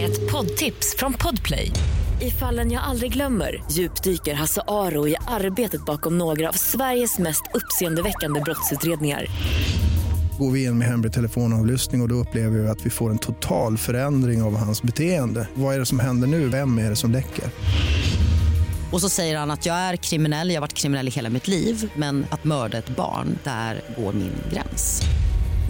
Ett 0.00 0.32
poddtips 0.32 0.96
från 0.98 1.12
Podplay. 1.12 1.72
I 2.20 2.30
fallen 2.30 2.72
jag 2.72 2.82
aldrig 2.82 3.12
glömmer 3.12 3.62
djupdyker 3.70 4.34
Hasse 4.34 4.62
Aro 4.68 5.08
i 5.08 5.16
arbetet 5.28 5.84
bakom 5.84 6.18
några 6.18 6.48
av 6.48 6.52
Sveriges 6.52 7.18
mest 7.18 7.42
uppseendeväckande 7.54 8.40
brottsutredningar. 8.40 9.26
Går 10.38 10.50
vi 10.50 10.64
in 10.64 10.78
med 10.78 10.88
hemlig 10.88 11.12
telefonavlyssning 11.12 12.00
och, 12.00 12.04
och 12.04 12.08
då 12.08 12.14
upplever 12.14 12.58
vi 12.58 12.68
att 12.68 12.86
vi 12.86 12.90
får 12.90 13.10
en 13.10 13.18
total 13.18 13.78
förändring 13.78 14.42
av 14.42 14.56
hans 14.56 14.82
beteende. 14.82 15.48
Vad 15.54 15.74
är 15.74 15.78
det 15.78 15.86
som 15.86 16.00
händer 16.00 16.28
nu? 16.28 16.48
Vem 16.48 16.78
är 16.78 16.90
det 16.90 16.96
som 16.96 17.12
läcker? 17.12 17.44
Och 18.92 19.00
så 19.00 19.08
säger 19.08 19.38
han 19.38 19.50
att 19.50 19.66
jag 19.66 19.76
är 19.76 19.96
kriminell, 19.96 20.48
jag 20.48 20.56
har 20.56 20.60
varit 20.60 20.72
kriminell 20.72 21.08
i 21.08 21.10
hela 21.10 21.30
mitt 21.30 21.48
liv 21.48 21.92
men 21.96 22.26
att 22.30 22.44
mörda 22.44 22.78
ett 22.78 22.96
barn, 22.96 23.38
där 23.44 23.80
går 23.96 24.12
min 24.12 24.32
gräns. 24.52 25.02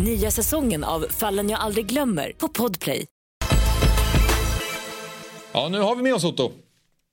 Nya 0.05 0.31
säsongen 0.31 0.85
av 0.85 1.07
Fallen 1.11 1.51
jag 1.51 1.61
aldrig 1.61 1.87
glömmer 1.87 2.33
på 2.39 2.49
Podplay. 2.49 3.07
Ja, 5.53 5.69
nu 5.69 5.81
har 5.81 5.97
vi 5.97 6.03
med 6.03 6.15
oss 6.15 6.25
Otto. 6.25 6.53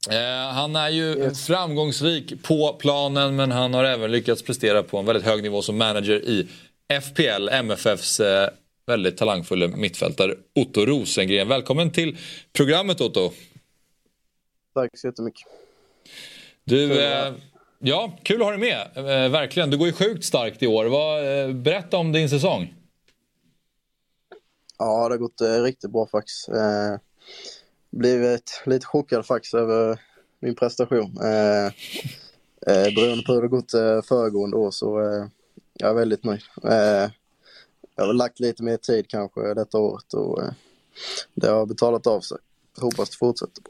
Eh, 0.10 0.54
han 0.54 0.76
är 0.76 0.90
ju 0.90 1.04
yes. 1.04 1.48
framgångsrik 1.48 2.44
på 2.44 2.74
planen 2.80 3.36
men 3.36 3.52
han 3.52 3.74
har 3.74 3.84
även 3.84 4.12
lyckats 4.12 4.44
prestera 4.44 4.84
på 4.84 4.98
en 4.98 5.06
väldigt 5.06 5.26
hög 5.26 5.44
nivå 5.44 5.62
som 5.62 5.78
manager 5.78 6.30
i 6.30 6.48
FPL, 6.94 7.50
MFFs 7.50 8.20
eh, 8.20 8.50
väldigt 8.86 9.18
talangfulla 9.18 9.68
mittfältare 9.68 10.36
Otto 10.56 10.86
Rosengren. 10.86 11.48
Välkommen 11.48 11.92
till 11.92 12.18
programmet 12.54 13.02
Otto. 13.02 13.32
Tack 14.74 14.98
så 14.98 15.08
jättemycket. 15.08 15.48
Du, 16.64 17.04
eh, 17.04 17.34
ja, 17.80 18.18
kul 18.24 18.42
att 18.42 18.46
ha 18.48 18.52
dig 18.52 18.60
med. 18.60 18.88
Eh, 18.96 19.32
verkligen. 19.32 19.70
Du 19.70 19.78
går 19.78 19.88
ju 19.88 19.94
sjukt 19.94 20.26
starkt 20.26 20.64
i 20.64 20.68
år. 20.68 20.86
Vad, 20.86 21.42
eh, 21.42 21.56
berätta 21.56 21.98
om 21.98 22.12
din 22.12 22.30
säsong. 22.30 22.74
Ja, 24.78 25.08
det 25.08 25.14
har 25.14 25.18
gått 25.18 25.42
eh, 25.42 25.64
riktigt 25.64 25.92
bra 25.92 26.08
faktiskt. 26.08 26.50
Eh, 26.50 27.00
blivit 27.92 28.64
lite 28.66 28.86
chockad 28.86 29.26
faktiskt 29.26 29.54
över 29.54 30.00
min 30.40 30.56
prestation. 30.56 31.18
Eh, 31.18 31.74
beroende 32.96 33.24
på 33.24 33.34
hur 33.34 33.42
det 33.42 33.48
gått 33.48 33.72
föregående 34.08 34.58
år 34.58 34.72
så 34.72 35.00
jag 35.80 35.90
är 35.90 35.94
väldigt 35.94 36.24
nöjd. 36.24 36.42
Eh, 36.64 37.12
jag 37.96 38.06
har 38.06 38.14
lagt 38.14 38.40
lite 38.40 38.64
mer 38.64 38.78
tid 38.78 39.08
kanske 39.08 39.54
detta 39.54 39.78
året 39.78 40.14
och 40.14 40.44
eh, 40.44 40.52
det 41.34 41.48
har 41.50 41.66
betalat 41.66 42.08
av 42.08 42.22
sig. 42.22 42.38
Hoppas 42.80 43.10
det 43.10 43.18
fortsätter. 43.18 43.64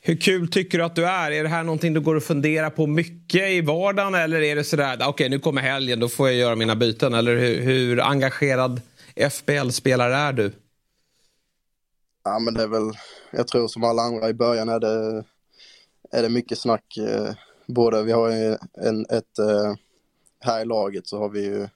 Hur 0.00 0.16
kul 0.16 0.48
tycker 0.48 0.78
du 0.78 0.84
att 0.84 0.96
du 0.96 1.06
är? 1.06 1.30
Är 1.30 1.42
det 1.42 1.48
här 1.48 1.62
någonting 1.62 1.94
du 1.94 2.00
går 2.00 2.14
och 2.14 2.22
funderar 2.22 2.70
på 2.70 2.86
mycket 2.86 3.50
i 3.50 3.60
vardagen 3.60 4.14
eller 4.14 4.42
är 4.42 4.56
det 4.56 4.64
sådär, 4.64 4.94
okej 4.94 5.08
okay, 5.08 5.28
nu 5.28 5.38
kommer 5.38 5.62
helgen, 5.62 6.00
då 6.00 6.08
får 6.08 6.28
jag 6.28 6.36
göra 6.36 6.56
mina 6.56 6.76
byten? 6.76 7.14
Eller 7.14 7.36
hur, 7.36 7.60
hur 7.60 8.00
engagerad 8.00 8.80
FBL-spelare 9.30 10.14
är 10.14 10.32
du? 10.32 10.52
Ja 12.24 12.38
men 12.38 12.54
det 12.54 12.62
är 12.62 12.66
väl, 12.68 12.92
jag 13.30 13.48
tror 13.48 13.68
som 13.68 13.84
alla 13.84 14.02
andra 14.02 14.28
i 14.28 14.34
början 14.34 14.68
är 14.68 14.80
det, 14.80 15.24
är 16.10 16.22
det 16.22 16.28
mycket 16.28 16.58
snack. 16.58 16.96
Eh, 16.96 17.34
både, 17.66 18.02
vi 18.02 18.12
har 18.12 18.30
en, 18.72 19.06
ett, 19.06 19.38
eh, 19.38 19.74
här 20.40 20.62
i 20.62 20.64
laget 20.64 21.06
så 21.06 21.18
har 21.18 21.28
vi 21.28 21.44
ju 21.44 21.68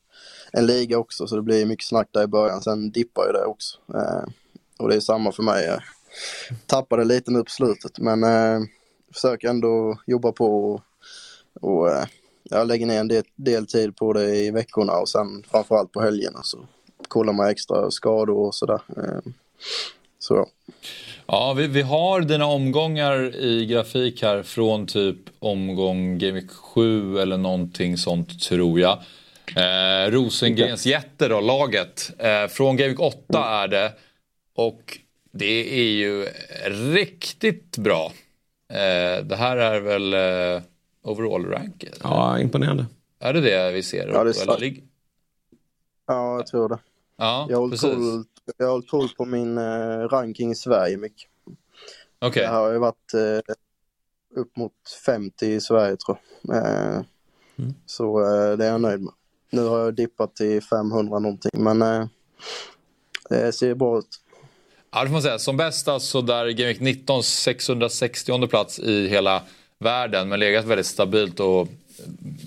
en 0.53 0.67
liga 0.67 0.99
också 0.99 1.27
så 1.27 1.37
det 1.37 1.43
blir 1.43 1.67
mycket 1.67 1.87
snack 1.87 2.09
där 2.11 2.23
i 2.23 2.27
början. 2.27 2.63
Sen 2.63 2.91
dippar 2.91 3.27
ju 3.27 3.33
det 3.33 3.45
också. 3.45 3.79
Eh, 3.95 4.25
och 4.79 4.89
det 4.89 4.97
är 4.97 5.01
samma 5.01 5.33
för 5.33 5.43
mig. 5.43 5.65
Jag 5.65 5.83
tappade 6.67 7.05
lite 7.05 7.31
nu 7.31 7.45
på 7.45 7.51
slutet 7.51 7.99
men 7.99 8.25
eh, 8.25 8.61
försöker 9.13 9.49
ändå 9.49 9.99
jobba 10.07 10.33
på 10.33 10.73
och, 10.73 10.81
och 11.61 11.91
eh, 11.91 12.05
jag 12.43 12.67
lägger 12.67 12.87
ner 12.87 13.01
en 13.01 13.09
del, 13.09 13.25
del, 13.37 13.67
tid 13.67 13.97
på 13.97 14.13
det 14.13 14.37
i 14.37 14.51
veckorna 14.51 14.93
och 14.93 15.09
sen 15.09 15.45
framförallt 15.51 15.93
på 15.93 16.01
helgerna 16.01 16.43
så 16.43 16.59
kollar 17.09 17.33
man 17.33 17.49
extra 17.49 17.91
skador 17.91 18.39
och 18.39 18.55
sådär. 18.55 18.81
Eh, 18.97 19.33
så. 20.19 20.35
Ja, 20.35 20.47
vi, 21.57 21.67
vi 21.67 21.83
har 21.83 22.21
dina 22.21 22.47
omgångar 22.47 23.37
i 23.37 23.67
grafik 23.67 24.23
här 24.23 24.43
från 24.43 24.87
typ 24.87 25.19
omgång 25.39 26.19
Game 26.19 26.43
7 26.49 27.19
eller 27.19 27.37
någonting 27.37 27.97
sånt 27.97 28.41
tror 28.41 28.81
jag. 28.81 28.99
Eh, 29.57 30.11
Rosengrens 30.11 30.87
jätter 30.87 31.29
då, 31.29 31.41
laget. 31.41 32.11
Eh, 32.19 32.47
från 32.47 32.77
Game 32.77 32.95
8 32.95 33.19
mm. 33.29 33.43
är 33.43 33.69
det. 33.69 33.93
Och 34.55 34.99
det 35.33 35.81
är 35.81 35.93
ju 35.93 36.27
riktigt 36.95 37.79
bra. 37.79 38.13
Eh, 38.69 39.25
det 39.25 39.37
här 39.37 39.57
är 39.57 39.81
väl 39.81 40.15
eh, 40.15 40.63
overall 41.03 41.47
rank? 41.47 41.85
Ja, 42.03 42.39
imponerande. 42.39 42.87
Är 43.21 43.33
det 43.33 43.41
det 43.41 43.73
vi 43.73 43.83
ser? 43.83 44.09
Ja, 44.09 44.25
det 44.25 44.31
är 44.31 44.75
ja 46.07 46.37
jag 46.37 46.47
tror 46.47 46.69
det. 46.69 46.79
Ja, 47.17 47.47
jag, 47.51 47.61
har 47.61 47.69
precis. 47.69 47.91
koll, 47.91 48.25
jag 48.57 48.67
har 48.67 48.83
koll 48.83 49.09
på 49.09 49.25
min 49.25 49.59
eh, 49.59 50.09
ranking 50.09 50.51
i 50.51 50.55
Sverige 50.55 50.97
mycket. 50.97 51.29
Okej. 52.19 52.29
Okay. 52.29 52.43
Jag 52.43 52.51
har 52.51 52.73
ju 52.73 52.79
varit 52.79 53.15
eh, 53.15 53.55
upp 54.41 54.57
mot 54.57 54.73
50 55.07 55.47
i 55.47 55.61
Sverige 55.61 55.97
tror 55.97 56.19
jag. 56.43 56.57
Eh, 56.57 57.03
mm. 57.59 57.75
Så 57.87 58.21
eh, 58.21 58.57
det 58.57 58.65
är 58.65 58.71
jag 58.71 58.81
nöjd 58.81 59.01
med. 59.01 59.13
Nu 59.51 59.63
har 59.63 59.79
jag 59.79 59.95
dippat 59.95 60.37
till 60.37 60.63
500 60.63 61.19
någonting 61.19 61.65
men 61.65 61.83
eh, 61.83 62.07
det 63.29 63.53
ser 63.53 63.75
bra 63.75 63.99
ut. 63.99 64.21
Ja, 64.91 65.01
det 65.01 65.07
får 65.07 65.13
man 65.13 65.23
säga. 65.23 65.39
Som 65.39 65.57
bäst 65.57 65.89
alltså 65.89 66.23
där 66.23 66.51
Game 66.51 66.75
19 66.79 67.23
660 67.23 68.47
plats 68.47 68.79
i 68.79 69.09
hela 69.09 69.43
världen 69.79 70.29
men 70.29 70.41
legat 70.41 70.65
väldigt 70.65 70.87
stabilt 70.87 71.41
och 71.41 71.69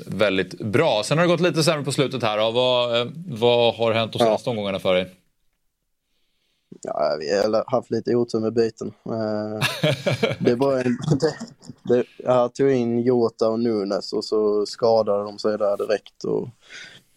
väldigt 0.06 0.60
bra. 0.60 1.02
Sen 1.06 1.18
har 1.18 1.26
det 1.26 1.32
gått 1.32 1.42
lite 1.42 1.64
sämre 1.64 1.84
på 1.84 1.92
slutet 1.92 2.24
här. 2.24 2.52
Vad, 2.52 3.02
eh, 3.02 3.08
vad 3.28 3.76
har 3.76 3.94
hänt 3.94 4.14
de 4.14 4.20
senaste 4.20 4.50
ja. 4.50 4.52
omgångarna 4.52 4.80
för 4.80 4.94
dig? 4.94 5.17
Ja, 6.82 7.18
vi 7.20 7.38
har 7.38 7.72
haft 7.72 7.92
lite 7.92 8.16
otur 8.16 8.40
med 8.40 8.54
byten. 8.54 8.94
Eh, 9.06 9.68
det 10.40 10.56
var 10.56 10.78
en, 10.78 10.98
det, 11.20 11.36
det, 11.84 12.04
jag 12.18 12.56
tog 12.56 12.72
in 12.72 13.00
Jota 13.02 13.50
och 13.50 13.60
Nunes 13.60 14.14
och 14.14 14.26
så 14.26 14.66
skadade 14.66 15.24
de 15.24 15.40
sig 15.40 15.58
där 15.58 15.78
direkt. 15.78 16.24
Och 16.24 16.50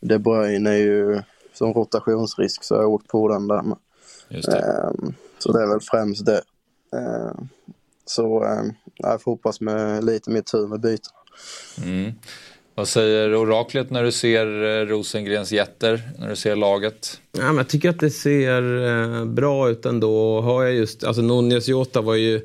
De 0.01 0.19
Bruyne 0.19 0.71
är 0.71 0.77
ju 0.77 1.23
som 1.53 1.73
rotationsrisk 1.75 2.65
så 2.65 2.75
jag 2.75 2.83
har 2.83 2.87
åkt 2.87 3.09
på 3.09 3.29
den 3.29 3.49
där. 3.49 3.63
Med. 3.63 3.77
Det. 4.29 4.59
Ehm, 4.59 5.15
så 5.39 5.53
det 5.53 5.63
är 5.63 5.67
väl 5.67 5.81
främst 5.81 6.27
det. 6.27 6.43
Ehm, 6.97 7.49
så 8.07 8.45
ehm, 8.45 8.73
jag 8.97 9.23
får 9.23 9.33
hoppas 9.33 9.61
med 9.61 10.05
lite 10.05 10.31
mer 10.31 10.43
tur 10.43 10.67
med 10.67 10.81
byten. 10.81 11.13
Mm. 11.83 12.13
Vad 12.81 12.89
säger 12.89 13.35
oraklet 13.35 13.91
när 13.91 14.03
du 14.03 14.13
ser 14.13 14.47
eh, 14.47 14.87
Rosengrens 14.87 15.53
jätter, 15.53 16.01
när 16.19 16.29
du 16.29 16.37
ser 16.37 16.57
laget? 16.57 17.21
Ja, 17.33 17.47
men 17.47 17.57
jag 17.57 17.69
tycker 17.69 17.91
att 17.91 18.01
det 18.01 18.11
ser 18.11 18.87
eh, 18.87 19.25
bra 19.25 19.71
ut 19.71 19.87
ändå. 19.87 20.41
Har 20.41 20.63
jag 20.63 20.75
just, 20.75 21.05
alltså 21.05 21.23
Nunez 21.23 21.69
Jota 21.69 22.01
var 22.01 22.15
ju 22.15 22.41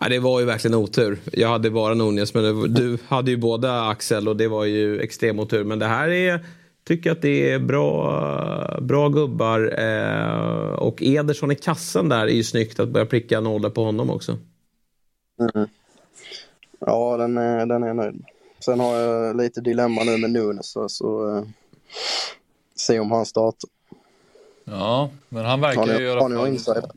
Ja, 0.00 0.08
det 0.08 0.18
var 0.18 0.40
ju 0.40 0.46
verkligen 0.46 0.74
otur. 0.74 1.18
Jag 1.32 1.48
hade 1.48 1.70
bara 1.70 1.94
Nunez, 1.94 2.34
men 2.34 2.44
det, 2.44 2.68
du 2.68 2.98
hade 3.08 3.30
ju 3.30 3.36
båda 3.36 3.88
Axel 3.88 4.28
och 4.28 4.36
det 4.36 4.48
var 4.48 4.64
ju 4.64 5.00
extrem 5.00 5.38
otur. 5.38 5.64
Men 5.64 5.78
det 5.78 5.86
här 5.86 6.08
är 6.08 6.40
Tycker 6.84 7.12
att 7.12 7.22
det 7.22 7.50
är 7.50 7.58
bra, 7.58 8.78
bra 8.82 9.08
gubbar. 9.08 9.80
Eh, 9.80 10.72
och 10.72 11.02
Ederson 11.02 11.50
i 11.50 11.54
kassen 11.54 12.08
där 12.08 12.26
är 12.26 12.32
ju 12.32 12.44
snyggt 12.44 12.80
att 12.80 12.88
börja 12.88 13.06
pricka 13.06 13.40
nollor 13.40 13.70
på 13.70 13.84
honom 13.84 14.10
också. 14.10 14.36
Mm. 15.54 15.68
Ja, 16.78 17.16
den 17.16 17.38
är, 17.38 17.66
den 17.66 17.82
är 17.82 17.86
jag 17.86 17.96
nöjd 17.96 18.14
med. 18.14 18.37
Sen 18.60 18.80
har 18.80 18.96
jag 18.96 19.36
lite 19.36 19.60
dilemma 19.60 20.04
nu 20.04 20.18
med 20.18 20.30
Nunes, 20.30 20.70
så, 20.70 20.88
så 20.88 21.36
eh, 21.36 21.44
se 22.76 23.00
om 23.00 23.10
han 23.10 23.26
startar. 23.26 23.70
Ja, 24.64 25.10
men 25.28 25.44
han 25.44 25.60
verkar 25.60 25.98
ju 25.98 26.06
i 26.06 26.10
alla 26.10 26.20
fall... 26.20 26.88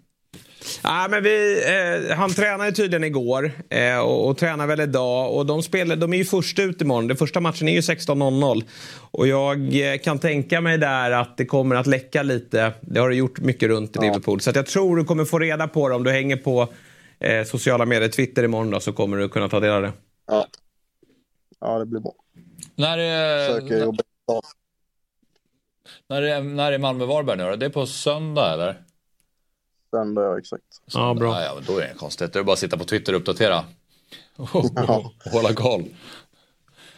Ja, 0.84 1.08
men 1.10 1.24
vi, 1.24 1.64
eh, 2.10 2.16
han 2.18 2.34
tränade 2.34 2.72
tydligen 2.72 3.04
igår 3.04 3.52
eh, 3.70 3.98
och, 3.98 4.28
och 4.28 4.38
tränar 4.38 4.68
väl 4.68 4.80
idag. 4.80 5.36
Och 5.36 5.46
de, 5.46 5.64
spelar, 5.64 5.96
de 5.96 6.14
är 6.14 6.18
ju 6.18 6.26
först 6.26 6.60
ut 6.60 6.82
imorgon. 6.82 7.08
Den 7.08 7.18
första 7.18 7.40
matchen 7.40 7.68
är 7.68 7.74
ju 7.74 7.80
16.00. 7.80 8.64
Och 9.12 9.28
jag 9.28 9.92
eh, 9.94 9.98
kan 9.98 10.20
tänka 10.20 10.62
mig 10.62 10.78
där 10.78 11.12
att 11.12 11.38
det 11.38 11.46
kommer 11.46 11.76
att 11.76 11.88
läcka 11.88 12.24
lite. 12.24 12.74
Det 12.82 13.00
har 13.00 13.10
det 13.10 13.16
gjort 13.16 13.40
mycket 13.40 13.70
runt 13.70 13.90
i 13.90 13.92
ja. 13.94 14.02
Liverpool. 14.02 14.42
Så 14.42 14.52
jag 14.56 14.66
tror 14.66 14.98
du 14.98 15.04
kommer 15.04 15.26
få 15.26 15.40
reda 15.40 15.68
på 15.68 15.90
det 15.90 15.96
om 15.96 16.04
du 16.04 16.12
hänger 16.12 16.38
på 16.38 16.68
eh, 17.20 17.44
sociala 17.44 17.86
medier, 17.86 18.10
Twitter 18.10 18.44
imorgon 18.44 18.72
då, 18.72 18.80
så 18.80 18.94
kommer 18.94 19.18
du 19.18 19.30
kunna 19.30 19.50
ta 19.50 19.60
del 19.60 19.72
av 19.72 19.82
det. 19.82 19.92
Ja, 20.28 20.48
ja 21.62 21.80
det 21.80 21.86
blir 21.86 22.00
bra. 22.00 22.14
När 22.76 22.98
är, 22.98 23.62
när, 23.62 23.94
när 26.08 26.22
är, 26.22 26.42
när 26.42 26.72
är 26.72 26.78
Malmö-Varberg 26.78 27.38
nu 27.38 27.44
då? 27.44 27.56
Det 27.56 27.66
är 27.66 27.70
på 27.70 27.86
söndag 27.86 28.54
eller? 28.54 28.84
Söndag, 29.92 30.22
ja 30.22 30.40
exakt. 30.40 30.64
Ja, 30.86 31.14
bra. 31.14 31.42
Ja, 31.44 31.52
men 31.56 31.64
då 31.66 31.78
är 31.78 31.88
det 31.88 31.94
konstigt. 31.98 32.34
Det 32.34 32.40
är 32.40 32.44
bara 32.44 32.54
att 32.54 32.60
sitta 32.60 32.78
på 32.78 32.84
Twitter 32.84 33.14
och 33.14 33.20
uppdatera. 33.20 33.64
Och 34.36 34.50
hålla 35.32 35.54
koll. 35.54 35.86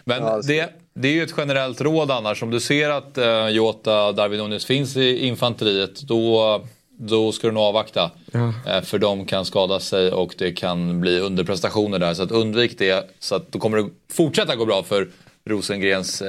Men 0.03 0.23
ja, 0.23 0.41
det, 0.41 0.73
det 0.93 1.07
är 1.07 1.13
ju 1.13 1.23
ett 1.23 1.33
generellt 1.37 1.81
råd 1.81 2.11
annars. 2.11 2.43
Om 2.43 2.49
du 2.49 2.59
ser 2.59 2.89
att 2.89 3.17
uh, 3.17 3.49
Jota 3.49 4.11
Darwin 4.11 4.39
Nunes 4.39 4.65
finns 4.65 4.97
i 4.97 5.27
infanteriet 5.27 6.01
då, 6.01 6.61
då 6.97 7.31
ska 7.31 7.47
du 7.47 7.53
nog 7.53 7.63
avvakta. 7.63 8.11
Ja. 8.31 8.39
Uh, 8.39 8.81
för 8.83 8.99
de 8.99 9.25
kan 9.25 9.45
skada 9.45 9.79
sig 9.79 10.11
och 10.11 10.35
det 10.37 10.51
kan 10.51 11.01
bli 11.01 11.19
underprestationer 11.19 11.99
där. 11.99 12.13
Så 12.13 12.23
att 12.23 12.31
undvik 12.31 12.77
det. 12.77 13.09
Så 13.19 13.35
att 13.35 13.51
då 13.51 13.59
kommer 13.59 13.77
det 13.77 13.89
fortsätta 14.11 14.55
gå 14.55 14.65
bra 14.65 14.83
för 14.83 15.07
Rosengrens 15.45 16.21
uh, 16.21 16.27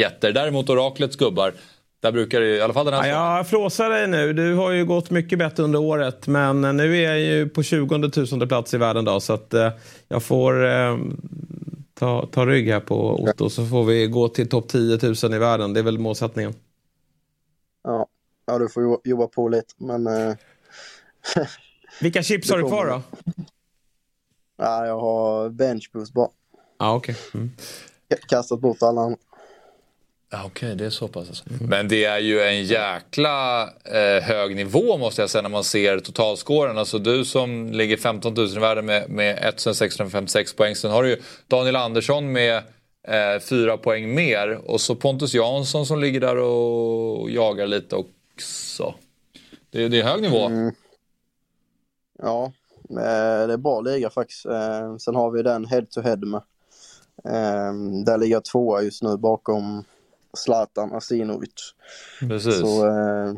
jätter. 0.00 0.32
Däremot 0.32 0.70
Oraklets 0.70 1.16
gubbar 1.16 1.52
där 2.04 2.12
brukar 2.12 2.40
det 2.40 2.46
i 2.46 2.60
alla 2.60 2.72
fall 2.72 2.84
den 2.84 2.94
här 2.94 3.08
ja, 3.08 3.36
Jag 3.36 3.48
flåsar 3.48 3.90
dig 3.90 4.08
nu. 4.08 4.32
Du 4.32 4.54
har 4.54 4.70
ju 4.70 4.84
gått 4.84 5.10
mycket 5.10 5.38
bättre 5.38 5.62
under 5.62 5.78
året. 5.78 6.26
Men 6.26 6.60
nu 6.60 6.96
är 6.96 7.10
jag 7.10 7.20
ju 7.20 7.48
på 7.48 7.62
20 7.62 8.10
tusende 8.10 8.46
plats 8.46 8.74
i 8.74 8.78
världen 8.78 9.04
då. 9.04 9.20
Så 9.20 9.32
att 9.32 9.54
eh, 9.54 9.70
jag 10.08 10.22
får 10.22 10.66
eh, 10.66 10.96
ta, 11.94 12.26
ta 12.32 12.46
rygg 12.46 12.68
här 12.68 12.80
på 12.80 13.22
Otto. 13.22 13.50
Så 13.50 13.66
får 13.66 13.84
vi 13.84 14.06
gå 14.06 14.28
till 14.28 14.48
topp 14.48 14.68
10 14.68 14.98
000 15.02 15.34
i 15.34 15.38
världen. 15.38 15.72
Det 15.72 15.80
är 15.80 15.84
väl 15.84 15.98
målsättningen. 15.98 16.54
Ja, 17.84 18.06
ja 18.46 18.58
du 18.58 18.68
får 18.68 18.82
jo- 18.82 19.00
jobba 19.04 19.26
på 19.26 19.48
lite, 19.48 19.74
men... 19.76 20.06
Eh, 20.06 20.34
Vilka 22.00 22.22
chips 22.22 22.50
har 22.50 22.58
du 22.58 22.68
kvar 22.68 22.86
då? 22.86 23.02
ja, 24.58 24.86
jag 24.86 25.00
har 25.00 25.48
benchboost 25.50 26.12
bara. 26.12 26.28
Ja, 26.78 26.94
okej. 26.94 27.16
Mm. 27.34 27.50
Kastat 28.28 28.60
bort 28.60 28.82
alla 28.82 29.00
andra. 29.00 29.18
Ja, 30.30 30.42
Okej, 30.46 30.74
det 30.76 30.86
är 30.86 30.90
så 30.90 31.08
pass 31.08 31.28
alltså. 31.28 31.44
Men 31.60 31.88
det 31.88 32.04
är 32.04 32.18
ju 32.18 32.40
en 32.42 32.64
jäkla 32.64 33.62
eh, 33.84 34.22
hög 34.22 34.56
nivå 34.56 34.96
måste 34.98 35.22
jag 35.22 35.30
säga 35.30 35.42
när 35.42 35.48
man 35.48 35.64
ser 35.64 35.98
totalscoren. 36.00 36.78
Alltså 36.78 36.98
du 36.98 37.24
som 37.24 37.72
ligger 37.72 37.96
15 37.96 38.34
000 38.34 38.48
i 38.48 38.58
världen 38.58 38.86
med, 38.86 39.10
med 39.10 39.38
1656 39.38 40.52
poäng. 40.56 40.74
Sen 40.76 40.90
har 40.90 41.02
du 41.02 41.08
ju 41.08 41.22
Daniel 41.48 41.76
Andersson 41.76 42.32
med 42.32 42.56
eh, 43.08 43.40
fyra 43.40 43.76
poäng 43.76 44.14
mer. 44.14 44.70
Och 44.70 44.80
så 44.80 44.94
Pontus 44.94 45.34
Jansson 45.34 45.86
som 45.86 46.00
ligger 46.00 46.20
där 46.20 46.36
och 46.36 47.30
jagar 47.30 47.66
lite 47.66 47.96
också. 48.34 48.94
Det, 49.70 49.88
det 49.88 50.00
är 50.00 50.04
hög 50.04 50.22
nivå. 50.22 50.46
Mm. 50.46 50.74
Ja, 52.18 52.52
eh, 52.90 53.46
det 53.46 53.52
är 53.52 53.56
bra 53.56 53.80
liga 53.80 54.10
faktiskt. 54.10 54.46
Eh, 54.46 54.96
Sen 54.96 55.14
har 55.14 55.30
vi 55.30 55.42
den 55.42 55.66
head 55.66 55.86
to 55.90 56.00
head 56.00 56.16
med. 56.16 56.42
Eh, 57.24 57.74
Där 58.06 58.18
ligger 58.18 58.36
jag 58.36 58.44
tvåa 58.44 58.82
just 58.82 59.02
nu 59.02 59.16
bakom 59.16 59.84
Zlatan 60.36 60.92
Asinovic. 60.92 61.74
Precis. 62.20 62.60
Så 62.60 62.86
eh, 62.88 63.32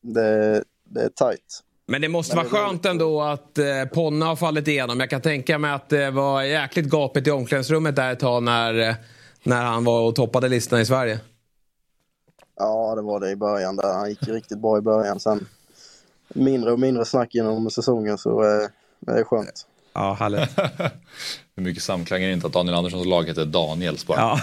det, 0.00 0.64
det 0.84 1.00
är 1.00 1.08
tight. 1.08 1.60
Men 1.86 2.00
det 2.02 2.08
måste 2.08 2.36
Men 2.36 2.50
vara 2.50 2.66
skönt 2.66 2.86
ändå 2.86 3.22
att 3.22 3.58
eh, 3.58 3.84
Ponna 3.92 4.26
har 4.26 4.36
fallit 4.36 4.68
igenom. 4.68 5.00
Jag 5.00 5.10
kan 5.10 5.20
tänka 5.20 5.58
mig 5.58 5.70
att 5.72 5.88
det 5.88 6.10
var 6.10 6.42
jäkligt 6.42 6.86
gapigt 6.86 7.26
i 7.26 7.30
omklädningsrummet 7.30 7.96
där 7.96 8.12
ett 8.12 8.20
tag 8.20 8.42
när, 8.42 8.96
när 9.42 9.64
han 9.64 9.84
var 9.84 10.00
och 10.00 10.14
toppade 10.14 10.48
listan 10.48 10.80
i 10.80 10.86
Sverige. 10.86 11.20
Ja, 12.56 12.94
det 12.94 13.02
var 13.02 13.20
det 13.20 13.30
i 13.30 13.36
början 13.36 13.76
där. 13.76 13.92
Han 13.92 14.08
gick 14.08 14.28
riktigt 14.28 14.58
bra 14.58 14.78
i 14.78 14.80
början. 14.80 15.20
Sen 15.20 15.46
mindre 16.28 16.72
och 16.72 16.80
mindre 16.80 17.04
snack 17.04 17.34
genom 17.34 17.70
säsongen 17.70 18.18
så 18.18 18.42
eh, 18.42 18.68
det 19.00 19.12
är 19.12 19.24
skönt. 19.24 19.66
Ja, 19.94 20.16
härligt. 20.20 20.50
Hur 21.56 21.62
mycket 21.62 21.82
samklang 21.82 22.22
är 22.22 22.26
det 22.26 22.32
inte 22.32 22.46
att 22.46 22.52
Daniel 22.52 22.74
Anderssons 22.74 23.06
lag 23.06 23.28
heter 23.28 23.44
Daniels 23.44 24.06
bara? 24.06 24.18
Ja, 24.18 24.40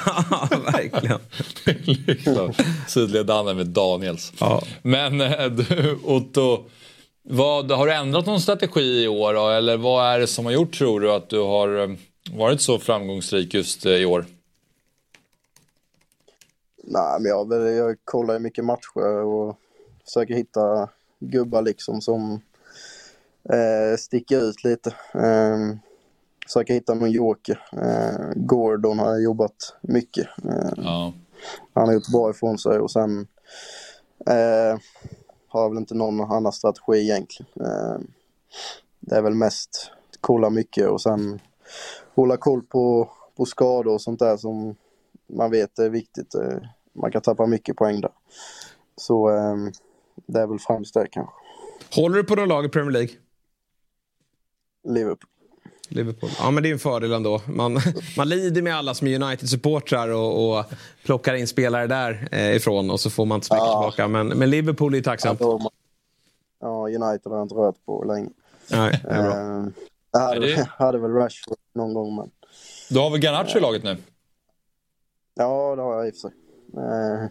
verkligen. 0.71 1.19
liksom, 2.07 2.53
sydliga 2.87 3.23
Danne 3.23 3.53
med 3.53 3.67
Daniels. 3.67 4.33
Ja. 4.39 4.61
Men 4.81 5.21
eh, 5.21 5.45
du 5.45 5.99
Otto, 6.03 6.65
vad, 7.23 7.71
har 7.71 7.87
du 7.87 7.93
ändrat 7.93 8.25
någon 8.25 8.41
strategi 8.41 9.03
i 9.03 9.07
år 9.07 9.33
då? 9.33 9.49
Eller 9.49 9.77
vad 9.77 10.05
är 10.05 10.19
det 10.19 10.27
som 10.27 10.45
har 10.45 10.51
gjort 10.51 10.73
tror 10.73 10.99
du 10.99 11.11
att 11.11 11.29
du 11.29 11.39
har 11.39 11.83
eh, 11.83 11.89
varit 12.31 12.61
så 12.61 12.79
framgångsrik 12.79 13.53
just 13.53 13.85
eh, 13.85 13.91
i 13.91 14.05
år? 14.05 14.25
Nej, 16.93 17.19
men 17.19 17.29
jag, 17.29 17.53
jag 17.73 17.97
kollar 18.03 18.33
ju 18.33 18.39
mycket 18.39 18.65
matcher 18.65 19.23
och 19.25 19.57
försöker 20.05 20.33
hitta 20.33 20.89
gubbar 21.19 21.61
liksom 21.61 22.01
som 22.01 22.41
eh, 23.49 23.97
sticker 23.97 24.41
ut 24.41 24.63
lite. 24.63 24.89
Eh, 25.13 25.57
försöker 26.45 26.73
hitta 26.73 26.93
någon 26.93 27.11
joker. 27.11 27.59
Eh, 27.73 28.31
Gordon 28.35 28.99
har 28.99 29.09
jag 29.11 29.21
jobbat 29.21 29.75
mycket. 29.81 30.27
Eh, 30.45 30.73
Ja. 30.77 31.13
han 31.73 31.87
har 31.87 31.93
gjort 31.93 32.11
bra 32.11 32.29
ifrån 32.29 32.57
sig 32.57 32.79
och 32.79 32.91
sen 32.91 33.27
eh, 34.27 34.79
har 35.47 35.61
jag 35.61 35.69
väl 35.69 35.77
inte 35.77 35.95
någon 35.95 36.21
annan 36.21 36.53
strategi 36.53 37.01
egentligen. 37.01 37.51
Eh, 37.59 37.99
det 38.99 39.15
är 39.15 39.21
väl 39.21 39.35
mest 39.35 39.91
kolla 40.21 40.49
mycket 40.49 40.87
och 40.87 41.01
sen 41.01 41.39
hålla 42.15 42.37
koll 42.37 42.61
på, 42.61 43.09
på 43.35 43.45
skador 43.45 43.93
och 43.93 44.01
sånt 44.01 44.19
där 44.19 44.37
som 44.37 44.75
man 45.27 45.51
vet 45.51 45.79
är 45.79 45.89
viktigt. 45.89 46.35
Man 46.93 47.11
kan 47.11 47.21
tappa 47.21 47.45
mycket 47.45 47.75
poäng 47.75 48.01
där. 48.01 48.11
Så 48.95 49.29
eh, 49.29 49.55
det 50.25 50.39
är 50.39 50.47
väl 50.47 50.59
främst 50.59 50.93
det 50.93 51.07
kanske. 51.11 51.33
Håller 51.95 52.15
du 52.17 52.23
på 52.23 52.35
någon 52.35 52.49
lag 52.49 52.65
i 52.65 52.69
Premier 52.69 52.91
League? 52.91 53.09
Liverpool. 54.87 55.29
Liverpool. 55.89 56.29
Ja, 56.39 56.51
men 56.51 56.63
det 56.63 56.69
är 56.69 56.73
en 56.73 56.79
fördel 56.79 57.11
ändå. 57.13 57.41
Man, 57.47 57.79
man 58.17 58.29
lider 58.29 58.61
med 58.61 58.75
alla 58.75 58.93
som 58.93 59.07
är 59.07 59.15
United-supportrar 59.23 60.07
och, 60.09 60.57
och 60.59 60.65
plockar 61.05 61.33
in 61.33 61.47
spelare 61.47 61.87
där 61.87 62.27
eh, 62.31 62.55
ifrån 62.55 62.91
och 62.91 62.99
så 62.99 63.09
får 63.09 63.25
man 63.25 63.35
inte 63.35 63.47
så 63.47 63.53
mycket 63.53 63.65
Ja. 63.67 63.81
tillbaka. 63.91 64.07
Men, 64.07 64.27
men 64.27 64.49
Liverpool 64.49 64.95
är 64.95 65.01
tacksamt. 65.01 65.39
Ja, 65.41 65.71
Ja, 66.63 66.87
United 66.87 67.31
har 67.31 67.35
jag 67.37 67.45
inte 67.45 67.55
rört 67.55 67.85
på 67.85 68.03
länge. 68.03 68.29
Nej, 68.71 68.99
det 69.03 69.09
är 69.09 69.23
bra. 69.23 69.37
Eh, 69.37 69.67
jag 70.11 70.19
hade, 70.19 70.35
Är 70.51 70.55
det- 70.57 70.69
hade 70.77 70.97
väl 70.97 71.11
Rashford 71.11 71.57
någon 71.73 71.93
gång 71.93 72.15
men 72.15 72.31
Du 72.89 72.99
har 72.99 73.09
väl 73.09 73.19
Garnacho 73.19 73.57
i 73.57 73.61
laget 73.61 73.83
nu? 73.83 73.97
Ja, 75.33 75.75
det 75.75 75.81
har 75.81 75.95
jag 75.97 76.07
i 76.07 76.11
och 76.11 76.13
för 76.15 76.19
sig. 76.19 76.31
Eh, 76.77 77.29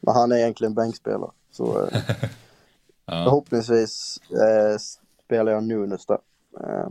men 0.00 0.14
han 0.14 0.32
är 0.32 0.36
egentligen 0.36 0.74
bänkspelare. 0.74 1.30
Så 1.52 1.88
eh, 1.92 1.98
Ja. 3.06 3.24
förhoppningsvis 3.24 4.20
eh, 4.30 4.78
spelar 5.24 5.52
jag 5.52 5.64
Nunes 5.64 6.06
där. 6.06 6.18
Eh, 6.60 6.88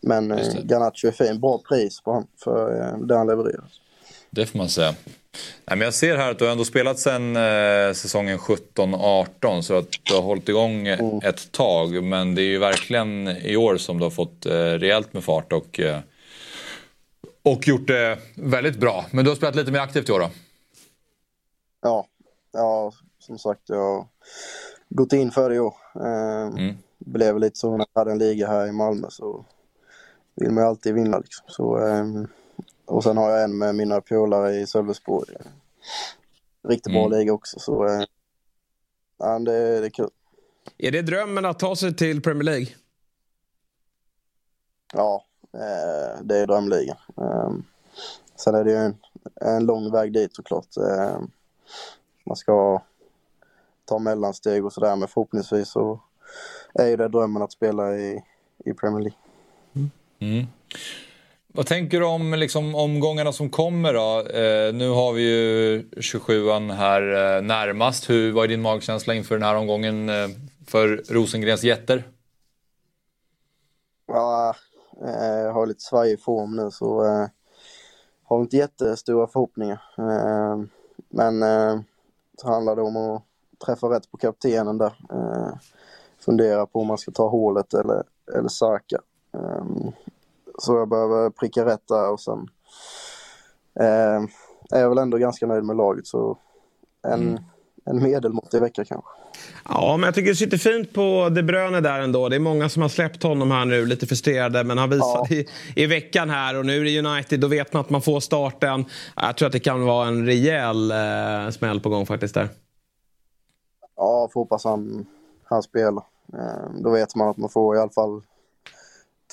men 0.00 0.30
eh. 0.30 0.64
Garnacho 0.64 1.06
är 1.08 1.10
fin. 1.12 1.40
Bra 1.40 1.58
pris 1.68 2.00
på 2.00 2.10
honom 2.10 2.28
för 2.44 2.82
eh, 2.82 2.98
det 2.98 3.16
han 3.16 3.26
levererar. 3.26 3.64
Det 4.30 4.46
får 4.46 4.58
man 4.58 4.68
säga. 4.68 4.94
Nej, 5.66 5.78
men 5.78 5.80
jag 5.80 5.94
ser 5.94 6.16
här 6.16 6.30
att 6.30 6.38
du 6.38 6.44
har 6.44 6.52
ändå 6.52 6.64
spelat 6.64 6.98
sedan 6.98 7.36
eh, 7.36 7.92
säsongen 7.92 8.38
17-18 8.38 9.60
så 9.62 9.78
att 9.78 9.88
du 10.02 10.14
har 10.14 10.22
hållit 10.22 10.48
igång 10.48 10.86
ett 11.22 11.52
tag. 11.52 12.02
Men 12.02 12.34
det 12.34 12.42
är 12.42 12.46
ju 12.46 12.58
verkligen 12.58 13.28
i 13.28 13.56
år 13.56 13.76
som 13.76 13.98
du 13.98 14.04
har 14.04 14.10
fått 14.10 14.46
eh, 14.46 14.52
rejält 14.52 15.12
med 15.12 15.24
fart 15.24 15.52
och, 15.52 15.80
eh, 15.80 15.98
och 17.42 17.68
gjort 17.68 17.86
det 17.86 18.18
väldigt 18.34 18.76
bra. 18.78 19.04
Men 19.10 19.24
du 19.24 19.30
har 19.30 19.36
spelat 19.36 19.54
lite 19.54 19.70
mer 19.72 19.80
aktivt 19.80 20.08
i 20.08 20.12
år 20.12 20.20
då? 20.20 20.30
Ja, 21.80 22.06
ja, 22.52 22.92
som 23.18 23.38
sagt 23.38 23.62
jag 23.66 23.76
har 23.96 24.06
gått 24.88 25.12
in 25.12 25.30
för 25.30 25.48
det 25.50 25.56
i 25.56 25.60
år. 25.60 25.74
Eh, 25.94 26.46
Mm. 26.46 26.76
Blev 26.98 27.38
lite 27.38 27.58
så 27.58 27.76
när 27.76 27.86
jag 27.92 28.00
hade 28.00 28.12
en 28.12 28.18
liga 28.18 28.46
här 28.48 28.66
i 28.66 28.72
Malmö 28.72 29.06
så 29.10 29.44
vill 30.34 30.50
man 30.50 30.64
ju 30.64 30.68
alltid 30.68 30.94
vinna 30.94 31.18
liksom. 31.18 31.44
Så, 31.48 31.86
eh, 31.86 32.04
och 32.84 33.02
sen 33.04 33.16
har 33.16 33.30
jag 33.30 33.44
en 33.44 33.58
med 33.58 33.74
mina 33.74 34.00
polare 34.00 34.54
i 34.54 34.66
Sölvesborg. 34.66 35.34
Riktigt 36.68 36.92
bra 36.92 37.06
Mm. 37.06 37.18
liga 37.18 37.32
också 37.32 37.58
så 37.60 37.86
eh, 37.86 38.02
ja, 39.18 39.38
det, 39.38 39.80
det 39.80 39.86
är 39.86 39.90
kul. 39.90 40.10
Är 40.78 40.90
det 40.90 41.02
drömmen 41.02 41.44
att 41.44 41.58
ta 41.58 41.76
sig 41.76 41.96
till 41.96 42.22
Premier 42.22 42.44
League? 42.44 42.66
Ja, 44.92 45.24
eh, 45.54 46.22
det 46.22 46.38
är 46.38 46.46
drömligan. 46.46 46.96
Eh, 47.16 47.52
sen 48.36 48.54
är 48.54 48.64
det 48.64 48.70
ju 48.70 48.76
en, 48.76 48.96
en 49.40 49.66
lång 49.66 49.92
väg 49.92 50.12
dit 50.12 50.36
såklart. 50.36 50.66
Eh, 51.70 52.26
man 52.26 52.36
ska 52.36 52.82
ta 53.84 53.98
mellansteg 53.98 54.64
och 54.64 54.72
sådär 54.72 54.96
men 54.96 55.08
förhoppningsvis 55.08 55.68
så 55.68 56.00
är 56.74 56.86
ju 56.86 56.96
det 56.96 57.08
drömmen 57.08 57.42
att 57.42 57.52
spela 57.52 57.96
i, 57.96 58.22
i 58.64 58.72
Premier 58.74 59.00
League. 59.00 59.18
Mm. 60.18 60.46
Vad 61.52 61.66
tänker 61.66 62.00
du 62.00 62.06
om 62.06 62.34
liksom, 62.34 62.74
omgångarna 62.74 63.32
som 63.32 63.50
kommer 63.50 63.94
då? 63.94 64.28
Eh, 64.28 64.74
nu 64.74 64.88
har 64.88 65.12
vi 65.12 65.22
ju 65.22 65.82
27an 65.82 66.72
här 66.72 67.02
eh, 67.36 67.42
närmast. 67.42 68.10
Hur, 68.10 68.32
vad 68.32 68.44
är 68.44 68.48
din 68.48 68.62
magkänsla 68.62 69.14
inför 69.14 69.34
den 69.34 69.44
här 69.44 69.56
omgången 69.56 70.08
eh, 70.08 70.28
för 70.66 71.02
Rosengrens 71.08 71.64
jätter? 71.64 72.08
Ja, 74.06 74.54
eh, 75.06 75.40
jag 75.40 75.52
har 75.52 75.66
lite 75.66 75.80
svajig 75.80 76.22
form 76.22 76.56
nu 76.56 76.70
så 76.70 77.04
eh, 77.04 77.26
har 78.24 78.40
inte 78.40 78.56
jättestora 78.56 79.26
förhoppningar. 79.26 79.82
Men 81.10 81.42
eh, 81.42 81.80
så 82.38 82.48
handlar 82.48 82.76
det 82.76 82.82
om 82.82 82.96
att 82.96 83.22
träffa 83.66 83.86
rätt 83.86 84.10
på 84.10 84.16
kaptenen 84.16 84.78
där. 84.78 84.94
Eh, 85.12 85.52
fundera 86.18 86.66
på 86.66 86.80
om 86.80 86.86
man 86.86 86.98
ska 86.98 87.10
ta 87.10 87.28
hålet 87.28 87.74
eller, 87.74 88.02
eller 88.36 88.48
Saka. 88.48 89.00
Eh, 89.34 89.64
så 90.58 90.76
jag 90.76 90.88
behöver 90.88 91.30
pricka 91.30 91.64
rätt 91.64 91.88
där 91.88 92.10
och 92.10 92.20
sen 92.20 92.48
eh, 93.80 94.22
är 94.70 94.80
jag 94.80 94.88
väl 94.88 94.98
ändå 94.98 95.18
ganska 95.18 95.46
nöjd 95.46 95.64
med 95.64 95.76
laget 95.76 96.06
så 96.06 96.38
en, 97.02 97.40
en 97.84 98.02
medelmåttig 98.02 98.60
vecka 98.60 98.84
kanske. 98.84 99.10
Ja, 99.68 99.96
men 99.96 100.06
jag 100.06 100.14
tycker 100.14 100.30
det 100.30 100.36
sitter 100.36 100.58
fint 100.58 100.92
på 100.92 101.28
De 101.32 101.42
Bruyne 101.42 101.80
där 101.80 102.00
ändå. 102.00 102.28
Det 102.28 102.36
är 102.36 102.40
många 102.40 102.68
som 102.68 102.82
har 102.82 102.88
släppt 102.88 103.22
honom 103.22 103.50
här 103.50 103.64
nu, 103.64 103.86
lite 103.86 104.06
frustrerade. 104.06 104.64
Men 104.64 104.78
han 104.78 104.90
visade 104.90 105.26
Ja. 105.34 105.36
i, 105.36 105.46
i 105.76 105.86
veckan 105.86 106.30
här 106.30 106.58
och 106.58 106.66
nu 106.66 106.80
är 106.80 106.84
det 106.84 107.08
United. 107.10 107.40
Då 107.40 107.46
vet 107.46 107.72
man 107.72 107.80
att 107.80 107.90
man 107.90 108.02
får 108.02 108.20
starten. 108.20 108.84
Jag 109.16 109.36
tror 109.36 109.46
att 109.46 109.52
det 109.52 109.60
kan 109.60 109.82
vara 109.84 110.08
en 110.08 110.26
rejäl 110.26 110.90
eh, 110.90 111.50
smäll 111.50 111.80
på 111.80 111.88
gång 111.88 112.06
faktiskt 112.06 112.34
där. 112.34 112.48
Ja, 113.96 114.28
får 114.32 114.40
hoppas 114.40 114.64
han, 114.64 115.06
han 115.44 115.62
spelar. 115.62 116.04
Eh, 116.32 116.70
då 116.82 116.90
vet 116.90 117.14
man 117.14 117.28
att 117.28 117.36
man 117.36 117.50
får 117.50 117.76
i 117.76 117.78
alla 117.78 117.90
fall 117.90 118.22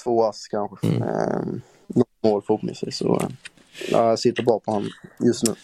två 0.04 0.24
ass 0.24 0.48
kanske. 0.48 0.88
Mm. 0.88 1.02
Eh, 1.02 1.40
något 1.88 2.08
mål 2.24 2.42
förhoppningsvis. 2.48 2.98
Så, 2.98 3.16
eh, 3.16 3.28
jag 3.92 4.20
sitter 4.20 4.44
bra 4.44 4.60
på 4.60 4.72
honom 4.72 4.90
just 5.26 5.44
nu. 5.44 5.56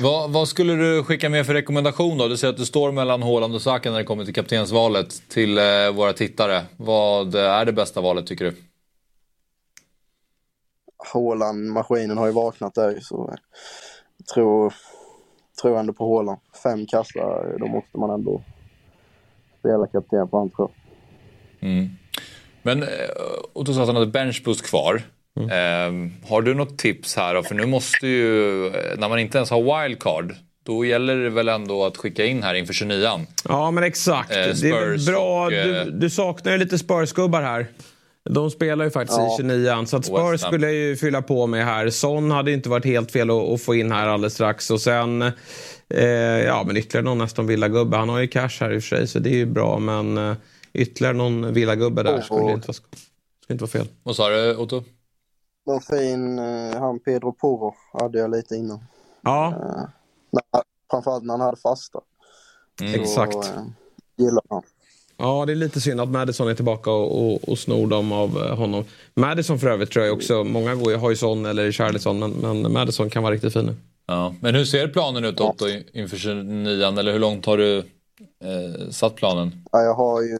Vad, 0.00 0.30
vad 0.30 0.48
skulle 0.48 0.72
du 0.72 1.04
skicka 1.04 1.28
med 1.28 1.46
för 1.46 1.54
rekommendation 1.54 2.18
då? 2.18 2.28
Du 2.28 2.36
säger 2.36 2.52
att 2.52 2.58
du 2.58 2.66
står 2.66 2.92
mellan 2.92 3.22
Haaland 3.22 3.54
och 3.54 3.62
Saka 3.62 3.90
när 3.90 3.98
det 3.98 4.04
kommer 4.04 4.24
till 4.24 4.34
kaptensvalet 4.34 5.28
till 5.28 5.58
eh, 5.58 5.90
våra 5.94 6.12
tittare. 6.12 6.62
Vad 6.76 7.34
är 7.34 7.64
det 7.64 7.72
bästa 7.72 8.00
valet 8.00 8.26
tycker 8.26 8.44
du? 8.44 8.54
Haaland, 11.12 11.70
maskinen 11.70 12.18
har 12.18 12.26
ju 12.26 12.32
vaknat 12.32 12.74
där 12.74 12.98
så 13.02 13.36
jag 14.18 14.26
tror, 14.26 14.74
tror 15.62 15.78
ändå 15.78 15.92
på 15.92 16.16
Haaland. 16.16 16.40
Fem 16.62 16.86
kassar, 16.86 17.56
då 17.58 17.66
måste 17.66 17.98
man 17.98 18.10
ändå 18.10 18.42
spela 19.58 19.86
kapten 19.86 20.28
på 20.28 20.36
honom 20.36 20.50
tror 20.50 20.70
jag. 20.70 21.70
Mm. 21.70 21.88
Men, 22.62 22.82
eh, 22.82 22.88
och 23.52 23.64
du 23.64 23.74
sa 23.74 23.80
att 23.80 23.86
han 23.86 23.96
hade 23.96 24.10
benchboost 24.10 24.62
kvar. 24.62 25.02
Mm. 25.42 26.04
Eh, 26.06 26.28
har 26.30 26.42
du 26.42 26.54
något 26.54 26.78
tips 26.78 27.16
här 27.16 27.34
då? 27.34 27.42
För 27.42 27.54
nu 27.54 27.66
måste 27.66 28.06
ju, 28.06 28.70
när 28.98 29.08
man 29.08 29.18
inte 29.18 29.38
ens 29.38 29.50
har 29.50 29.82
wildcard, 29.82 30.34
då 30.66 30.84
gäller 30.84 31.16
det 31.16 31.30
väl 31.30 31.48
ändå 31.48 31.84
att 31.84 31.96
skicka 31.96 32.24
in 32.24 32.42
här 32.42 32.54
inför 32.54 32.72
29an? 32.74 33.26
Ja, 33.48 33.70
men 33.70 33.84
exakt. 33.84 34.30
Eh, 34.30 34.36
det 34.36 34.68
är 34.68 35.06
bra. 35.12 35.44
och, 35.46 35.52
eh, 35.52 35.84
du, 35.84 35.90
du 35.90 36.10
saknar 36.10 36.52
ju 36.52 36.58
lite 36.58 36.78
Spurs-gubbar 36.78 37.42
här. 37.42 37.66
De 38.30 38.50
spelar 38.50 38.84
ju 38.84 38.90
faktiskt 38.90 39.18
Ja. 39.18 39.36
i 39.40 39.42
29an. 39.42 39.84
Så 39.84 39.96
att 39.96 40.04
Spurs 40.06 40.40
skulle 40.40 40.66
jag 40.66 40.74
ju 40.74 40.96
fylla 40.96 41.22
på 41.22 41.46
med 41.46 41.64
här. 41.64 41.90
Son 41.90 42.30
hade 42.30 42.52
inte 42.52 42.68
varit 42.68 42.84
helt 42.84 43.10
fel 43.12 43.30
att, 43.30 43.36
att 43.48 43.62
få 43.62 43.74
in 43.74 43.92
här 43.92 44.08
alldeles 44.08 44.34
strax. 44.34 44.70
Och 44.70 44.80
sen, 44.80 45.22
eh, 45.94 46.04
ja 46.44 46.62
men 46.66 46.76
ytterligare 46.76 47.04
någon 47.04 47.18
nästan 47.18 47.46
villagubbe. 47.46 47.96
Han 47.96 48.08
har 48.08 48.18
ju 48.20 48.26
cash 48.28 48.48
här 48.60 48.72
i 48.72 48.78
och 48.78 48.82
för 48.82 48.96
sig 48.96 49.06
så 49.06 49.18
det 49.18 49.30
är 49.30 49.36
ju 49.36 49.46
bra. 49.46 49.78
Men 49.78 50.18
eh, 50.18 50.34
ytterligare 50.74 51.16
någon 51.16 51.52
villagubbe 51.54 52.02
där 52.02 52.16
Oh. 52.16 52.22
skulle 52.22 52.52
inte 52.52 52.68
vara, 52.68 52.72
skulle 52.72 53.54
inte 53.54 53.62
vara 53.64 53.70
fel. 53.70 53.86
Vad 54.02 54.16
sa 54.16 54.28
du 54.28 54.56
Otto? 54.56 54.84
Någon 55.70 55.80
fin, 55.80 56.38
eh, 56.38 56.80
han 56.80 56.98
Pedro 57.00 57.32
Porro 57.32 57.74
hade 57.92 58.18
jag 58.18 58.30
lite 58.30 58.56
innan. 58.56 58.80
Ja, 59.22 59.46
Eh, 59.48 59.82
när, 60.30 60.62
framförallt 60.90 61.24
när 61.24 61.34
han 61.34 61.40
hade 61.40 61.56
fasta. 61.56 62.00
Mm. 62.80 63.00
exakt. 63.00 63.32
Så, 63.32 63.40
eh, 63.40 63.62
gillar 64.16 64.42
han. 64.50 64.62
Ja, 65.16 65.44
det 65.46 65.52
är 65.52 65.56
lite 65.56 65.80
synd 65.80 66.00
att 66.00 66.08
Madison 66.08 66.48
är 66.48 66.54
tillbaka 66.54 66.90
och, 66.90 67.26
och, 67.32 67.48
och 67.48 67.58
snor 67.58 67.86
dem 67.86 68.12
av 68.12 68.36
eh, 68.38 68.56
honom. 68.56 68.84
Madison 69.14 69.58
för 69.58 69.66
övrigt 69.68 69.90
tror 69.90 70.04
jag 70.04 70.14
också, 70.16 70.44
många 70.44 70.74
går, 70.74 70.90
ju- 70.92 70.98
har 70.98 71.10
ju 71.10 71.16
Son 71.16 71.46
eller 71.46 71.72
Charlison 71.72 72.18
men, 72.18 72.30
men 72.30 72.72
Madison 72.72 73.10
kan 73.10 73.22
vara 73.22 73.34
riktigt 73.34 73.52
fin 73.52 73.66
nu. 73.66 73.76
Ja. 74.06 74.34
Men 74.40 74.54
hur 74.54 74.64
ser 74.64 74.88
planen 74.88 75.24
ut 75.24 75.40
Otto 75.40 75.64
inför 75.92 76.16
29an? 76.16 76.98
Eller 76.98 77.12
hur 77.12 77.18
långt 77.18 77.46
har 77.46 77.56
du 77.56 77.78
eh, 77.78 78.90
satt 78.90 79.14
planen? 79.16 79.64
Ja, 79.72 79.82
jag 79.82 79.94
har 79.94 80.22
ju... 80.22 80.38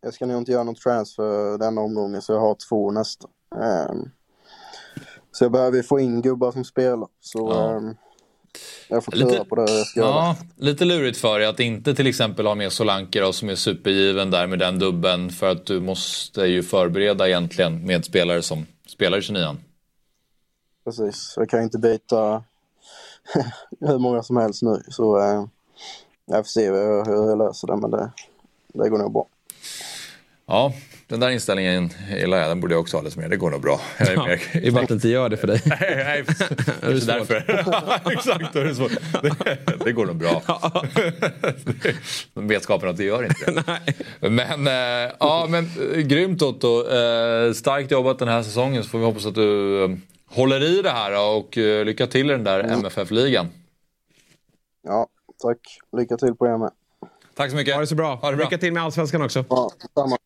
Jag 0.00 0.14
ska 0.14 0.26
nog 0.26 0.38
inte 0.38 0.52
göra 0.52 0.62
någon 0.64 0.74
transfer 0.74 1.58
denna 1.58 1.80
omgången 1.80 2.22
så 2.22 2.32
jag 2.32 2.40
har 2.40 2.56
två 2.68 2.90
nästa. 2.90 3.28
Ehm, 3.54 4.10
så 5.32 5.44
jag 5.44 5.52
behöver 5.52 5.82
få 5.82 6.00
in 6.00 6.22
gubbar 6.22 6.52
som 6.52 6.64
spelar. 6.64 7.08
Så 7.20 7.50
Ja. 7.54 7.76
ehm, 7.76 7.96
jag 8.88 9.04
får 9.04 9.12
Lite- 9.12 9.28
klura 9.30 9.44
på 9.44 9.54
det 9.56 9.72
jag 9.72 9.86
ska 9.86 10.00
göra. 10.00 10.08
Ja, 10.10 10.36
lite 10.56 10.84
lurigt 10.84 11.18
för 11.18 11.38
dig 11.38 11.48
att 11.48 11.60
inte 11.60 11.94
till 11.94 12.06
exempel 12.06 12.46
ha 12.46 12.54
med 12.54 12.72
Solanke 12.72 13.20
då, 13.20 13.32
som 13.32 13.48
är 13.48 13.54
supergiven 13.54 14.30
där 14.30 14.46
med 14.46 14.58
den 14.58 14.78
dubben. 14.78 15.30
För 15.30 15.50
att 15.50 15.66
du 15.66 15.80
måste 15.80 16.40
ju 16.40 16.62
förbereda 16.62 17.28
egentligen 17.28 17.86
med 17.86 18.04
spelare 18.04 18.42
som 18.42 18.66
spelar 18.86 19.18
i 19.18 19.20
29an. 19.20 19.56
Precis. 20.84 21.34
Jag 21.36 21.50
kan 21.50 21.62
inte 21.62 21.78
byta 21.78 22.44
hur 23.80 23.98
många 23.98 24.22
som 24.22 24.36
helst 24.36 24.62
nu. 24.62 24.82
Så 24.88 25.18
eh, 25.20 25.44
jag 26.26 26.36
får 26.44 26.50
se 26.50 26.66
hur 26.70 26.76
jag, 26.76 27.04
hur 27.06 27.28
jag 27.28 27.38
löser 27.38 27.66
det. 27.66 27.76
Men 27.76 27.90
det, 27.90 28.10
det 28.74 28.88
går 28.88 28.98
nog 28.98 29.12
bra. 29.12 29.26
Ja, 30.46 30.72
den 31.08 31.20
där 31.20 31.30
inställningen 31.30 31.90
gillar 32.10 32.38
jag. 32.38 32.48
Den 32.48 32.60
borde 32.60 32.74
jag 32.74 32.80
också 32.80 32.96
ha 32.96 33.02
lite 33.02 33.18
mer. 33.18 33.28
Det 33.28 33.36
går 33.36 33.50
nog 33.50 33.60
bra. 33.62 33.80
Jag 33.98 34.08
är 34.08 34.16
mer... 34.16 34.42
Det 34.52 34.66
är 34.66 34.70
bara 34.70 34.82
att 34.82 34.88
det 34.88 34.94
inte 34.94 35.08
gör 35.08 35.28
det 35.28 35.36
för 35.36 35.46
dig. 35.46 35.62
Nej, 35.66 35.78
nej, 35.80 36.24
det 36.80 36.86
är 36.86 37.06
därför. 37.06 37.36
Exakt, 38.12 38.52
det 38.52 38.60
är 38.60 38.74
svårt. 38.74 38.92
Det, 39.22 39.84
det 39.84 39.92
går 39.92 40.06
nog 40.06 40.16
bra. 40.16 40.42
Vetskapen 42.42 42.88
att 42.88 42.96
det 42.96 43.04
gör 43.04 43.24
inte 43.24 43.50
det. 44.20 44.30
Men, 44.30 44.66
eh, 44.66 45.12
ja, 45.20 45.46
men 45.50 45.64
eh, 45.94 46.00
grymt 46.00 46.42
Otto. 46.42 46.88
Eh, 46.88 47.52
starkt 47.52 47.90
jobbat 47.90 48.18
den 48.18 48.28
här 48.28 48.42
säsongen 48.42 48.82
så 48.82 48.88
får 48.88 48.98
vi 48.98 49.04
hoppas 49.04 49.26
att 49.26 49.34
du 49.34 49.84
eh, 49.84 49.90
håller 50.30 50.62
i 50.78 50.82
det 50.82 50.90
här 50.90 51.36
och 51.36 51.56
lycka 51.86 52.06
till 52.06 52.30
i 52.30 52.32
den 52.32 52.44
där 52.44 52.60
MFF-ligan. 52.60 53.48
Ja, 54.82 55.06
tack. 55.42 55.58
Lycka 55.96 56.16
till 56.16 56.34
på 56.34 56.46
er 56.46 56.58
med. 56.58 56.70
Tack 57.36 57.50
så 57.50 57.56
mycket. 57.56 57.74
Ha 57.74 57.80
det 57.80 57.86
så 57.86 57.94
bra. 57.94 58.14
Ha 58.14 58.30
det 58.30 58.36
bra. 58.36 58.44
Lycka 58.44 58.58
till 58.58 58.72
med 58.72 58.82
Allsvenskan 58.82 59.22
också. 59.22 59.44
Ja, 59.48 59.70
samma. 59.94 60.16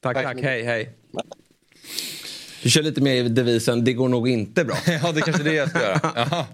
Tack, 0.00 0.14
Tack. 0.14 0.24
tack. 0.24 0.42
Hej, 0.42 0.62
hej. 0.62 0.90
Du 2.62 2.70
kör 2.70 2.82
lite 2.82 3.00
mer 3.00 3.14
i 3.24 3.28
devisen, 3.28 3.84
det 3.84 3.92
går 3.92 4.08
nog 4.08 4.28
inte 4.28 4.64
bra. 4.64 4.76
Ja, 5.02 5.12
det 5.12 5.20
kanske 5.20 5.42
är 5.42 5.44
det 5.44 5.54
jag 5.54 5.70
ska 5.70 5.80
göra. 5.80 6.00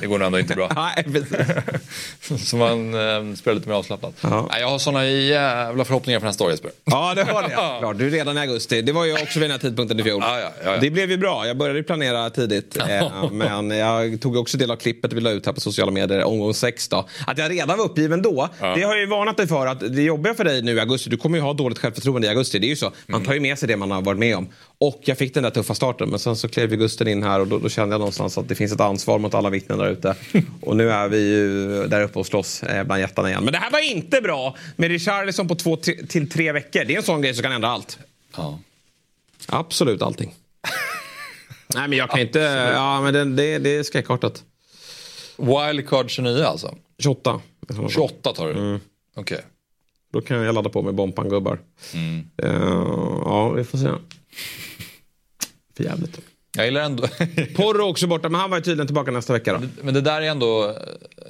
Det 0.00 0.06
går 0.06 0.18
nog 0.18 0.26
ändå 0.26 0.38
inte 0.38 0.54
bra. 0.54 0.70
Nej, 0.76 1.04
precis. 1.12 2.48
Så 2.48 2.56
man 2.56 2.94
eh, 2.94 3.34
spelar 3.34 3.54
lite 3.54 3.68
mer 3.68 3.76
avslappnat. 3.76 4.14
Ja. 4.20 4.50
Jag 4.60 4.68
har 4.68 4.78
såna 4.78 5.06
jävla 5.06 5.84
förhoppningar 5.84 6.20
för 6.20 6.26
nästa 6.26 6.44
år 6.44 6.50
Jesper. 6.50 6.70
Ja, 6.84 7.14
det 7.14 7.24
har 7.24 7.42
det. 7.42 7.48
Klart, 7.80 7.98
du 7.98 8.06
är 8.06 8.10
redan 8.10 8.38
i 8.38 8.40
augusti. 8.40 8.82
Det 8.82 8.92
var 8.92 9.04
ju 9.04 9.12
också 9.12 9.38
vid 9.38 9.42
den 9.42 9.50
här 9.50 9.58
tidpunkten 9.58 10.00
i 10.00 10.02
fjol. 10.02 10.22
Ja, 10.22 10.40
ja, 10.40 10.50
ja, 10.64 10.70
ja. 10.74 10.80
Det 10.80 10.90
blev 10.90 11.10
ju 11.10 11.16
bra. 11.16 11.46
Jag 11.46 11.56
började 11.56 11.82
planera 11.82 12.30
tidigt. 12.30 12.76
Eh, 12.76 13.30
men 13.32 13.70
jag 13.70 14.20
tog 14.20 14.36
också 14.36 14.58
del 14.58 14.70
av 14.70 14.76
klippet 14.76 15.12
vi 15.12 15.20
la 15.20 15.30
ut 15.30 15.46
här 15.46 15.52
på 15.52 15.60
sociala 15.60 15.90
medier, 15.90 16.24
omgång 16.24 16.54
6 16.54 16.88
då. 16.88 17.08
Att 17.26 17.38
jag 17.38 17.50
redan 17.50 17.78
var 17.78 17.84
uppgiven 17.84 18.22
då, 18.22 18.48
det 18.60 18.66
har 18.66 18.78
jag 18.78 19.00
ju 19.00 19.06
varnat 19.06 19.36
dig 19.36 19.46
för 19.46 19.66
att 19.66 19.80
det 19.80 20.02
jobbiga 20.02 20.34
för 20.34 20.44
dig 20.44 20.62
nu 20.62 20.76
i 20.76 20.80
augusti, 20.80 21.10
du 21.10 21.16
kommer 21.16 21.38
ju 21.38 21.44
ha 21.44 21.52
dåligt 21.52 21.78
självförtroende 21.78 22.26
i 22.26 22.30
augusti. 22.30 22.58
Det 22.58 22.66
är 22.66 22.68
ju 22.68 22.76
så. 22.76 22.92
Man 23.06 23.24
tar 23.24 23.34
ju 23.34 23.40
med 23.40 23.58
sig 23.58 23.68
det 23.68 23.76
man 23.76 23.90
har 23.90 24.02
varit 24.02 24.18
med 24.18 24.36
om. 24.36 24.48
Och 24.78 25.00
jag 25.04 25.18
fick 25.18 25.34
den 25.34 25.42
där 25.42 25.50
tuffa 25.50 25.74
starten, 25.74 26.08
men 26.08 26.18
sen 26.18 26.36
så 26.36 26.48
klev 26.48 26.70
ju 26.70 26.76
Gusten 26.76 27.08
in 27.08 27.22
här 27.22 27.40
och 27.40 27.46
då, 27.46 27.58
då 27.58 27.68
kände 27.68 27.94
jag 27.94 27.98
någonstans 27.98 28.38
att 28.38 28.48
det 28.48 28.54
finns 28.54 28.72
ett 28.72 28.80
ansvar 28.80 29.18
mot 29.18 29.34
alla 29.34 29.50
vittnen 29.50 29.80
där 29.86 29.92
ute. 29.92 30.14
Och 30.60 30.76
nu 30.76 30.90
är 30.90 31.08
vi 31.08 31.18
ju 31.18 31.86
där 31.86 32.02
uppe 32.02 32.18
och 32.18 32.26
slåss 32.26 32.62
eh, 32.62 32.84
bland 32.84 33.00
jättarna 33.00 33.28
igen. 33.28 33.44
Men 33.44 33.52
det 33.52 33.58
här 33.58 33.70
var 33.70 33.90
inte 33.92 34.20
bra 34.20 34.56
med 34.76 34.90
Richarlison 34.90 35.48
på 35.48 35.54
två 35.54 35.76
till 35.76 36.30
tre 36.30 36.52
veckor. 36.52 36.84
Det 36.84 36.94
är 36.94 36.96
en 36.96 37.02
sån 37.02 37.22
grej 37.22 37.34
som 37.34 37.42
kan 37.42 37.52
ändra 37.52 37.68
allt. 37.68 37.98
Ja. 38.36 38.58
Absolut 39.48 40.02
allting. 40.02 40.34
Nej 41.74 41.88
men 41.88 41.98
jag 41.98 42.10
kan 42.10 42.20
inte, 42.20 42.38
ja 42.74 43.00
men 43.00 43.14
det, 43.14 43.24
det, 43.24 43.58
det 43.58 43.76
är 43.76 43.82
skräckartat. 43.82 44.44
Wildcard 45.36 46.10
29 46.10 46.44
alltså? 46.44 46.74
28. 46.98 47.40
28 47.90 48.32
tar 48.32 48.46
du? 48.46 48.52
Mm. 48.52 48.80
Okej. 49.14 49.40
Då 50.12 50.20
kan 50.20 50.36
jag 50.36 50.54
ladda 50.54 50.70
på 50.70 50.82
med 50.82 50.94
Bompan-gubbar. 50.94 51.58
Mm. 51.94 52.30
Eh, 52.36 52.50
ja, 53.24 53.48
vi 53.48 53.64
får 53.64 53.78
se. 53.78 53.88
För 55.76 55.84
jävligt. 55.84 56.20
Jag 56.56 56.64
gillar 56.64 56.80
ändå... 56.80 57.02
Porro 57.56 57.88
också 57.90 58.06
borta, 58.06 58.28
men 58.28 58.40
han 58.40 58.50
var 58.50 58.56
ju 58.58 58.62
tydligen 58.62 58.86
tillbaka 58.86 59.10
nästa 59.10 59.32
vecka 59.32 59.52
då. 59.52 59.60
Men 59.82 59.94
det 59.94 60.00
där 60.00 60.22
är 60.22 60.30
ändå 60.30 60.64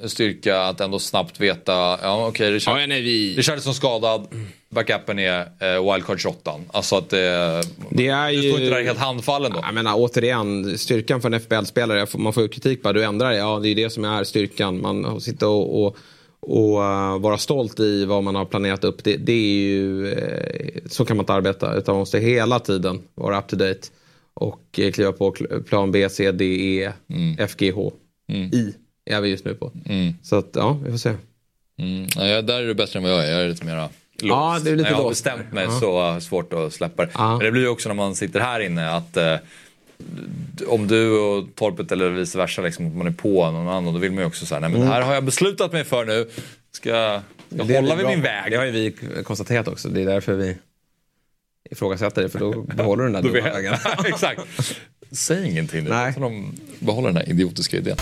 eh, 0.01 0.07
styrka 0.07 0.61
att 0.61 0.81
ändå 0.81 0.99
snabbt 0.99 1.39
veta. 1.39 1.73
Ja 2.01 2.27
okej, 2.27 2.51
Richard... 2.51 2.81
Ja, 2.81 2.87
nej, 2.87 3.01
vi... 3.01 3.35
Richarlison 3.37 3.73
skadad. 3.73 4.27
Backupen 4.69 5.19
är 5.19 5.39
eh, 5.59 5.93
wildcard 5.93 6.19
28. 6.19 6.51
Alltså 6.71 6.95
att 6.95 7.09
det... 7.09 7.61
Det 7.89 8.07
är 8.07 8.27
Du 8.27 8.33
ju... 8.33 8.51
står 8.51 8.61
inte 8.61 8.75
där 8.75 8.83
helt 8.83 8.99
handfallen 8.99 9.51
då. 9.51 9.59
Jag 9.63 9.73
menar 9.73 9.93
återigen, 9.95 10.77
styrkan 10.77 11.21
för 11.21 11.31
en 11.31 11.39
FBL-spelare, 11.39 12.07
man 12.17 12.33
får 12.33 12.43
ju 12.43 12.49
kritik 12.49 12.83
bara, 12.83 12.93
du 12.93 13.03
ändrar 13.03 13.31
det. 13.31 13.37
Ja, 13.37 13.59
det 13.63 13.69
är 13.69 13.75
det 13.75 13.89
som 13.89 14.05
är 14.05 14.23
styrkan. 14.23 14.81
Man 14.81 15.21
sitter 15.21 15.47
och, 15.47 15.85
och, 15.85 15.97
och 16.39 16.79
uh, 16.79 17.19
vara 17.19 17.37
stolt 17.37 17.79
i 17.79 18.05
vad 18.05 18.23
man 18.23 18.35
har 18.35 18.45
planerat 18.45 18.83
upp. 18.83 19.03
Det, 19.03 19.17
det 19.17 19.31
är 19.31 19.67
ju, 19.67 20.11
eh, 20.13 20.81
så 20.89 21.05
kan 21.05 21.17
man 21.17 21.23
inte 21.23 21.33
arbeta. 21.33 21.75
Utan 21.75 21.93
man 21.93 21.99
måste 21.99 22.19
hela 22.19 22.59
tiden 22.59 23.01
vara 23.15 23.39
up 23.39 23.47
to 23.47 23.55
date. 23.55 23.87
Och 24.39 24.79
eh, 24.79 24.91
kliva 24.91 25.11
på 25.11 25.35
plan 25.67 25.91
B, 25.91 26.09
C, 26.09 26.31
D, 26.31 26.45
E, 26.45 26.91
FGH, 27.47 27.77
I 28.51 28.73
är 29.05 29.21
vi 29.21 29.29
just 29.29 29.45
nu 29.45 29.53
på. 29.53 29.71
Mm. 29.85 30.13
Så 30.23 30.35
att, 30.35 30.49
ja, 30.53 30.79
vi 30.85 30.91
får 30.91 30.97
se. 30.97 31.13
Mm. 31.79 32.07
Ja, 32.15 32.41
där 32.41 32.61
är 32.61 32.67
du 32.67 32.73
bättre 32.73 32.99
än 32.99 33.03
vad 33.03 33.11
jag 33.11 33.27
är. 33.27 33.31
Jag 33.31 33.41
är 33.41 33.49
lite 33.49 33.65
mera 33.65 33.81
låst. 33.81 33.93
Ja, 34.21 34.59
du 34.63 34.71
är 34.71 34.75
lite 34.75 34.89
När 34.89 34.97
jag 34.97 35.03
har 35.03 35.09
bestämt 35.09 35.53
mig 35.53 35.65
Ja. 35.65 35.79
så 36.19 36.25
svårt 36.25 36.53
att 36.53 36.73
släppa 36.73 37.05
det. 37.05 37.11
Ja. 37.13 37.29
Men 37.37 37.45
det 37.45 37.51
blir 37.51 37.61
ju 37.61 37.67
också 37.67 37.89
när 37.89 37.93
man 37.95 38.15
sitter 38.15 38.39
här 38.39 38.59
inne 38.59 38.89
att 38.91 39.17
eh, 39.17 39.35
om 40.67 40.87
du 40.87 41.19
och 41.19 41.47
Torpet 41.55 41.91
eller 41.91 42.09
vice 42.09 42.37
versa, 42.37 42.61
liksom, 42.61 42.87
att 42.87 42.95
man 42.95 43.07
är 43.07 43.11
på 43.11 43.51
någon 43.51 43.67
annan, 43.67 43.93
då 43.93 43.99
vill 43.99 44.11
man 44.11 44.19
ju 44.19 44.27
också 44.27 44.45
säga 44.45 44.59
nej 44.59 44.69
men 44.69 44.81
det 44.81 44.87
här 44.87 45.01
har 45.01 45.13
jag 45.13 45.23
beslutat 45.23 45.71
mig 45.73 45.83
för 45.83 46.05
nu. 46.05 46.29
Ska 46.71 46.89
jag 46.89 47.21
Mm. 47.51 47.67
Det 47.67 47.75
hålla 47.75 47.95
vi 47.95 48.03
vid 48.03 48.11
min 48.11 48.21
väg? 48.21 48.51
Det 48.51 48.57
har 48.57 48.65
ju 48.65 48.71
vi 48.71 48.95
konstaterat 49.23 49.67
också. 49.67 49.89
Det 49.89 50.01
är 50.01 50.05
därför 50.05 50.33
vi 50.33 50.57
ifrågasätter 51.71 52.21
det. 52.21 52.29
För 52.29 52.39
då 52.39 52.61
behåller 52.75 53.03
du 53.03 53.11
den 53.11 53.23
där 53.23 53.29
dumma 53.31 53.49
vägen. 53.53 53.73
Exakt. 54.05 54.41
Säg 55.11 55.49
ingenting 55.51 55.83
nu, 55.83 55.89
Nej. 55.89 56.13
så 56.13 56.19
de 56.19 56.55
behåller 56.79 57.07
den 57.07 57.17
här 57.17 57.29
idiotiska 57.29 57.77
idén. 57.77 57.97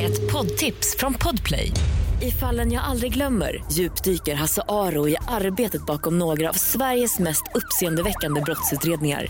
Ett 0.00 0.32
poddtips 0.32 0.96
från 0.98 1.14
Podplay. 1.14 1.70
I 2.22 2.30
fallen 2.30 2.72
jag 2.72 2.84
aldrig 2.84 3.12
glömmer 3.12 3.64
djupdyker 3.72 4.34
Hasse 4.34 4.62
Aro 4.68 5.08
i 5.08 5.16
arbetet 5.28 5.86
bakom 5.86 6.18
några 6.18 6.48
av 6.48 6.52
Sveriges 6.52 7.18
mest 7.18 7.42
uppseendeväckande 7.54 8.40
brottsutredningar. 8.40 9.26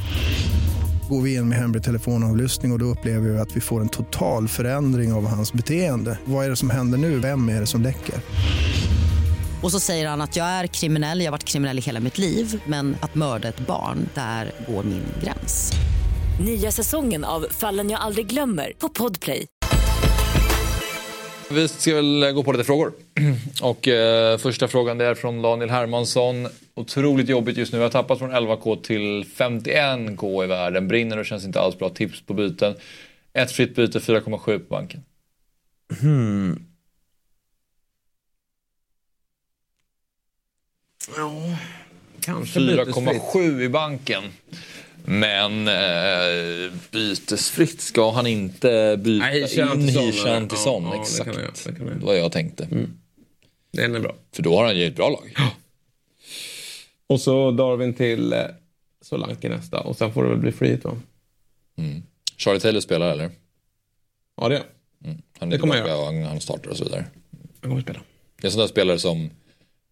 Går 1.08 1.22
vi 1.22 1.34
in 1.34 1.48
med 1.48 1.58
hemlig 1.58 1.82
telefonavlyssning 1.82 2.72
och, 2.72 2.76
och 2.76 2.78
då 2.78 2.84
upplever 2.84 3.28
vi 3.28 3.38
att 3.38 3.56
vi 3.56 3.60
får 3.60 3.80
en 3.80 3.88
total 3.88 4.48
förändring 4.48 5.12
av 5.12 5.26
hans 5.26 5.52
beteende. 5.52 6.18
Vad 6.24 6.44
är 6.46 6.50
det 6.50 6.56
som 6.56 6.70
händer 6.70 6.98
nu? 6.98 7.18
Vem 7.18 7.48
är 7.48 7.60
det 7.60 7.66
som 7.66 7.82
läcker? 7.82 8.14
Och 9.64 9.72
så 9.72 9.80
säger 9.80 10.08
han 10.08 10.20
att 10.20 10.36
jag 10.36 10.46
är 10.46 10.66
kriminell, 10.66 11.18
jag 11.18 11.26
har 11.26 11.30
varit 11.30 11.44
kriminell 11.44 11.78
i 11.78 11.80
hela 11.80 12.00
mitt 12.00 12.18
liv 12.18 12.62
men 12.66 12.96
att 13.00 13.14
mörda 13.14 13.48
ett 13.48 13.66
barn, 13.66 14.08
där 14.14 14.52
går 14.68 14.82
min 14.82 15.04
gräns. 15.22 15.72
Nya 16.44 16.70
säsongen 16.70 17.24
av 17.24 17.46
Fallen 17.50 17.90
jag 17.90 18.00
aldrig 18.00 18.26
glömmer 18.26 18.72
på 18.78 18.88
Podplay. 18.88 19.46
Vi 21.50 21.68
ska 21.68 21.94
väl 21.94 22.32
gå 22.34 22.42
på 22.42 22.52
lite 22.52 22.64
frågor. 22.64 22.92
Och 23.62 23.88
eh, 23.88 24.38
första 24.38 24.68
frågan 24.68 24.98
det 24.98 25.04
är 25.04 25.14
från 25.14 25.42
Daniel 25.42 25.70
Hermansson. 25.70 26.48
otroligt 26.74 27.28
jobbigt 27.28 27.56
just 27.56 27.72
nu. 27.72 27.78
Vi 27.78 27.84
har 27.84 27.90
tappat 27.90 28.18
från 28.18 28.32
11k 28.32 28.82
till 28.82 29.24
51k 29.24 30.44
i 30.44 30.46
världen. 30.46 30.88
Brinner 30.88 31.18
och 31.18 31.26
känns 31.26 31.44
inte 31.44 31.60
alls 31.60 31.78
bra. 31.78 31.88
Tips 31.88 32.20
på 32.20 32.34
byten. 32.34 32.74
Ett 33.32 33.52
fritt 33.52 33.76
byte, 33.76 33.98
4,7 33.98 34.58
på 34.58 34.64
banken. 34.68 35.02
Hmm. 36.00 36.73
Ja, 41.16 41.58
kanske 42.20 42.60
bytesfritt. 42.60 43.22
4,7 43.22 43.60
i 43.62 43.68
banken. 43.68 44.22
Men 45.06 45.68
eh, 45.68 46.72
bytesfritt 46.90 47.80
ska 47.80 48.10
han 48.10 48.26
inte 48.26 48.96
byta 49.04 49.26
Nej, 49.26 49.40
in 49.42 49.46
till 49.86 49.94
Son, 49.94 50.04
Hishan 50.04 50.28
eller? 50.36 50.40
till 50.48 50.58
Ja, 50.58 50.64
Son. 50.64 50.84
ja, 50.84 50.90
det 50.94 51.00
exakt. 51.00 51.26
jag 51.26 51.36
göra, 51.36 51.50
det 51.64 51.84
göra. 51.84 51.94
Det 51.94 52.06
var 52.06 52.14
jag 52.14 52.32
tänkte. 52.32 52.68
Den 53.72 53.94
är 53.94 54.00
bra. 54.00 54.14
För 54.32 54.42
då 54.42 54.56
har 54.56 54.64
han 54.64 54.76
ju 54.78 54.86
ett 54.86 54.96
bra 54.96 55.08
lag. 55.10 55.34
Och 57.06 57.20
så 57.20 57.50
Darwin 57.50 57.94
till 57.94 58.32
eh, 58.32 58.40
Solanke 59.02 59.48
nästa. 59.48 59.80
Och 59.80 59.96
sen 59.96 60.12
får 60.12 60.22
det 60.22 60.28
väl 60.28 60.38
bli 60.38 60.52
free 60.52 60.70
hit 60.70 60.84
va? 60.84 61.00
Charlie 62.36 62.60
Taylor 62.60 62.80
spelar 62.80 63.10
eller? 63.12 63.30
Ja 64.40 64.48
det 64.48 64.56
är 64.56 64.62
Han 65.38 65.50
Det 65.50 65.56
är 65.56 65.60
kommer 65.60 65.74
tillbaka 65.74 65.96
och 65.96 66.04
han, 66.06 66.22
han 66.22 66.40
startar 66.40 66.70
och 66.70 66.76
så 66.76 66.84
vidare. 66.84 67.06
Jag 67.60 67.70
kommer 67.70 67.82
spela. 67.82 68.00
Det 68.36 68.44
är 68.44 68.46
en 68.48 68.52
sån 68.52 68.60
där 68.60 68.66
spelare 68.68 68.98
som 68.98 69.30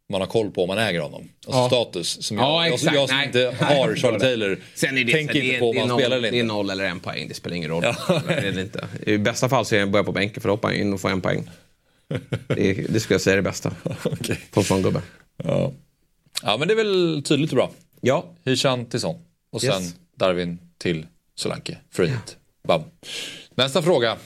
man 0.08 0.20
har 0.20 0.28
koll 0.28 0.50
på 0.50 0.62
om 0.62 0.68
man 0.68 0.78
äger 0.78 1.00
honom. 1.00 1.28
Alltså 1.46 1.60
Ja. 1.60 1.68
status. 1.68 2.22
Som 2.26 2.36
Ja, 2.38 2.66
jag, 2.68 2.78
jag, 2.82 2.94
jag 2.94 3.08
som 3.08 3.16
Nej. 3.18 3.26
inte 3.26 3.54
har 3.64 3.74
jag 3.88 3.98
Charlie. 3.98 4.18
Taylor 4.18 4.58
Sen 4.74 4.98
är 4.98 5.04
det, 5.04 5.12
tänker 5.12 5.42
inte 5.42 5.58
på 5.58 5.70
om 5.70 5.76
han 5.76 5.98
spelar 5.98 6.16
eller 6.16 6.30
det 6.30 6.36
är 6.36 6.40
inte. 6.40 6.54
noll 6.54 6.70
eller 6.70 6.84
en 6.84 7.00
poäng. 7.00 7.28
Det 7.28 7.34
spelar 7.34 7.56
ingen 7.56 7.70
roll. 7.70 7.82
det 7.82 8.34
är 8.34 8.52
det 8.52 8.60
inte. 8.60 8.88
I 9.06 9.18
bästa 9.18 9.48
fall 9.48 9.66
så 9.66 9.74
är 9.74 9.78
jag 9.78 9.90
börjar 9.90 10.04
på 10.04 10.12
bänken 10.12 10.40
för 10.40 10.48
då 10.48 10.52
hoppar 10.52 10.70
jag 10.70 10.78
in 10.80 10.92
och 10.92 11.00
får 11.00 11.10
en 11.10 11.20
poäng. 11.20 11.50
Det, 12.46 12.72
det 12.88 13.00
skulle 13.00 13.14
jag 13.14 13.20
säga 13.20 13.32
är 13.32 13.36
det 13.36 13.42
bästa. 13.42 13.74
Okej. 14.04 14.40
På 14.50 14.60
en 14.60 14.64
sån 14.64 14.82
gubbe. 14.82 15.02
Ja. 15.44 15.72
ja 16.42 16.56
men 16.56 16.68
det 16.68 16.74
är 16.74 16.76
väl 16.76 17.22
tydligt 17.24 17.50
och 17.50 17.56
bra. 17.56 17.70
Ja. 18.00 18.24
Hishan 18.44 18.86
till 18.86 19.00
Son. 19.00 19.16
Och 19.52 19.60
sen 19.60 19.82
Yes. 19.82 19.94
Darwin 20.16 20.58
till 20.78 21.06
Solanke. 21.34 21.76
Free 21.90 22.08
hit. 22.08 22.36
Bam. 22.68 22.82
Nästa 23.54 23.82
fråga. 23.82 24.16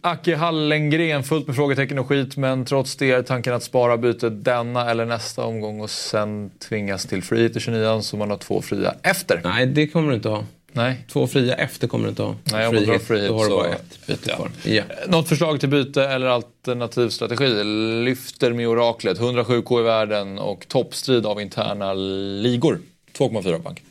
Acke 0.00 0.36
Hallengren, 0.36 1.24
fullt 1.24 1.46
med 1.46 1.56
frågetecken 1.56 1.98
och 1.98 2.08
skit, 2.08 2.36
men 2.36 2.64
trots 2.64 2.96
det 2.96 3.10
är 3.10 3.22
tanken 3.22 3.54
att 3.54 3.62
spara 3.62 3.96
bytet 3.96 4.44
denna 4.44 4.90
eller 4.90 5.06
nästa 5.06 5.44
omgång 5.44 5.80
och 5.80 5.90
sen 5.90 6.50
tvingas 6.68 7.06
till 7.06 7.22
free 7.22 7.42
hit 7.42 7.56
i 7.56 7.60
29 7.60 8.00
så 8.00 8.16
man 8.16 8.30
har 8.30 8.36
två 8.36 8.62
fria 8.62 8.94
efter. 9.02 9.40
Nej, 9.44 9.66
det 9.66 9.86
kommer 9.86 10.08
du 10.08 10.14
inte 10.14 10.28
ha. 10.28 10.44
Nej. 10.72 11.04
Två 11.12 11.26
fria 11.26 11.54
efter 11.54 11.88
kommer 11.88 12.04
du 12.04 12.10
inte 12.10 12.22
ha. 12.22 12.34
Nej, 12.44 12.68
om 12.68 12.74
man 12.74 12.84
drar 12.84 12.98
free 12.98 13.20
hit 13.20 13.28
Då 13.28 13.38
har 13.38 13.44
du 13.44 13.50
bara 13.50 13.68
ett 13.68 14.06
byte 14.06 14.30
kvar. 14.30 14.50
Ja. 14.64 14.82
Något 15.06 15.28
förslag 15.28 15.60
till 15.60 15.68
byte 15.68 16.04
eller 16.04 16.26
alternativ 16.26 17.08
strategi? 17.08 17.64
Lyfter 18.04 18.52
med 18.52 18.68
oraklet, 18.68 19.18
107k 19.18 19.80
i 19.80 19.82
världen 19.82 20.38
och 20.38 20.68
toppstrid 20.68 21.26
av 21.26 21.40
interna 21.40 21.94
ligor. 21.94 22.78
2,4 23.18 23.56
på 23.56 23.58
banken. 23.58 23.84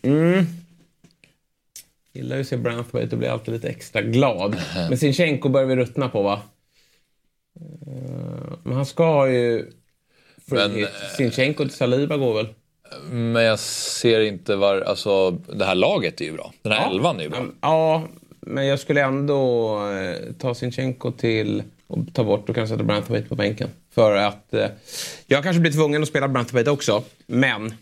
Gillar 2.14 2.36
ju 2.36 2.42
att 2.42 2.48
se 2.48 2.58
Branthwaite 2.58 3.16
och 3.16 3.20
blir 3.20 3.30
alltid 3.30 3.54
lite 3.54 3.68
extra 3.70 4.02
glad. 4.02 4.58
Men 4.76 4.98
Sinchenko 4.98 5.50
börjar 5.50 5.68
vi 5.68 5.76
ruttna 5.76 6.10
på 6.10 6.22
va? 6.22 6.42
Eh, 7.60 8.54
Men 8.64 8.74
han 8.74 8.86
ska 8.86 9.30
ju... 9.30 9.72
Men, 10.46 10.84
eh, 10.84 10.88
Sinchenko 11.18 11.64
till 11.64 11.74
Saliba 11.74 12.18
går 12.18 12.34
väl? 12.34 12.48
Men 13.12 13.44
jag 13.44 13.60
ser 13.60 14.22
inte 14.22 14.56
var, 14.56 14.82
alltså 14.82 15.32
det 15.32 15.66
här 15.66 15.76
laget 15.76 16.22
är 16.22 16.26
ju 16.26 16.34
bra. 16.34 16.54
Den 16.62 16.72
här 16.72 16.92
elvan 16.92 17.20
är 17.20 17.24
ju 17.24 17.30
bra. 17.30 17.46
Ja, 17.62 18.08
men 18.40 18.66
jag 18.66 18.80
skulle 18.80 19.04
ändå 19.04 19.72
eh, 19.92 20.34
ta 20.40 20.56
Sinchenko 20.56 21.12
till 21.12 21.64
och 21.88 22.00
ta 22.14 22.24
bort 22.24 22.50
och 22.50 22.56
kanske 22.56 22.74
sätta 22.76 22.84
Branthwaite 22.84 23.30
på 23.30 23.36
bänken. 23.36 23.70
För 23.92 24.16
att 24.16 24.54
eh, 24.54 24.68
jag 25.28 25.44
kanske 25.44 25.60
blir 25.60 25.72
tvungen 25.72 26.02
att 26.02 26.08
spela 26.08 26.28
Branthwaite 26.28 26.72
också, 26.72 27.04
men 27.28 27.74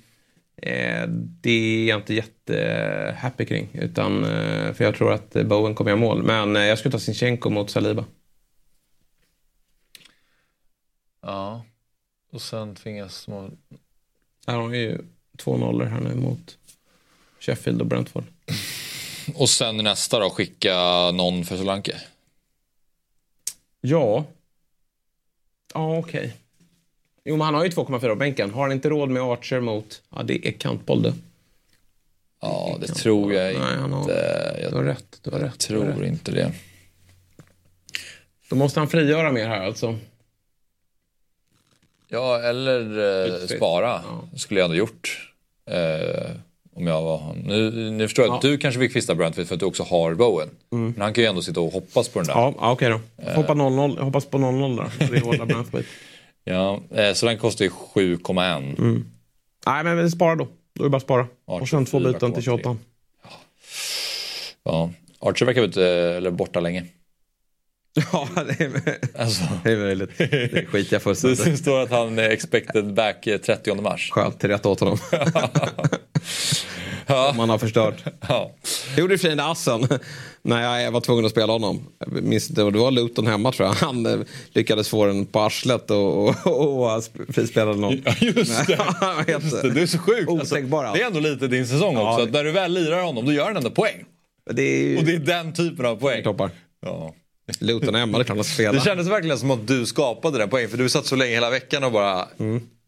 det 1.42 1.50
är 1.50 1.88
jag 1.88 2.00
inte 2.00 2.14
jättehappy 2.14 3.46
kring. 3.46 3.70
Utan, 3.74 4.24
eh, 4.24 4.74
för 4.74 4.84
jag 4.84 4.96
tror 4.96 5.14
att 5.14 5.36
eh, 5.36 5.44
Bowen 5.44 5.76
kommer 5.76 5.92
göra 5.92 6.00
mål. 6.00 6.24
Men 6.24 6.56
eh, 6.56 6.64
jag 6.64 6.80
skulle 6.80 6.92
ta 6.92 7.00
Sinchenko 7.00 7.50
mot 7.50 7.70
Saliba. 7.70 8.06
Ja. 11.22 11.66
Och 12.32 12.42
sen 12.42 12.76
tvingas 12.76 13.28
man... 13.28 13.58
Här 14.48 14.56
har 14.56 14.68
vi 14.68 14.78
ju 14.78 15.02
två 15.38 15.58
nollor 15.58 15.86
här 15.86 16.00
nu 16.00 16.16
mot 16.16 16.58
Sheffield 17.40 17.82
och 17.82 17.88
Brentford. 17.88 18.24
Och 19.36 19.50
sen 19.50 19.78
nästa 19.78 20.20
då 20.20 20.30
skicka 20.30 20.76
någon 21.12 21.46
för 21.46 21.58
Solanke. 21.58 22.02
Ja. 23.82 24.26
Ja, 25.74 25.98
okej. 25.98 26.34
Jo, 27.26 27.36
men 27.38 27.46
han 27.46 27.54
har 27.56 27.64
ju 27.64 27.70
2,4 27.70 28.10
på 28.10 28.16
bänken. 28.16 28.52
Har 28.52 28.62
han 28.62 28.72
inte 28.72 28.90
råd 28.90 29.10
med 29.10 29.24
Archer 29.24 29.60
mot... 29.60 30.02
Ja, 30.16 30.24
det 30.24 30.48
är 30.48 30.52
kantboll 30.52 31.02
det. 31.02 31.14
Ja, 32.42 32.78
det 32.82 32.88
tror 32.88 33.34
jag 33.34 33.54
Nej, 33.60 33.78
han 33.80 33.94
har- 33.94 34.02
inte. 34.02 34.60
Jag 34.62 34.72
Du 34.72 34.76
har 34.78 34.84
rätt. 34.84 35.20
Du 35.22 35.32
har 35.32 35.40
rätt. 35.40 35.50
har 35.52 35.58
tror 35.58 35.86
rätt. 35.86 36.08
inte 36.08 36.32
det. 36.32 36.52
Då 38.50 38.56
måste 38.56 38.80
han 38.80 38.88
frigöra 38.90 39.32
mer 39.32 39.48
här 39.48 39.66
alltså. 39.66 39.96
Ja, 42.08 42.40
eller 42.42 42.80
eh, 43.32 43.48
spara. 43.48 44.02
Ja. 44.06 44.38
skulle 44.38 44.60
jag 44.60 44.66
ändå 44.66 44.78
gjort. 44.78 45.32
Eh, 45.72 46.32
om 46.76 46.88
jag 46.88 47.02
var 47.02 47.18
han. 47.18 47.36
Nu, 47.38 47.72
nu 47.92 48.08
förstår 48.08 48.26
jag 48.26 48.36
att 48.36 48.44
Ja. 48.44 48.50
du 48.50 48.58
kanske 48.58 48.80
fick 48.80 48.92
kvista 48.92 49.16
Brentford 49.16 49.48
för 49.48 49.54
att 49.56 49.60
du 49.60 49.66
också 49.66 49.84
har 49.84 50.14
Bowen. 50.14 50.50
Men 50.70 51.02
han 51.02 51.14
kan 51.14 51.24
ju 51.24 51.28
ändå 51.30 51.42
sitta 51.42 51.60
och 51.60 51.74
hoppas 51.74 52.10
på 52.10 52.20
den 52.20 52.28
där. 52.28 52.34
Ja, 52.34 52.54
ja 52.58 52.72
okej 52.72 52.90
då. 52.90 53.00
Hoppa 53.32 53.54
0-0. 53.54 54.00
Hoppas 54.00 54.26
på 54.26 54.38
0-0 54.38 54.78
där. 55.00 55.08
Det 55.12 55.20
håller 55.20 55.46
Brentford. 55.54 55.84
Ja, 56.48 56.82
eh, 56.92 57.14
så 57.14 57.26
den 57.26 57.38
kostar 57.38 57.66
ju 57.66 57.72
7,1. 57.72 59.04
Nej, 59.66 59.84
men 59.84 59.98
vi 59.98 60.12
sparar 60.12 60.36
då. 60.36 60.48
Då 60.74 60.84
är 60.84 60.86
det 60.86 60.90
bara 60.90 60.98
att 60.98 61.04
spara. 61.04 61.28
Och 61.46 61.70
sen 61.70 61.86
två 61.86 62.00
24,3. 62.00 62.14
byten 62.14 62.34
till 62.34 62.44
28. 62.44 62.78
Ja. 64.64 64.92
Archer 65.20 65.46
verkar 65.46 65.62
ute, 65.62 65.86
eller 65.86 66.32
borta 66.32 66.60
länge. 66.60 66.86
Ja, 68.12 68.28
det 68.36 68.64
är, 68.64 68.98
Alltså, 69.22 69.44
det 69.64 69.72
är 69.72 69.78
möjligt. 69.78 70.18
Det 70.18 70.66
skiter 70.66 70.96
jag 70.96 71.00
det 71.00 71.00
fullständigt 71.00 71.60
står 71.60 71.82
att 71.82 71.92
han 71.92 72.20
är 72.20 72.30
expected 72.30 72.94
back 72.94 73.28
eh, 73.28 73.38
30 73.38 73.82
mars. 73.82 74.12
Skönt, 74.12 74.40
till 74.40 74.50
rätt 74.50 74.66
åt 74.66 74.80
honom. 74.80 74.98
Ja. 77.08 77.34
Man 77.38 77.50
har 77.50 77.58
förstört. 77.58 78.04
Ja. 78.30 78.52
Jag 78.90 79.00
gjorde 79.00 79.14
i 79.14 79.18
sig 79.18 79.30
den 79.30 79.40
assen 79.40 79.88
när 80.42 80.80
jag 80.82 80.92
var 80.92 81.02
tvungen 81.02 81.26
att 81.26 81.32
spela 81.32 81.54
honom. 81.54 81.88
Jag 82.00 82.24
minns 82.24 82.50
inte, 82.50 82.62
det 82.64 82.80
var 82.80 82.92
Luton 82.92 83.28
hemma 83.28 83.52
tror 83.52 83.68
jag. 83.68 83.76
Han 83.76 84.06
eh, 84.06 84.20
lyckades 84.54 84.90
få 84.90 85.06
den 85.06 85.26
på 85.26 85.40
arslet 85.40 85.92
och, 85.92 86.28
och, 86.28 86.36
och, 86.46 86.96
och 86.96 87.04
frispelade 87.30 87.80
någon. 87.80 88.02
Ja, 88.06 88.14
just 88.20 88.68
det. 88.68 88.78
Just 89.32 89.62
det. 89.62 89.70
Du 89.72 89.82
är 89.82 89.88
så 89.88 89.98
sjuk. 89.98 90.30
Otänkbar 90.30 90.84
det 90.94 91.02
är 91.02 91.08
ändå 91.08 91.20
lite 91.20 91.48
din 91.48 91.68
säsong 91.68 91.98
också. 91.98 92.24
Att 92.24 92.32
när 92.32 92.44
du 92.44 92.52
väl 92.52 92.74
lirar 92.74 93.04
honom, 93.04 93.26
då 93.26 93.32
gör 93.32 93.46
han 93.46 93.58
ändå 93.58 93.70
poäng. 93.70 94.06
Det 94.52 94.62
är 94.62 94.98
Och 94.98 95.04
det 95.04 95.16
är 95.16 95.20
den 95.20 95.54
typen 95.54 95.86
av 95.86 95.96
poäng. 95.96 96.24
toppar. 96.24 96.52
Ja. 96.86 97.14
Luton 97.60 97.96
hemma, 97.96 98.18
det 98.18 98.30
att 98.30 98.46
spela. 98.46 98.72
Det 98.72 98.82
kändes 98.82 99.08
verkligen 99.08 99.38
som 99.38 99.52
att 99.52 99.68
du 99.68 99.86
skapade 99.86 100.38
den 100.38 100.50
poängen. 100.50 100.70
För 100.70 100.78
du 100.78 100.90
satt 100.90 101.06
så 101.06 101.16
länge 101.16 101.34
hela 101.34 101.50
veckan 101.50 101.84
och 101.84 101.92
bara 101.92 102.28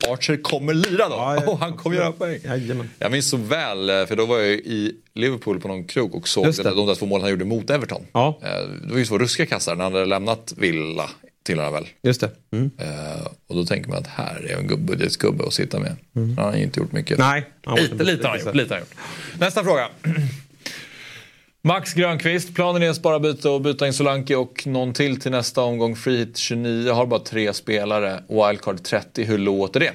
Archer 0.07 0.37
kommer 0.37 0.73
lira 0.73 1.09
då. 1.09 1.15
Ja, 1.15 1.35
ja. 1.35 1.47
och 1.51 1.59
han 1.59 1.73
kommer 1.77 1.95
göra 1.95 2.11
poäng. 2.11 2.39
Jajamän. 2.43 2.89
Jag 2.99 3.11
minns 3.11 3.29
så 3.29 3.37
väl, 3.37 4.07
för 4.07 4.15
då 4.15 4.25
var 4.25 4.37
jag 4.37 4.47
i 4.53 4.95
Liverpool 5.13 5.59
på 5.59 5.67
någon 5.67 5.83
krog 5.83 6.15
och 6.15 6.27
såg 6.27 6.45
Just 6.45 6.63
det. 6.63 6.69
de 6.75 6.87
där 6.87 6.95
två 6.95 7.05
målen 7.05 7.21
han 7.21 7.31
gjorde 7.31 7.45
mot 7.45 7.69
Everton. 7.69 8.05
Ja. 8.11 8.39
Eh, 8.43 8.49
Det 8.87 8.91
var 8.91 8.99
ju 8.99 9.05
så 9.05 9.17
ruskiga 9.17 9.45
kassar 9.45 9.75
när 9.75 9.83
han 9.83 9.93
hade 9.93 10.05
lämnat 10.05 10.53
Villa 10.57 11.09
till 11.43 11.59
han 11.59 11.73
väl. 11.73 11.87
Just 12.03 12.21
det. 12.21 12.29
Mm. 12.51 12.71
Eh, 12.77 13.27
Och 13.47 13.55
då 13.55 13.65
tänker 13.65 13.89
man 13.89 13.97
att 13.97 14.07
här 14.07 14.45
är 14.49 14.57
en 14.57 14.67
gubb- 14.67 14.85
budgetgubbe 14.85 15.43
att 15.47 15.53
sitta 15.53 15.79
med. 15.79 15.95
Han 16.13 16.37
har 16.37 16.55
inte 16.55 16.79
gjort 16.79 16.91
mycket. 16.91 17.17
Nej. 17.17 17.45
Lite, 17.77 17.93
lite. 18.03 18.03
Lite 18.03 18.27
har 18.27 18.69
han 18.69 18.79
gjort. 18.79 18.95
Nästa 19.39 19.63
fråga. 19.63 19.89
Max 21.67 21.93
Grönqvist, 21.93 22.55
planen 22.55 22.83
är 22.83 22.89
att 22.89 22.95
spara 22.95 23.19
byte 23.19 23.49
och 23.49 23.61
byta 23.61 23.87
in 23.87 23.93
Solanke 23.93 24.35
och 24.35 24.67
någon 24.67 24.93
till 24.93 25.21
till 25.21 25.31
nästa 25.31 25.61
omgång. 25.61 25.95
Free 25.95 26.17
hit 26.17 26.37
29, 26.37 26.91
har 26.91 27.05
bara 27.05 27.19
tre 27.19 27.53
spelare. 27.53 28.23
Wildcard 28.27 28.83
30, 28.83 29.23
hur 29.23 29.37
låter 29.37 29.79
det? 29.79 29.93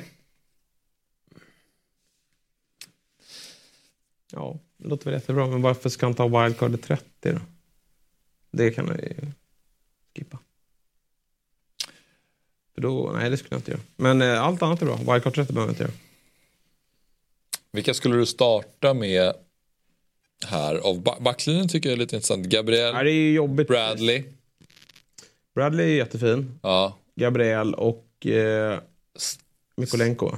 Ja, 4.33 4.59
det 4.77 4.89
låter 4.89 5.05
väl 5.05 5.15
jättebra. 5.15 5.47
Men 5.47 5.63
varför 5.63 5.89
ska 5.89 6.07
han 6.07 6.15
ta 6.15 6.43
wildcard 6.43 6.83
30 6.83 7.05
då? 7.23 7.41
Det 8.51 8.71
kan 8.71 8.87
jag 8.87 9.01
ju 9.01 9.15
skippa. 10.17 10.39
För 12.75 12.83
då, 12.83 13.13
nej, 13.15 13.31
det 13.31 13.37
skulle 13.37 13.55
jag 13.55 13.59
inte 13.59 13.71
göra. 13.71 13.83
Men 13.97 14.23
eh, 14.23 14.43
allt 14.43 14.63
annat 14.63 14.83
är 14.83 14.87
bra. 14.87 14.97
Wildcard 14.97 15.35
30 15.35 15.53
behöver 15.53 15.69
jag 15.69 15.73
inte 15.73 15.83
göra. 15.83 15.95
Vilka 17.71 17.95
skulle 17.95 18.17
du 18.17 18.27
starta 18.27 18.95
med 18.95 19.35
här? 20.45 20.75
Av 20.77 21.03
ba- 21.03 21.21
backlinjen 21.21 21.69
tycker 21.69 21.89
jag 21.89 21.95
är 21.97 21.99
lite 22.01 22.17
intressant. 22.17 22.47
Gabriel, 22.47 22.95
Nej, 22.95 23.05
det 23.05 23.11
är 23.11 23.33
jobbigt. 23.33 23.69
Bradley. 23.69 24.25
Bradley 25.55 25.87
är 25.93 25.97
jättefin. 25.97 26.59
Ja. 26.63 26.99
Gabriel 27.17 27.75
och 27.75 28.27
eh, 28.27 28.79
Mikolenko. 29.77 30.37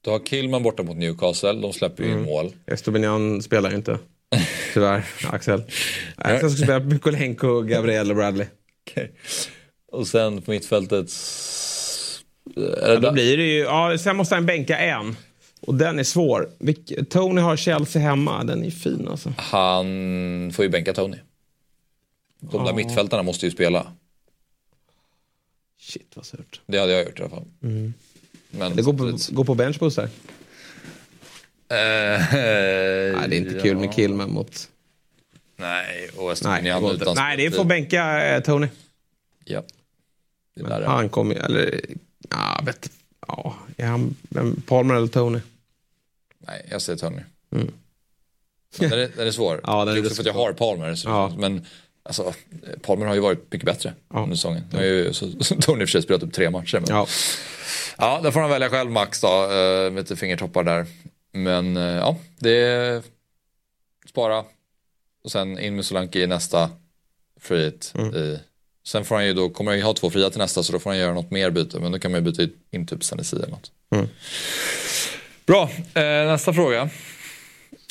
Du 0.00 0.10
har 0.10 0.18
Killman 0.26 0.62
borta 0.62 0.82
mot 0.82 0.96
Newcastle, 0.96 1.52
de 1.52 1.72
släpper 1.72 2.04
ju 2.04 2.10
in 2.10 2.22
mål. 2.22 2.52
Estobinian 2.66 3.42
spelar 3.42 3.70
ju 3.70 3.76
inte. 3.76 3.98
Tyvärr, 4.74 5.04
Axel. 5.30 5.62
Jag 6.16 6.38
ska 6.38 6.50
spela 6.50 6.78
Mikolenko, 6.78 7.60
Gabriel 7.62 8.10
och 8.10 8.16
Bradley. 8.16 8.46
Okej. 8.90 9.12
Och 9.92 10.06
sen 10.06 10.42
på 10.42 10.50
mittfältet 10.50 11.08
Ja, 12.82 12.96
då 12.96 13.12
blir 13.12 13.36
det 13.36 13.42
ju, 13.42 13.58
ja, 13.58 13.98
sen 13.98 14.16
måste 14.16 14.34
han 14.34 14.46
bänka 14.46 14.78
en. 14.78 15.16
Och 15.60 15.74
den 15.74 15.98
är 15.98 16.04
svår. 16.04 16.50
Tony 17.10 17.40
har 17.40 17.56
Chelsea 17.56 18.02
hemma. 18.02 18.44
Den 18.44 18.64
är 18.64 18.70
fin 18.70 19.08
alltså. 19.08 19.32
Han 19.38 19.86
får 20.54 20.64
ju 20.64 20.68
bänka 20.68 20.92
Tony. 20.92 21.16
De 22.40 22.64
där 22.64 22.70
Ja. 22.70 22.76
mittfältarna 22.76 23.22
måste 23.22 23.46
ju 23.46 23.52
spela. 23.52 23.92
Shit 25.80 26.12
vad 26.14 26.26
surt. 26.26 26.60
Det 26.66 26.78
hade 26.78 26.92
jag 26.92 27.04
gjort 27.04 27.18
i 27.18 27.22
alla 27.22 27.30
fall. 27.30 27.44
Mm. 27.62 27.94
Men 28.50 28.76
Det 28.76 28.82
går 28.82 28.92
på, 28.92 29.18
går 29.34 29.44
på 29.44 29.54
benchboost 29.54 29.96
där. 29.96 30.08
Nej, 31.70 32.18
Nej, 32.32 33.28
det 33.28 33.36
är 33.36 33.38
inte 33.38 33.60
kul 33.60 33.76
med 33.76 33.94
Killman 33.94 34.30
mot... 34.32 34.68
Nej, 35.56 36.08
och 36.16 36.22
Nej, 36.24 36.32
Estonian 36.32 36.82
det 36.82 36.90
utan 36.92 37.14
Nej, 37.16 37.36
det 37.36 37.42
speltid. 37.42 37.56
får 37.56 37.64
bänka 37.64 38.26
eh, 38.26 38.42
Tony. 38.42 38.68
Ja. 39.44 39.62
Det 40.54 40.62
är. 40.62 40.82
han 40.82 41.08
kommer 41.08 41.34
ju, 41.34 41.40
eller... 41.40 41.80
Ja, 42.30 42.60
vet 42.66 42.90
Ja, 43.28 43.56
är 43.76 43.86
han 43.86 44.16
Palmer 44.66 44.94
eller 44.94 45.06
Tony? 45.06 45.40
Nej, 46.38 46.66
jag 46.70 46.82
säger 46.82 46.98
Tony. 46.98 47.22
Mm. 47.52 47.72
Den 48.78 48.92
är, 48.92 49.10
den 49.16 49.26
är 49.26 49.30
svår. 49.30 49.60
Ja, 49.64 49.84
den 49.84 49.96
är 49.96 50.00
också 50.00 50.14
för 50.14 50.22
att 50.22 50.26
jag 50.26 50.34
har 50.34 50.52
Palmer. 50.52 50.94
Så, 50.94 51.08
Ja. 51.08 51.32
Men 51.38 51.66
alltså, 52.02 52.34
Palmer 52.82 53.06
har 53.06 53.14
ju 53.14 53.20
varit 53.20 53.52
mycket 53.52 53.66
bättre 53.66 53.94
Ja. 54.12 54.22
under 54.22 54.36
säsongen. 54.36 54.62
Nu 54.72 54.78
har 54.78 54.84
ju 54.84 55.12
så, 55.12 55.32
Tony 55.60 55.80
för 55.80 55.86
sig 55.86 56.02
spelat 56.02 56.22
upp 56.22 56.32
tre 56.32 56.50
matcher. 56.50 56.80
Men... 56.80 56.88
Ja. 56.88 57.06
Ja, 57.98 58.20
där 58.22 58.30
får 58.30 58.40
han 58.40 58.50
välja 58.50 58.70
själv 58.70 58.90
Max 58.90 59.20
då, 59.20 59.42
eh, 59.44 59.90
med 59.92 59.94
lite 59.94 60.16
fingertoppar 60.16 60.64
där. 60.64 60.86
Men 61.32 61.76
eh, 61.76 61.82
ja, 61.82 62.16
det 62.38 62.50
är 62.60 63.02
spara 64.08 64.44
och 65.24 65.30
sen 65.32 65.58
in 65.58 65.76
med 65.76 65.84
Solanke 65.84 66.20
i 66.20 66.26
nästa 66.26 66.70
free. 67.40 67.72
Mm. 67.94 68.14
I, 68.14 68.40
sen 68.86 69.04
får 69.04 69.14
han 69.14 69.26
ju 69.26 69.32
då, 69.32 69.48
kommer 69.48 69.70
han 69.70 69.78
ju 69.78 69.84
ha 69.84 69.94
två 69.94 70.10
fria 70.10 70.30
till 70.30 70.38
nästa 70.38 70.62
så 70.62 70.72
då 70.72 70.78
får 70.78 70.90
han 70.90 70.98
göra 70.98 71.14
något 71.14 71.30
mer 71.30 71.50
byte. 71.50 71.80
Men 71.80 71.92
då 71.92 71.98
kan 71.98 72.10
man 72.10 72.24
ju 72.24 72.32
byta 72.32 72.52
in 72.70 72.86
typ 72.86 73.04
Senesi 73.04 73.36
eller 73.36 73.48
något. 73.48 73.70
Mm. 73.90 74.08
Bra, 75.46 75.70
eh, 75.94 76.02
nästa 76.02 76.52
fråga. 76.52 76.90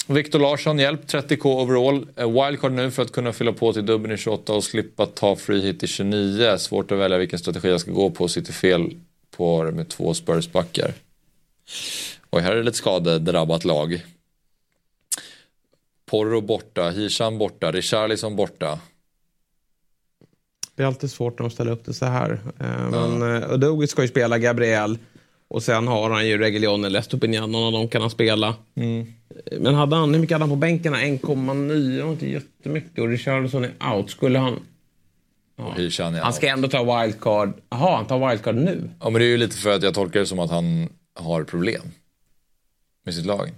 Viktor 0.08 0.40
Larsson, 0.40 0.80
hjälp 0.80 1.08
30k 1.08 1.62
overall. 1.62 2.08
Eh, 2.16 2.44
Wildcard 2.44 2.72
nu 2.72 2.92
för 2.92 3.02
att 3.02 3.12
kunna 3.12 3.34
fylla 3.34 3.54
på 3.54 3.74
till 3.74 3.86
dubbeln 3.86 4.14
i 4.14 4.18
28 4.18 4.54
och 4.54 4.64
slippa 4.64 5.06
ta 5.06 5.36
free 5.36 5.62
hit 5.62 5.84
i 5.84 5.88
29. 5.88 6.58
Svårt 6.58 6.92
att 6.92 6.98
välja 6.98 7.18
vilken 7.18 7.40
strategi 7.40 7.70
jag 7.70 7.82
ska 7.82 7.92
gå 7.92 8.10
på. 8.10 8.28
Sitter 8.28 8.54
fel 8.54 8.98
på 9.38 9.64
det 9.64 9.72
med 9.72 9.90
två 9.90 10.14
Spurs-backar. 10.14 10.94
Och 12.30 12.42
här 12.42 12.52
är 12.52 12.56
det 12.56 12.64
lite 12.64 12.78
skadedrabbat 12.78 13.66
lag. 13.66 14.02
Porro 16.06 16.42
borta, 16.42 16.90
Hisham 16.90 17.38
borta, 17.38 17.72
Richarlison 17.72 18.36
borta. 18.36 18.80
Det 20.76 20.84
är 20.84 20.88
alltid 20.88 21.12
svårt 21.12 21.40
när 21.40 21.44
de 21.44 21.50
ställer 21.50 21.72
upp 21.72 21.86
det 21.86 21.94
så 21.94 22.06
här. 22.06 22.40
Eh, 22.60 22.90
Men 22.90 23.22
uh, 23.22 23.54
Udogi 23.54 23.88
ska 23.88 24.02
ju 24.02 24.08
spela 24.08 24.38
Gabriel. 24.38 24.98
Och 25.48 25.64
sen 25.64 25.88
har 25.88 26.10
han 26.10 26.28
ju 26.28 26.38
Reguilon 26.38 26.86
eller 26.86 27.00
Estopinian. 27.00 27.52
Någon 27.52 27.64
av 27.64 27.72
dem 27.72 27.88
kan 27.88 28.02
han 28.02 28.10
spela. 28.10 28.56
Mm. 28.76 29.14
Eh, 29.30 29.60
Men 29.60 29.76
hade 29.76 29.96
han, 29.96 30.14
hur 30.14 30.22
mycket 30.22 30.36
hade 30.36 30.44
han 30.44 30.50
på 30.50 30.56
bänken? 30.56 30.96
1,9? 30.96 31.98
Det 31.98 32.04
var 32.04 32.12
inte 32.12 32.30
jättemycket. 32.30 33.00
Och 33.00 33.08
Richarlison 33.08 33.64
är 33.66 33.94
out. 33.94 34.10
Skulle 34.10 34.40
han... 34.40 34.60
Är 35.58 36.22
Han 36.22 36.34
ska 36.34 36.48
ändå 36.48 36.68
ta 36.68 37.02
wildcard. 37.02 37.54
Jaha, 37.70 37.96
han 37.96 38.06
tar 38.06 38.30
wildcard 38.30 38.56
nu? 38.56 38.90
Ja 39.00 39.10
men 39.10 39.20
det 39.20 39.26
är 39.26 39.30
ju 39.30 39.38
lite 39.38 39.58
för 39.58 39.76
att 39.76 39.84
jag 39.84 39.94
tolkar 39.94 40.20
det 40.20 40.26
som 40.26 40.40
att 40.40 40.52
han 40.52 40.90
har 41.20 41.44
problem. 41.44 41.82
Med 43.06 43.14
sitt 43.14 43.26
lag. 43.26 43.52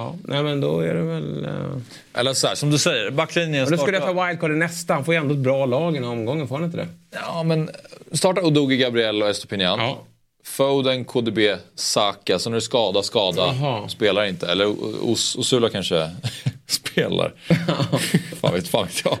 Ja, 0.00 0.14
nej 0.24 0.42
men 0.42 0.60
då 0.60 0.80
är 0.80 0.94
det 0.94 1.02
väl... 1.02 1.44
Uh... 1.46 1.76
Eller 2.14 2.32
så 2.34 2.46
här, 2.46 2.54
som 2.54 2.70
du 2.70 2.78
säger, 2.78 3.10
backlinjen 3.10 3.64
Och 3.64 3.70
då 3.70 3.76
skulle 3.76 3.96
jag 3.96 4.02
startar- 4.02 4.20
ta 4.20 4.26
wildcard 4.26 4.50
i 4.52 4.54
nästa. 4.54 4.94
Han 4.94 5.04
får 5.04 5.14
ju 5.14 5.20
ändå 5.20 5.34
ett 5.34 5.40
bra 5.40 5.66
lag 5.66 5.92
i 5.92 5.94
den 5.94 6.04
här 6.04 6.12
omgången, 6.12 6.48
får 6.48 6.54
han 6.56 6.64
inte 6.64 6.76
det? 6.76 6.88
Ja 7.12 7.42
men 7.42 7.70
starta 8.12 8.40
Udogi, 8.40 8.76
Gabriel 8.76 9.22
och 9.22 9.28
Estopinian. 9.28 9.78
Ja. 9.80 9.98
Foden, 10.44 11.04
KDB, 11.04 11.38
Saka. 11.74 12.38
Så 12.38 12.50
när 12.50 12.54
det 12.54 12.58
är 12.58 12.60
skada, 12.60 13.02
skada. 13.02 13.54
Jaha. 13.60 13.88
Spelar 13.88 14.24
inte. 14.24 14.46
Eller 14.46 14.66
Os- 15.10 15.36
Osula 15.36 15.68
kanske 15.70 16.10
spelar. 16.66 17.32
fan 18.40 18.54
vet 18.54 18.68
fan 18.68 18.86
vet 18.86 19.02
jag. 19.04 19.18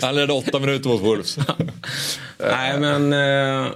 Han 0.02 0.14
ledde 0.16 0.32
åtta 0.32 0.58
minuter 0.58 0.88
mot 0.88 1.00
Wolves. 1.02 1.38
Nej, 2.50 2.78
men... 2.78 3.12
eh, 3.12 3.70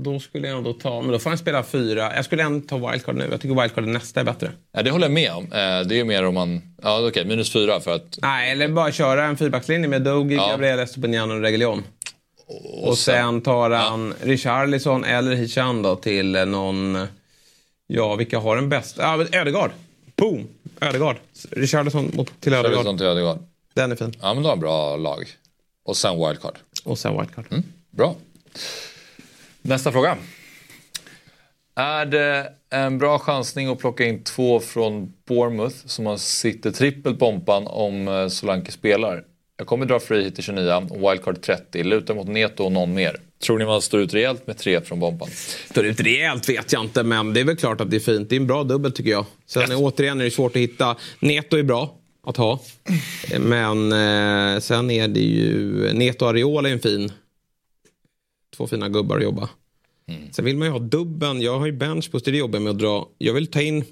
då 0.00 0.20
skulle 0.20 0.48
jag 0.48 0.56
ändå 0.58 0.72
ta... 0.72 1.00
Men 1.00 1.12
då 1.12 1.18
får 1.18 1.30
han 1.30 1.38
spela 1.38 1.62
fyra. 1.62 2.16
Jag 2.16 2.24
skulle 2.24 2.42
ändå 2.42 2.66
ta 2.68 2.90
wildcard 2.90 3.14
nu. 3.16 3.28
Jag 3.30 3.40
tycker 3.40 3.60
wildcard 3.62 3.84
nästa 3.84 4.20
är 4.20 4.24
bättre. 4.24 4.50
ja, 4.72 4.82
det 4.82 4.90
håller 4.90 5.04
jag 5.04 5.12
med 5.12 5.32
om. 5.32 5.44
Eh, 5.44 5.48
Det 5.86 5.94
är 5.94 5.96
ju 5.96 6.04
mer 6.04 6.24
om 6.24 6.34
man... 6.34 6.62
Ja 6.82 7.08
okej, 7.08 7.24
minus 7.24 7.52
fyra 7.52 7.80
för 7.80 7.94
att... 7.94 8.18
Nej, 8.22 8.50
eller 8.52 8.68
bara 8.68 8.92
köra 8.92 9.24
en 9.24 9.36
fyrbackslinje 9.36 9.88
med 9.88 10.02
Dogi, 10.02 10.34
Ja. 10.34 10.48
Gabriel 10.50 10.78
Estopinian 10.78 11.30
och 11.30 11.40
Reguilon. 11.40 11.82
Och, 12.82 12.98
sen 12.98 13.40
tar 13.40 13.70
han 13.70 14.14
Richarlison 14.22 15.04
eller 15.04 15.34
Hichan 15.34 15.82
då 15.82 15.96
till 15.96 16.36
eh, 16.36 16.46
någon... 16.46 17.06
Ja, 17.86 18.14
vilka 18.14 18.38
har 18.38 18.56
den 18.56 18.68
bästa? 18.68 19.02
Ja, 19.02 19.38
Ödegaard. 19.40 19.70
Boom! 20.16 20.48
Ödegaard. 20.80 21.16
Richarlison 21.50 22.10
mot, 22.14 22.40
till 22.40 22.54
Ödegaard. 22.54 22.98
Till 22.98 23.06
Ödegaard. 23.06 23.38
Den 23.74 23.92
är 23.92 23.96
fin. 23.96 24.14
Ja 24.20 24.34
men 24.34 24.42
då 24.42 24.48
har 24.48 24.56
han 24.56 24.60
bra 24.60 24.96
lag. 24.96 25.28
Och 25.84 25.96
sen 25.96 26.16
wildcard. 26.26 26.54
Och 26.84 26.98
sen 26.98 27.16
wildcard. 27.18 27.44
Bra. 27.90 28.16
Nästa 29.68 29.92
fråga. 29.92 30.16
Är 31.76 32.06
det 32.06 32.52
en 32.70 32.98
bra 32.98 33.18
chansning 33.18 33.68
att 33.68 33.78
plocka 33.78 34.04
in 34.04 34.24
två 34.24 34.60
från 34.60 35.12
Bournemouth 35.28 35.76
som 35.86 36.06
har 36.06 36.16
sitter 36.16 36.70
trippelt 36.70 37.18
bompan 37.18 37.66
om 37.66 38.08
eh, 38.08 38.28
Solanke 38.28 38.72
spelar? 38.72 39.24
Jag 39.58 39.66
kommer 39.66 39.86
dra 39.86 40.00
free 40.00 40.24
hit 40.24 40.38
i 40.38 40.42
29 40.42 40.86
och 40.90 41.10
wildcard 41.10 41.42
30. 41.42 41.82
Lutar 41.82 42.14
mot 42.14 42.28
Neto 42.28 42.64
och 42.64 42.72
någon 42.72 42.94
mer. 42.94 43.16
Tror 43.42 43.58
ni 43.58 43.64
man 43.64 43.82
står 43.82 44.00
ut 44.00 44.14
rejält 44.14 44.46
med 44.46 44.58
tre 44.58 44.80
från 44.80 45.00
bompan? 45.00 45.28
Står 45.70 45.86
ut 45.86 46.00
rejält 46.00 46.48
vet 46.48 46.72
jag 46.72 46.84
inte, 46.84 47.02
men 47.02 47.32
det 47.32 47.40
är 47.40 47.44
väl 47.44 47.56
klart 47.56 47.80
att 47.80 47.90
det 47.90 47.96
är 47.96 48.00
fint. 48.00 48.30
Det 48.30 48.36
är 48.36 48.40
en 48.40 48.46
bra 48.46 48.64
dubbel 48.64 48.92
tycker 48.92 49.10
jag. 49.10 49.24
Sen 49.46 49.70
är, 49.70 49.76
återigen 49.76 50.20
är 50.20 50.24
det 50.24 50.30
svårt 50.30 50.56
att 50.56 50.62
hitta. 50.62 50.96
Neto 51.20 51.56
är 51.56 51.62
bra 51.62 51.96
att 52.26 52.36
ha. 52.36 52.60
Men 53.40 53.92
eh, 53.92 54.60
sen 54.60 54.90
är 54.90 55.08
det 55.08 55.20
ju... 55.20 55.92
Neto 55.92 56.24
och 56.24 56.30
Ariola 56.30 56.68
är 56.68 56.72
en 56.72 56.80
fin. 56.80 57.12
Två 58.56 58.66
fina 58.66 58.88
gubbar 58.88 59.16
att 59.16 59.22
jobba. 59.22 59.48
Sen 60.32 60.44
vill 60.44 60.56
man 60.56 60.66
ju 60.68 60.72
ha 60.72 60.78
dubben. 60.78 61.40
Jag 61.40 61.58
har 61.58 61.66
ju 61.66 61.72
benchboost, 61.72 62.24
det 62.24 62.30
är 62.30 62.32
det 62.32 62.38
jobbiga 62.38 62.60
med 62.60 62.70
att 62.70 62.78
dra. 62.78 63.08
Jag 63.18 63.34
vill 63.34 63.46
ta 63.46 63.60
in... 63.62 63.84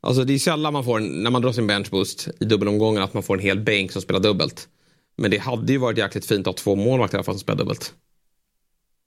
Alltså 0.00 0.24
det 0.24 0.32
är 0.34 0.38
sällan 0.38 0.72
man 0.72 0.84
får, 0.84 0.96
en- 1.00 1.22
när 1.22 1.30
man 1.30 1.42
drar 1.42 1.52
sin 1.52 1.66
benchboost 1.66 2.28
i 2.40 2.44
dubbelomgången, 2.44 3.02
att 3.02 3.14
man 3.14 3.22
får 3.22 3.34
en 3.36 3.42
hel 3.42 3.60
bänk 3.60 3.92
som 3.92 4.02
spelar 4.02 4.20
dubbelt. 4.20 4.68
Men 5.16 5.30
det 5.30 5.38
hade 5.38 5.72
ju 5.72 5.78
varit 5.78 5.98
jäkligt 5.98 6.26
fint 6.26 6.40
att 6.40 6.46
ha 6.46 6.64
två 6.64 6.76
målvakter 6.76 7.16
i 7.16 7.18
alla 7.18 7.24
fall 7.24 7.34
som 7.34 7.40
spelar 7.40 7.58
dubbelt. 7.58 7.94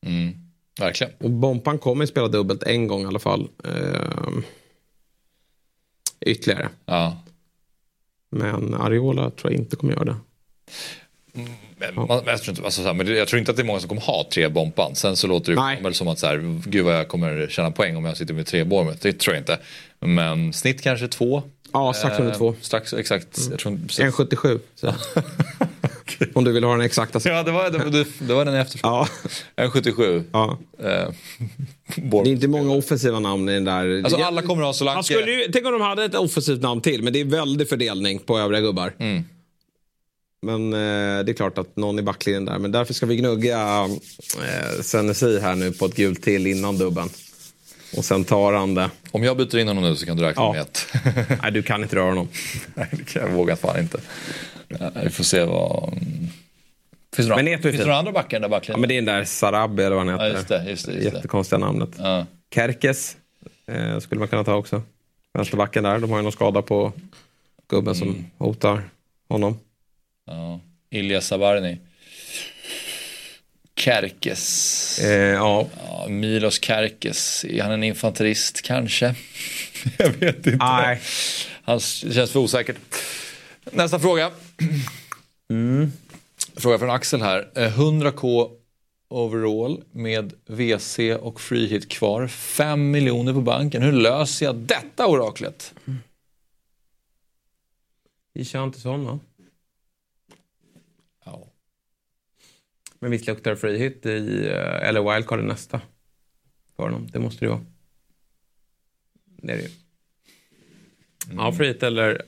Mm. 0.06 0.34
Verkligen. 0.80 1.14
Och 1.20 1.30
Bompan 1.32 1.78
kommer 1.80 2.06
spela 2.06 2.28
dubbelt 2.28 2.64
en 2.64 2.88
gång 2.88 3.02
i 3.02 3.06
alla 3.06 3.20
fall. 3.20 3.50
Ehm, 3.64 4.44
ytterligare. 6.26 6.70
Ja. 6.86 7.18
Men 8.30 8.74
Ariola 8.74 9.30
tror 9.32 9.52
jag 9.52 9.62
inte 9.62 9.76
kommer 9.76 9.94
göra 9.94 10.04
det. 10.06 10.16
Men, 11.96 12.08
man, 12.08 12.22
jag, 12.26 12.42
tror 12.42 12.50
inte, 12.50 12.66
alltså, 12.66 12.82
så 12.82 12.88
här, 12.88 12.94
men 12.94 13.16
jag 13.16 13.28
tror 13.28 13.40
inte 13.40 13.52
att 13.52 13.58
det 13.58 13.64
är 13.64 13.66
många 13.66 13.80
som 13.80 13.90
kommer 13.90 14.02
ha 14.02 14.28
tre 14.34 14.48
bompan. 14.48 14.96
Sen 14.96 15.16
så 15.16 15.28
låter 15.28 15.56
det 15.56 15.84
väl 15.84 15.94
som 15.94 16.08
att 16.08 16.20
så 16.20 16.28
här, 16.28 16.62
gud 16.70 16.86
vad 16.86 16.96
jag 16.96 17.08
kommer 17.08 17.48
tjäna 17.50 17.72
poäng 17.72 17.96
om 17.96 18.06
jag 18.06 18.18
sitter 18.18 18.34
med 18.34 18.46
tre 18.46 18.64
Bournemouth. 18.64 19.00
Det 19.02 19.20
tror 19.20 19.36
jag 19.36 19.42
inte. 19.42 19.60
Men 20.00 20.54
snitt 20.54 20.82
kanske 20.82 21.08
två. 21.08 21.44
Ja, 21.74 21.94
strax 21.94 22.20
under 22.20 22.32
Eh, 22.32 22.38
två. 22.38 22.56
Strax, 22.62 22.94
exakt. 22.94 23.40
Jag 23.50 23.60
tror, 23.60 23.74
inte- 23.74 24.04
1,77. 24.04 24.60
så. 24.76 24.94
Om 26.34 26.44
du 26.44 26.52
vill 26.52 26.64
ha 26.64 26.72
den 26.72 26.82
exakta. 26.82 27.20
Ja, 27.24 27.44
det 27.44 27.52
var, 27.52 27.70
det, 27.70 28.06
det, 28.20 28.34
var 28.34 28.46
den 28.46 28.54
jag 28.54 28.62
efterfrågade. 28.62 29.08
Ja. 29.56 29.64
1,77. 29.64 30.24
Ja. 30.32 30.58
Eh, 30.84 30.88
Det 31.96 32.18
är 32.18 32.28
inte 32.28 32.48
många 32.48 32.72
offensiva 32.76 33.20
namn 33.20 33.50
i 33.50 33.54
den 33.54 33.66
där. 33.66 34.02
Alltså 34.04 34.24
alla 34.24 34.42
kommer 34.42 34.64
ha 34.64 34.74
Solanke. 34.74 35.04
Skulle 35.04 35.32
ju, 35.32 35.52
tänk 35.52 35.66
om 35.66 35.72
de 35.72 35.82
hade 35.82 36.06
ett 36.06 36.16
offensivt 36.16 36.62
namn 36.62 36.82
till, 36.82 37.04
men 37.04 37.14
det 37.14 37.20
är 37.20 37.26
väldig 37.26 37.70
fördelning 37.70 38.20
på 38.20 38.40
övriga 38.40 38.62
gubbar. 38.62 38.94
Mm. 39.00 39.24
Men 40.42 40.74
eh, 40.74 41.24
det 41.26 41.32
är 41.32 41.34
klart 41.34 41.58
att 41.58 41.76
någon 41.76 42.00
i 42.00 42.02
backlinjen 42.02 42.46
där. 42.46 42.60
Men 42.60 42.72
därför 42.72 42.94
ska 42.94 43.06
vi 43.06 43.16
gnugga 43.16 43.88
eh, 44.44 44.82
Senesi 44.82 45.40
här 45.40 45.56
nu 45.56 45.72
på 45.72 45.86
ett 45.86 45.96
gult 45.96 46.24
till 46.24 46.48
innan 46.48 46.78
dubben. 46.78 47.10
Och 47.98 48.06
sen 48.06 48.24
tar 48.24 48.54
han 48.54 48.74
det. 48.74 48.90
Om 49.12 49.24
jag 49.24 49.38
byter 49.38 49.58
in 49.58 49.68
honom 49.68 49.84
nu 49.84 49.96
så 49.96 50.06
kan 50.06 50.18
du 50.18 50.24
räkna 50.24 50.44
Ja. 50.44 50.52
med 50.54 50.62
ett. 50.62 50.88
Nej, 51.44 51.52
du 51.52 51.64
kan 51.64 51.84
inte 51.84 51.96
röra 51.96 52.06
honom. 52.10 52.28
Nej, 52.76 52.88
det 52.92 53.04
kan 53.04 53.22
jag 53.22 53.30
vågar 53.32 53.56
fan 53.56 53.80
inte. 53.80 54.00
Ja, 54.68 54.92
Vi 55.04 55.10
får 55.10 55.24
se 55.24 55.44
vad... 55.44 55.94
Finns 57.16 57.28
det 57.28 57.36
Men 57.36 57.46
några, 57.46 57.58
finns 57.58 57.78
det 57.78 57.84
några 57.84 57.98
andra 57.98 58.12
backar 58.12 58.38
i 58.38 58.42
den 58.42 58.42
där 58.42 58.56
Ja, 58.56 58.60
backlinjen? 58.60 58.82
men 58.82 58.88
det 58.90 58.94
är 58.94 59.02
den 59.02 59.06
där 59.06 59.24
Sarabi 59.26 59.84
eller 59.84 59.96
vad 59.96 60.06
han 60.08 60.14
heter. 60.14 60.28
Ja, 60.28 60.34
just 60.38 60.48
det, 60.48 60.70
just 60.70 60.86
det, 60.86 60.92
just. 60.94 61.14
Jättekonstiga 61.14 61.60
namnet. 61.60 61.90
Ja. 61.98 62.26
Kerkes 62.54 63.18
eh, 63.68 64.00
skulle 64.00 64.20
man 64.20 64.28
kunna 64.28 64.44
ta 64.44 64.56
också. 64.56 64.82
Vänsterbacken 65.34 65.84
där. 65.84 66.00
De 66.00 66.10
har 66.10 66.18
ju 66.18 66.24
någon 66.24 66.32
skada 66.32 66.62
på 66.62 66.94
gubben 67.70 67.96
Mm. 67.96 68.08
som 68.08 68.26
hotar 68.48 68.84
honom. 69.30 69.60
Ja. 70.26 70.60
Ilja 70.90 71.22
Sabarni. 71.22 71.80
Kerkes. 73.76 75.00
Eh, 75.00 75.10
ja. 75.12 75.68
Ja, 75.78 76.08
Milos 76.10 76.60
Kerkes. 76.60 77.46
Är 77.46 77.64
han 77.64 77.72
en 77.72 77.84
infanterist 77.84 78.62
kanske? 78.62 79.16
jag 79.98 80.10
vet 80.10 80.36
inte. 80.36 80.56
Nej. 80.56 81.02
Han 81.64 81.80
känns 81.80 82.32
för 82.32 82.40
osäkert. 82.40 82.78
Nästa 83.72 84.00
fråga. 84.00 84.32
Mm. 85.50 85.92
Fråga 86.56 86.80
från 86.80 86.90
Axel 86.90 87.22
här. 87.22 87.52
Eh, 87.56 87.80
100k 87.80 88.52
overall 89.08 89.84
med 89.92 90.34
WC 90.46 91.00
och 91.22 91.42
free 91.42 91.68
hit 91.68 91.90
kvar. 91.90 92.28
5 92.28 92.92
miljoner 92.92 93.34
på 93.34 93.42
banken. 93.42 93.82
Hur 93.82 93.92
löser 93.92 94.46
jag 94.46 94.56
detta 94.56 95.08
oraklet? 95.08 95.74
Vi 98.34 98.46
kör 98.46 98.64
inte 98.64 98.80
sån 98.80 99.06
va? 99.06 99.20
Ja. 101.26 101.48
Men 103.02 103.12
visst 103.12 103.28
luktar 103.28 103.56
free 103.56 103.78
hit 103.78 104.06
i, 104.06 104.48
eh, 104.48 104.88
eller 104.88 105.14
wildcard 105.14 105.40
i 105.40 105.44
nästa. 105.44 105.82
För 106.76 106.84
honom. 106.84 107.08
Det 107.12 107.20
måste 107.20 107.46
det 107.46 107.50
vara. 107.50 107.66
Det 109.42 109.52
är 109.52 109.58
det 109.58 109.64
ju. 109.64 109.70
Ja, 111.36 111.54
free 111.54 111.68
hit 111.68 111.84
eller... 111.84 112.22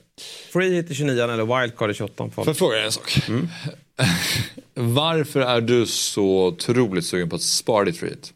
Free 0.53 0.75
hit 0.75 0.91
i 0.91 0.95
29 0.95 1.23
eller 1.23 1.61
wildcard 1.61 1.91
i 1.91 1.93
28 1.93 2.29
Får 2.29 2.47
jag 2.47 2.57
fråga 2.57 2.85
en 2.85 2.91
sak? 2.91 3.17
Varför 4.73 5.41
är 5.41 5.61
du 5.61 5.85
så 5.85 6.47
otroligt 6.47 7.05
sugen 7.05 7.29
på 7.29 7.35
att 7.35 7.41
spara 7.41 7.85
ditt 7.85 7.97
free 7.97 8.09
hit? 8.09 8.33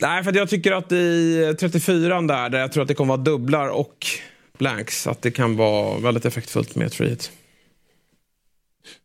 Nej, 0.00 0.24
för 0.24 0.36
jag 0.36 0.48
tycker 0.48 0.72
att 0.72 0.92
i 0.92 1.54
34 1.60 2.20
där, 2.20 2.48
där 2.48 2.58
jag 2.58 2.72
tror 2.72 2.82
att 2.82 2.88
det 2.88 2.94
kommer 2.94 3.16
vara 3.16 3.24
dubblar 3.24 3.68
och 3.68 4.06
blanks, 4.58 5.06
att 5.06 5.22
det 5.22 5.30
kan 5.30 5.56
vara 5.56 5.98
väldigt 5.98 6.24
effektfullt 6.24 6.74
med 6.76 6.86
ett 6.86 6.94
free 6.94 7.08
hit. 7.08 7.30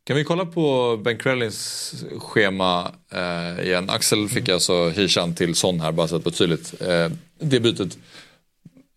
Kan 0.04 0.16
vi 0.16 0.24
kolla 0.24 0.46
på 0.46 0.98
Ben 1.04 1.18
Krellins 1.18 1.94
schema 2.20 2.92
eh, 3.12 3.66
igen? 3.66 3.90
Axel 3.90 4.30
fick 4.30 4.50
alltså 4.50 4.90
Hishan 4.90 5.36
till 5.36 5.56
Son 5.56 5.80
här 5.80 5.92
bara 5.92 6.08
så 6.08 6.16
att 6.16 6.24
det 6.24 6.32
tydligt. 6.32 6.82
Eh, 6.82 7.10
det 7.40 7.60
bytet 7.60 7.98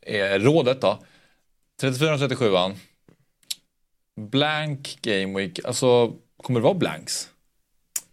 är 0.01 0.39
rådet 0.39 0.81
då. 0.81 0.99
34 1.81 2.15
och 2.15 2.21
37 2.21 2.45
Blank 4.17 4.99
Game 5.03 5.39
Week, 5.39 5.61
alltså 5.65 6.13
kommer 6.43 6.61
det 6.61 6.65
vara 6.65 6.75
blanks? 6.75 7.29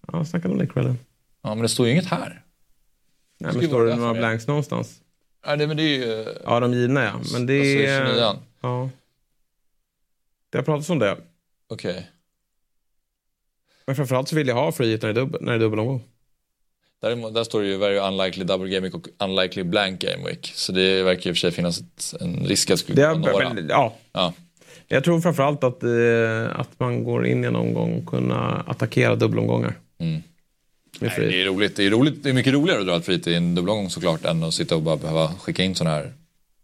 Ja, 0.07 0.17
jag 0.17 0.27
snackade 0.27 0.53
om 0.53 0.57
det 0.59 0.67
kvällen. 0.67 0.99
Ja 1.43 1.55
men 1.55 1.61
det 1.61 1.69
står 1.69 1.85
ju 1.85 1.91
inget 1.91 2.05
här. 2.05 2.43
Nej, 3.37 3.53
men 3.53 3.67
står 3.67 3.85
det 3.85 3.95
några 3.95 4.13
blanks 4.13 4.47
någonstans? 4.47 5.01
Ja, 5.45 5.55
det, 5.55 5.67
men 5.67 5.77
det 5.77 5.83
är 5.83 5.97
ju... 5.97 6.35
Ja, 6.43 6.59
de 6.59 6.73
givna 6.73 7.03
ja. 7.03 7.19
Men 7.33 7.45
det 7.45 7.59
Alltså 7.59 7.77
är... 7.77 8.05
29. 8.05 8.39
Ja. 8.61 8.89
Det 10.49 10.57
har 10.57 10.63
pratats 10.63 10.89
om 10.89 10.99
det. 10.99 11.17
Okej. 11.67 12.09
Men 13.87 13.95
framförallt 13.95 14.29
så 14.29 14.35
vill 14.35 14.47
jag 14.47 14.55
ha 14.55 14.71
free 14.71 14.91
hit 14.91 15.01
när 15.01 15.13
det 15.13 15.19
är, 15.19 15.25
dubbel, 15.25 15.41
när 15.41 15.51
det 15.51 15.57
är 15.57 15.59
dubbelomgång. 15.59 16.03
Där, 17.01 17.31
där 17.31 17.43
står 17.43 17.61
det 17.61 17.67
ju 17.67 17.77
very 17.77 17.97
unlikely 17.97 18.43
double 18.43 18.69
game 18.69 18.81
week 18.81 18.95
och 18.95 19.07
unlikely 19.19 19.63
blank 19.63 20.01
game 20.01 20.27
week. 20.27 20.51
Så 20.55 20.71
det 20.71 21.03
verkar 21.03 21.29
i 21.29 21.33
och 21.33 21.35
för 21.35 21.39
sig 21.39 21.51
finnas 21.51 21.79
ett, 21.79 22.21
en 22.21 22.45
risk 22.45 22.69
att 22.69 22.73
det 22.73 22.77
skulle 22.77 23.01
kunna 23.01 23.27
är, 23.27 23.33
några. 23.33 23.53
men, 23.53 23.67
ja. 23.69 23.95
Ja. 24.11 24.33
Jag 24.87 25.03
tror 25.03 25.21
framförallt 25.21 25.63
att, 25.63 25.83
eh, 25.83 26.59
att 26.59 26.79
man 26.79 27.03
går 27.03 27.27
in 27.27 27.43
i 27.43 27.47
en 27.47 27.55
omgång 27.55 28.01
och 28.01 28.05
kunna 28.05 28.63
attackera 28.67 29.15
dubbelomgångar. 29.15 29.73
Mm. 29.97 30.21
Nej, 30.99 31.11
det, 31.17 31.41
är 31.41 31.45
roligt. 31.45 31.75
Det, 31.75 31.85
är 31.85 31.89
roligt. 31.89 32.23
det 32.23 32.29
är 32.29 32.33
mycket 32.33 32.53
roligare 32.53 32.79
att 32.79 32.87
dra 32.87 32.95
ett 32.95 33.05
frit 33.05 33.27
i 33.27 33.33
en 33.33 33.55
dubbelomgång 33.55 33.89
såklart 33.89 34.25
än 34.25 34.43
att 34.43 34.53
sitta 34.53 34.75
och 34.75 34.81
bara 34.81 34.97
behöva 34.97 35.27
skicka 35.27 35.63
in 35.63 35.75
sådana 35.75 35.95
här 35.95 36.13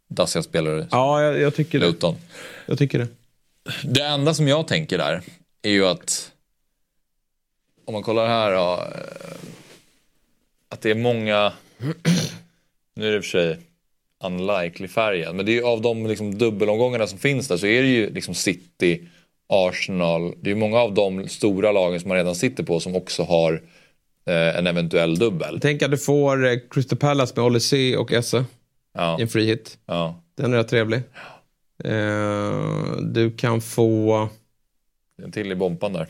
dassiga 0.10 0.44
spelare. 0.44 0.88
Ja, 0.92 1.24
jag, 1.24 1.40
jag 1.40 1.56
tycker 1.56 1.80
det. 1.80 2.16
Jag 2.66 2.78
tycker 2.78 3.00
det. 3.00 3.08
Det 3.84 4.04
enda 4.04 4.34
som 4.34 4.48
jag 4.48 4.68
tänker 4.68 4.98
där 4.98 5.22
är 5.62 5.72
ju 5.72 5.86
att 5.86 6.31
om 7.86 7.94
man 7.94 8.04
kollar 8.04 8.28
här 8.28 8.52
då, 8.52 8.74
eh, 8.74 9.38
att 10.70 10.82
det 10.82 10.92
är 10.92 10.96
många, 10.96 11.54
nu 12.96 13.08
är 13.08 13.12
det 13.12 13.18
i 13.18 13.20
och 13.20 13.24
för 13.24 13.30
sig 13.30 13.60
unlikely 14.24 14.88
färgen, 14.88 15.36
men 15.36 15.46
det 15.46 15.58
är 15.58 15.64
av 15.64 15.82
de 15.82 16.08
liksom 16.08 16.38
dubbelomgångarna 16.38 17.08
som 17.08 17.20
finns 17.20 17.48
där 17.48 17.58
så 17.58 17.66
är 17.66 17.82
det 17.82 17.88
ju 17.88 18.14
liksom 18.14 18.34
City, 18.34 19.02
Arsenal, 19.48 20.34
det 20.42 20.50
är 20.50 20.54
ju 20.54 20.60
många 20.60 20.80
av 20.80 20.94
de 20.94 21.28
stora 21.28 21.72
lagen 21.72 22.00
som 22.00 22.08
man 22.08 22.18
redan 22.18 22.36
sitter 22.36 22.64
på 22.64 22.80
som 22.80 22.96
också 22.96 23.24
har 23.24 23.62
eh, 24.26 24.58
en 24.58 24.68
eventuell 24.68 25.20
dubbel. 25.20 25.60
Tänk 25.62 25.82
att 25.82 25.92
du 25.92 25.98
får 25.98 26.46
eh, 26.48 26.60
Crystal 26.70 26.98
Palace 27.00 27.42
med 27.42 27.62
C 27.62 27.98
och 27.98 28.12
Esse 28.12 28.46
Ja, 28.94 29.20
i 29.20 29.22
en 29.22 29.28
free 29.28 29.46
hit. 29.46 29.78
ja. 29.86 30.22
Den 30.36 30.54
är 30.54 30.58
rätt 30.58 30.68
trevlig. 30.68 31.02
Eh, 31.84 32.98
du 33.02 33.32
kan 33.38 33.62
få... 33.62 34.30
En 35.24 35.32
till 35.32 35.52
i 35.52 35.56
bompan 35.56 35.94
där. 35.94 36.08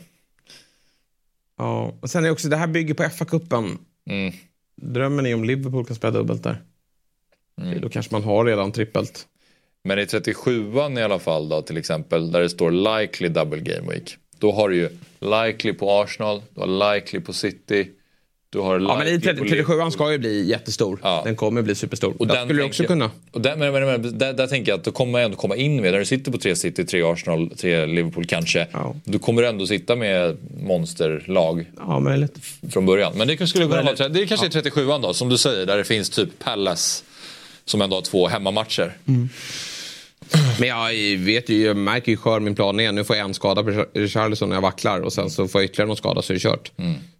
Ja. 1.58 1.94
Och 2.00 2.10
sen 2.10 2.24
är 2.24 2.30
också, 2.30 2.48
det 2.48 2.56
här 2.56 2.66
bygger 2.66 2.94
på 2.94 3.02
FA-cupen. 3.02 3.78
Mm. 4.10 4.32
Drömmen 4.76 5.26
är 5.26 5.34
om 5.34 5.44
Liverpool 5.44 5.84
kan 5.84 5.96
spela 5.96 6.10
dubbelt 6.10 6.42
där. 6.42 6.62
Mm. 7.60 7.80
Då 7.80 7.88
kanske 7.88 8.14
man 8.14 8.24
har 8.24 8.44
redan 8.44 8.72
trippelt. 8.72 9.26
Men 9.84 9.98
i 9.98 10.04
37an 10.04 10.98
i 10.98 11.02
alla 11.02 11.18
fall 11.18 11.48
då 11.48 11.62
till 11.62 11.76
exempel 11.76 12.32
där 12.32 12.40
det 12.40 12.48
står 12.48 13.00
likely 13.00 13.28
double 13.28 13.60
game 13.60 13.92
week. 13.92 14.16
Då 14.38 14.52
har 14.52 14.68
du 14.68 14.76
ju 14.76 14.88
likely 15.20 15.72
på 15.72 15.90
Arsenal, 15.90 16.42
du 16.54 16.60
har 16.60 16.94
likely 16.94 17.20
på 17.20 17.32
City. 17.32 17.90
Du 18.52 18.58
har 18.58 18.80
Ja, 18.80 18.96
men 18.98 19.06
i 19.06 19.10
likely 19.10 19.20
30, 19.32 19.38
på 19.38 19.44
37 19.48 19.72
Liverpool. 19.72 19.92
ska 19.92 20.12
ju 20.12 20.18
bli 20.18 20.48
jättestor. 20.50 20.98
Ja. 21.02 21.22
Den 21.24 21.36
kommer 21.36 21.62
bli 21.62 21.74
superstor. 21.74 22.14
Och 22.18 22.26
den 22.26 22.44
skulle 22.46 22.62
du 22.62 22.66
också 22.66 22.82
jag- 22.82 22.88
kunna. 22.88 23.10
Och 23.30 23.40
där, 23.40 23.56
men, 23.56 23.72
men, 23.72 23.84
men, 23.86 24.18
där, 24.18 24.32
där 24.32 24.46
tänker 24.46 24.72
jag 24.72 24.78
att 24.78 24.84
då 24.84 24.92
kommer 24.92 25.18
ändå 25.20 25.36
komma 25.36 25.56
in 25.56 25.80
med, 25.82 25.92
när 25.92 25.98
du 25.98 26.04
sitter 26.04 26.32
på 26.32 26.38
tre 26.38 26.56
City, 26.56 26.84
tre 26.84 27.02
Arsenal, 27.02 27.50
tre 27.56 27.86
Liverpool 27.86 28.24
kanske. 28.26 28.66
Ja. 28.72 28.94
Du 29.04 29.18
kommer 29.18 29.42
ändå 29.42 29.66
sitta 29.66 29.96
med 29.96 30.36
monsterlag 30.64 31.64
Ja, 31.78 32.00
möjligt. 32.00 32.38
från 32.72 32.86
början. 32.86 33.12
Men 33.16 33.28
det 33.28 33.46
skulle 33.46 33.64
kunna 33.64 33.82
vara, 33.82 34.08
det 34.08 34.26
kanske 34.26 34.46
är 34.46 34.50
37an 34.50 35.02
då, 35.02 35.14
som 35.14 35.28
du 35.28 35.38
säger, 35.38 35.66
där 35.66 35.76
det 35.76 35.84
finns 35.84 36.10
typ 36.10 36.38
Palace 36.38 37.04
som 37.64 37.82
ändå 37.82 37.96
har 37.96 38.02
två 38.02 38.28
hemmamatcher. 38.28 38.92
Men 40.60 40.68
jag 40.68 41.18
vet 41.18 41.48
ju, 41.48 41.62
jag 41.62 41.76
märker 41.76 42.12
ju 42.12 42.16
skör 42.16 42.40
min 42.40 42.54
plan 42.54 42.80
är. 42.80 42.92
Nu 42.92 43.04
får 43.04 43.16
jag 43.16 43.24
en 43.24 43.34
skada 43.34 43.62
på 43.62 43.86
Richarlison 43.94 44.48
när 44.48 44.56
jag 44.56 44.62
vacklar 44.62 45.00
och 45.00 45.12
sen 45.12 45.30
så 45.30 45.48
får 45.48 45.60
jag 45.60 45.64
ytterligare 45.64 45.86
någon 45.88 45.96
skada 45.96 46.22
så 46.22 46.32
är 46.32 46.34
det 46.34 46.40
kört. 46.40 46.72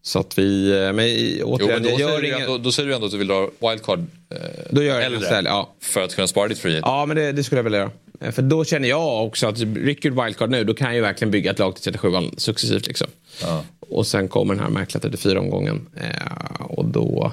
Så 0.02 0.18
att 0.18 0.38
vi, 0.38 0.70
eh, 0.72 0.92
men 0.92 1.00
i- 1.00 1.36
Jo, 1.40 1.46
återigen, 1.46 1.72
men 1.74 1.82
då, 1.82 1.88
jag 1.90 2.00
gör 2.00 2.20
du 2.20 2.26
ingen... 2.26 2.40
ändå, 2.40 2.58
då 2.58 2.72
säger 2.72 2.88
du 2.88 2.94
ändå 2.94 3.06
att 3.06 3.12
du 3.12 3.18
vill 3.18 3.26
dra 3.26 3.50
wildcard 3.60 3.98
eh, 4.30 4.36
Då 4.70 4.82
gör 4.82 4.94
jag 4.94 5.04
äldre 5.04 5.42
ja. 5.44 5.74
för 5.80 6.00
att 6.02 6.14
kunna 6.14 6.26
spara 6.26 6.48
ditt 6.48 6.58
frihet. 6.58 6.80
Ja, 6.84 7.06
men 7.06 7.16
det, 7.16 7.32
det 7.32 7.44
skulle 7.44 7.58
jag 7.58 7.64
vilja 7.64 7.78
göra. 7.78 7.90
Eh, 8.20 8.30
För 8.30 8.42
då 8.42 8.64
känner 8.64 8.88
jag 8.88 9.26
också 9.26 9.46
att 9.46 9.58
rycker 9.60 10.24
wildcard 10.24 10.50
nu, 10.50 10.64
då 10.64 10.74
kan 10.74 10.86
jag 10.86 10.94
ju 10.94 11.00
verkligen 11.00 11.30
bygga 11.30 11.50
ett 11.50 11.58
lag 11.58 11.74
till 11.74 11.84
37 11.84 12.08
successivt. 12.36 12.86
Liksom. 12.86 13.06
Ja. 13.42 13.64
Och 13.80 14.06
sen 14.06 14.28
kommer 14.28 14.54
den 14.54 14.62
här 14.62 14.70
märkliga 14.70 15.02
34-omgången. 15.10 15.86
Eh, 15.96 16.62
och 16.62 16.84
då... 16.84 17.32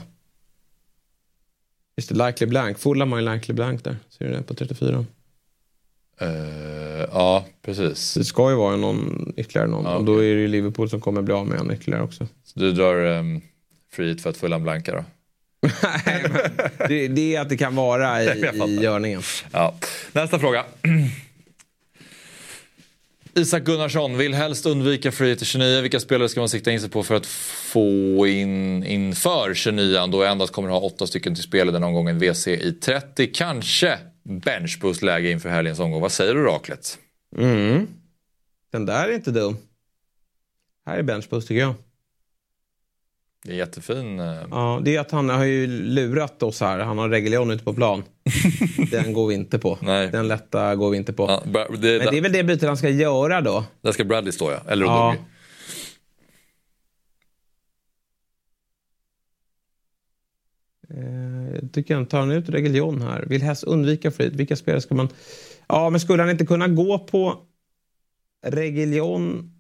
Just 1.98 2.10
det, 2.10 2.26
likely 2.28 2.48
blank. 2.48 2.80
Fulham 2.80 3.12
har 3.12 3.20
ju 3.20 3.34
likely 3.34 3.54
blank 3.54 3.84
där. 3.84 3.98
Ser 4.18 4.26
du 4.26 4.32
det 4.32 4.42
på 4.42 4.54
34? 4.54 5.06
Eh, 6.22 7.06
ja, 7.12 7.46
precis. 7.66 8.14
Det 8.14 8.24
ska 8.24 8.50
ju 8.50 8.56
vara 8.56 8.76
någon, 8.76 9.34
ytterligare 9.38 9.68
någon. 9.68 9.86
Ja, 9.86 9.96
Och 9.96 10.04
då 10.06 10.24
är 10.24 10.36
det 10.36 10.42
ju 10.42 10.48
Liverpool 10.48 10.90
som 10.90 11.02
kommer 11.02 11.22
bli 11.22 11.34
av 11.34 11.48
med 11.48 11.60
en 11.60 11.72
ytterligare 11.72 12.04
också. 12.04 12.28
Så 12.44 12.60
du 12.60 12.72
drar 12.72 13.06
um, 13.06 13.42
frihet 13.92 14.22
för 14.22 14.30
att 14.30 14.38
fulla 14.38 14.56
en 14.56 14.64
blanka 14.64 14.92
då? 14.92 15.04
det, 16.88 17.08
det 17.08 17.36
är 17.36 17.42
att 17.42 17.50
det 17.50 17.58
kan 17.58 17.76
vara 17.76 18.24
i, 18.24 18.28
i 18.68 18.82
görningen. 18.82 19.22
Ja. 19.52 19.76
Nästa 20.12 20.40
fråga. 20.40 20.66
Isak 23.36 23.64
Gunnarsson 23.64 24.18
vill 24.18 24.34
helst 24.34 24.66
undvika 24.66 25.12
frihet 25.12 25.42
i 25.42 25.46
29. 25.46 25.82
Vilka 25.82 26.00
spelare 26.00 26.30
ska 26.30 26.40
man 26.40 26.50
sikta 26.50 26.72
in 26.72 26.80
sig 26.80 26.90
på 26.90 27.04
för 27.04 27.16
att 27.16 27.26
få 27.26 28.28
in 28.28 28.84
inför 28.84 29.54
29 29.54 30.08
då 30.08 30.24
jag 30.24 30.32
endast 30.32 30.54
kommer 30.54 30.70
ha 30.70 30.80
åtta 30.80 31.08
stycken 31.08 31.36
till 31.36 31.44
spel 31.44 31.70
i 31.70 31.72
den 31.72 31.84
omgången 31.84 32.20
WC 32.20 32.48
i 32.48 32.74
30. 32.74 33.28
Kanske 33.34 33.98
benchboost-läge 34.30 35.32
inför 35.32 35.50
helgens 35.50 35.80
omgång. 35.80 36.02
Vad 36.02 36.12
säger 36.12 36.34
du 36.36 36.44
Raklet? 36.44 36.98
Mm. 37.38 37.88
Den 38.72 38.86
där 38.86 39.08
är 39.08 39.14
inte 39.14 39.32
dum. 39.32 39.58
Här 40.86 40.98
är 40.98 41.04
benchboost 41.04 41.48
tycker 41.48 41.62
jag. 41.62 41.74
Det 43.44 43.52
är 43.52 43.56
jättefin. 43.56 44.20
eh, 44.20 44.44
Ja, 44.52 44.82
det 44.84 44.96
är 44.96 45.00
att 45.00 45.12
han 45.12 45.30
har 45.30 45.44
ju 45.44 45.68
lurat 45.68 46.44
oss 46.44 46.62
här. 46.62 46.80
Han 46.80 46.98
har 46.98 47.10
Reguljon 47.10 47.52
ute 47.52 47.64
på 47.64 47.74
plan. 47.74 48.04
Den 48.92 49.14
går 49.14 49.28
vi 49.28 49.34
inte 49.36 49.60
på. 49.60 49.78
Nej. 49.82 50.08
Den 50.12 50.28
lätta 50.28 50.76
går 50.76 50.90
vi 50.90 50.98
inte 50.98 51.14
på. 51.14 51.24
Ja, 51.30 51.42
det, 51.46 51.64
Men 51.72 51.80
det 51.82 52.18
är 52.18 52.22
väl 52.22 52.32
det 52.32 52.44
bytet 52.44 52.68
han 52.68 52.78
ska 52.78 52.90
göra 52.90 53.42
då. 53.42 53.66
Där 53.82 53.92
ska 53.92 54.04
Bradley 54.04 54.32
stå 54.32 54.52
ja. 54.52 54.60
Eller 54.68 54.86
Ja. 54.86 55.10
Odogi. 55.10 55.24
Eh, 60.90 61.19
tycker 61.70 61.96
han 61.96 62.06
tar 62.06 62.20
han 62.20 62.32
ut 62.32 62.50
Reguljon 62.50 63.02
här. 63.02 63.26
Vill 63.28 63.42
helst 63.42 63.64
undvika 63.64 64.12
frit. 64.12 64.34
Vilka 64.34 64.56
spelare 64.56 64.82
ska 64.82 64.96
man... 64.96 65.10
Ja, 65.68 65.90
men 65.90 66.00
skulle 66.00 66.24
han 66.24 66.30
inte 66.30 66.46
kunna 66.46 66.68
gå 66.68 67.00
på 67.00 67.40
Reguljon 68.46 69.52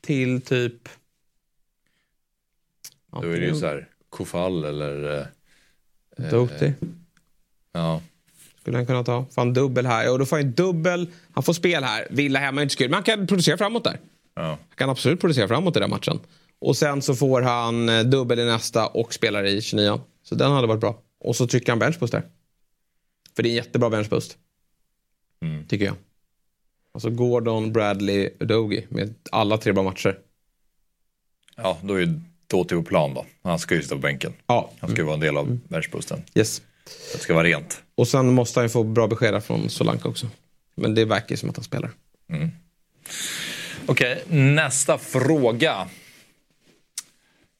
till 0.00 0.40
typ... 0.40 0.88
Då 3.12 3.28
är 3.28 3.40
det 3.40 3.46
ju 3.46 3.54
så 3.54 3.66
här 3.66 3.88
Kofall 4.08 4.64
eller... 4.64 5.18
eh, 6.18 6.30
Doty. 6.30 6.72
Ja. 7.72 8.02
Skulle 8.60 8.76
han 8.76 8.86
kunna 8.86 9.04
ta. 9.04 9.24
Får 9.30 9.42
han 9.42 9.52
dubbel 9.52 9.86
här. 9.86 10.12
Och 10.12 10.18
då 10.18 10.26
får 10.26 10.36
han 10.36 10.52
dubbel. 10.52 11.06
Han 11.32 11.42
får 11.42 11.52
spel 11.52 11.84
här. 11.84 12.06
Villa 12.10 12.38
hemma 12.38 12.60
är 12.60 12.62
inte 12.62 12.74
så. 12.74 12.82
Men 12.82 12.94
han 12.94 13.02
kan 13.02 13.26
producera 13.26 13.56
framåt 13.58 13.84
där. 13.84 13.98
ja. 14.34 14.42
Han 14.42 14.58
kan 14.76 14.90
absolut 14.90 15.20
producera 15.20 15.48
framåt 15.48 15.76
i 15.76 15.80
den 15.80 15.90
matchen. 15.90 16.20
Och 16.58 16.76
sen 16.76 17.02
så 17.02 17.14
får 17.14 17.42
han 17.42 17.88
eh, 17.88 18.00
dubbel 18.02 18.38
i 18.38 18.44
nästa 18.44 18.86
och 18.86 19.14
spelar 19.14 19.44
i 19.44 19.62
29. 19.62 20.00
Så 20.22 20.34
den 20.34 20.52
hade 20.52 20.66
varit 20.66 20.80
bra. 20.80 21.02
Och 21.20 21.36
så 21.36 21.46
trycker 21.46 21.72
han 21.72 21.78
benchboost 21.78 22.12
där. 22.12 22.22
För 23.36 23.42
det 23.42 23.48
är 23.48 23.50
en 23.50 23.56
jättebra 23.56 23.90
benchboost. 23.90 24.38
Mm. 25.42 25.66
Tycker 25.66 25.84
jag. 25.84 25.94
Alltså 26.94 27.10
Gordon, 27.10 27.72
Bradley, 27.72 28.30
Udogi 28.40 28.86
med 28.88 29.14
alla 29.30 29.58
tre 29.58 29.72
bra 29.72 29.82
matcher. 29.82 30.18
Ja, 31.56 31.78
då 31.82 31.94
är 31.94 32.00
ju 32.00 32.20
åter 32.52 32.76
på 32.76 32.82
plan 32.82 33.14
då. 33.14 33.26
Han 33.42 33.58
ska 33.58 33.74
ju 33.74 33.82
sitta 33.82 33.94
på 33.94 34.00
bänken. 34.00 34.32
Ja. 34.46 34.70
Han 34.80 34.90
ska 34.90 34.98
ju 34.98 35.04
vara 35.04 35.14
en 35.14 35.20
del 35.20 35.36
av 35.36 35.58
världsboosten. 35.68 36.22
Yes. 36.34 36.62
Det 37.12 37.18
ska 37.18 37.34
vara 37.34 37.44
rent. 37.44 37.82
Och 37.94 38.08
sen 38.08 38.32
måste 38.32 38.60
han 38.60 38.64
ju 38.64 38.68
få 38.68 38.84
bra 38.84 39.06
besked 39.06 39.44
från 39.44 39.70
Solanka 39.70 40.08
också. 40.08 40.26
Men 40.74 40.94
det 40.94 41.04
verkar 41.04 41.30
ju 41.30 41.36
som 41.36 41.50
att 41.50 41.56
han 41.56 41.64
spelar. 41.64 41.90
Okej, 43.86 44.24
nästa 44.28 44.98
fråga. 44.98 45.88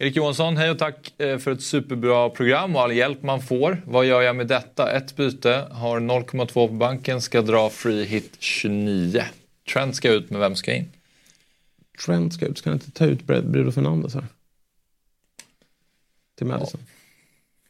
Erik 0.02 0.16
Johansson, 0.16 0.56
hej 0.56 0.70
och 0.70 0.78
tack 0.78 1.20
eh, 1.20 1.38
för 1.38 1.50
ett 1.50 1.62
superbra 1.62 2.30
program 2.30 2.76
och 2.76 2.82
all 2.82 2.92
hjälp 2.92 3.22
man 3.22 3.42
får. 3.42 3.82
Vad 3.86 4.06
gör 4.06 4.22
jag 4.22 4.36
med 4.36 4.46
detta? 4.46 4.92
Ett 4.92 5.16
byte, 5.16 5.68
har 5.70 6.00
0,2 6.00 6.52
på 6.52 6.68
banken, 6.68 7.20
ska 7.20 7.42
dra 7.42 7.70
free 7.70 8.04
hit 8.04 8.36
29. 8.38 9.24
Trent 9.72 9.96
ska 9.96 10.12
ut, 10.12 10.30
men 10.30 10.40
vem 10.40 10.56
ska 10.56 10.74
in? 10.74 10.92
Trent 12.06 12.34
ska 12.34 12.46
ut. 12.46 12.58
Ska 12.58 12.70
han 12.70 12.74
inte 12.76 12.90
ta 12.90 13.04
ut 13.04 13.22
Br- 13.22 13.50
Bruno 13.50 13.72
Fernandes 13.72 14.14
här? 14.14 14.26
Till 16.38 16.46
Madison. 16.46 16.80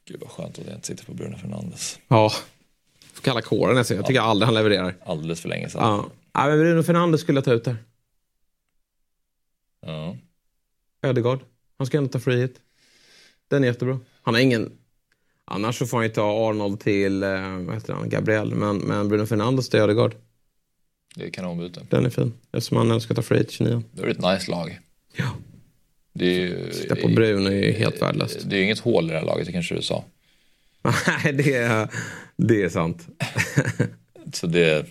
Gud 0.05 0.21
vad 0.21 0.31
skönt 0.31 0.59
att 0.59 0.67
jag 0.67 0.75
inte 0.75 0.87
sitter 0.87 1.05
på 1.05 1.15
Bruno 1.15 1.37
Fernandes. 1.37 1.99
Ja. 2.09 2.33
Får 3.13 3.23
kalla 3.23 3.43
kåren 3.43 3.75
nästan. 3.75 3.97
Jag 3.97 4.07
tycker 4.07 4.21
aldrig 4.21 4.47
han 4.47 4.55
levererar. 4.55 4.95
Alldeles 5.05 5.41
för 5.41 5.49
länge 5.49 5.69
sedan. 5.69 5.83
Ja. 5.83 6.07
ja 6.33 6.47
men 6.47 6.59
Bruno 6.59 6.83
Fernandes 6.83 7.21
skulle 7.21 7.37
jag 7.37 7.45
ta 7.45 7.53
ut 7.53 7.65
där. 7.65 7.77
Ja. 9.87 10.17
Ödegaard. 11.03 11.41
Han 11.83 11.87
ska 11.87 11.99
ändå 11.99 12.11
ta 12.11 12.19
free 12.19 12.41
hit. 12.41 12.61
Den 13.49 13.63
är 13.65 13.69
jättebra. 13.69 14.01
Han 14.23 14.35
har 14.35 14.41
ingen... 14.41 14.73
Annars 15.45 15.79
så 15.79 15.87
får 15.87 15.97
han 15.97 16.07
ju 16.07 16.13
ta 16.13 16.49
Arnold 16.49 16.81
till 16.81 17.23
eh, 17.23 17.57
vad 17.59 17.75
heter 17.75 17.93
han? 17.93 18.09
Gabriel. 18.09 18.55
Men, 18.55 18.77
men 18.77 19.09
Bruno 19.09 19.27
Fernandes 19.27 19.69
till 19.69 19.81
Ödegaard. 19.81 20.15
Det 21.17 21.25
är 21.25 21.31
kanonbyte. 21.31 21.87
Den 21.91 22.07
är 22.07 22.11
fin. 22.11 22.33
Eftersom 22.53 22.91
han 22.91 23.01
ska 23.01 23.15
ta 23.15 23.23
free 23.23 23.39
hit 23.39 23.51
29. 23.51 23.83
Det 23.93 24.03
är 24.03 24.07
ett 24.07 24.19
nice 24.19 24.51
lag. 24.51 24.79
Ja. 25.17 25.31
Det 26.13 26.27
är 26.27 26.41
ju... 26.41 26.73
Sitta 26.73 26.97
på 26.97 27.09
Bruno 27.09 27.49
är 27.49 27.67
ju 27.67 27.73
helt 27.73 28.03
värdelöst. 28.03 28.51
Det 28.51 28.57
är 28.57 28.63
inget 28.63 28.79
hål 28.79 29.05
i 29.05 29.13
det 29.13 29.19
här 29.19 29.27
laget, 29.27 29.47
det 29.47 29.53
kanske 29.53 29.75
du 29.75 29.83
sa. 29.83 30.05
Nej, 31.25 31.33
det 31.33 31.55
är, 31.55 31.89
det 32.37 32.63
är 32.63 32.69
sant. 32.69 33.09
Så 34.33 34.47
det... 34.47 34.87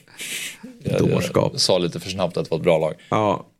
Jag, 0.84 1.24
jag 1.34 1.60
sa 1.60 1.78
lite 1.78 2.00
för 2.00 2.10
snabbt 2.10 2.38
att 2.38 2.46
det 2.46 2.52
var 2.52 2.58
ett 2.58 2.64
bra 2.64 2.78
lag. 2.78 2.94
Ja, 3.10 3.51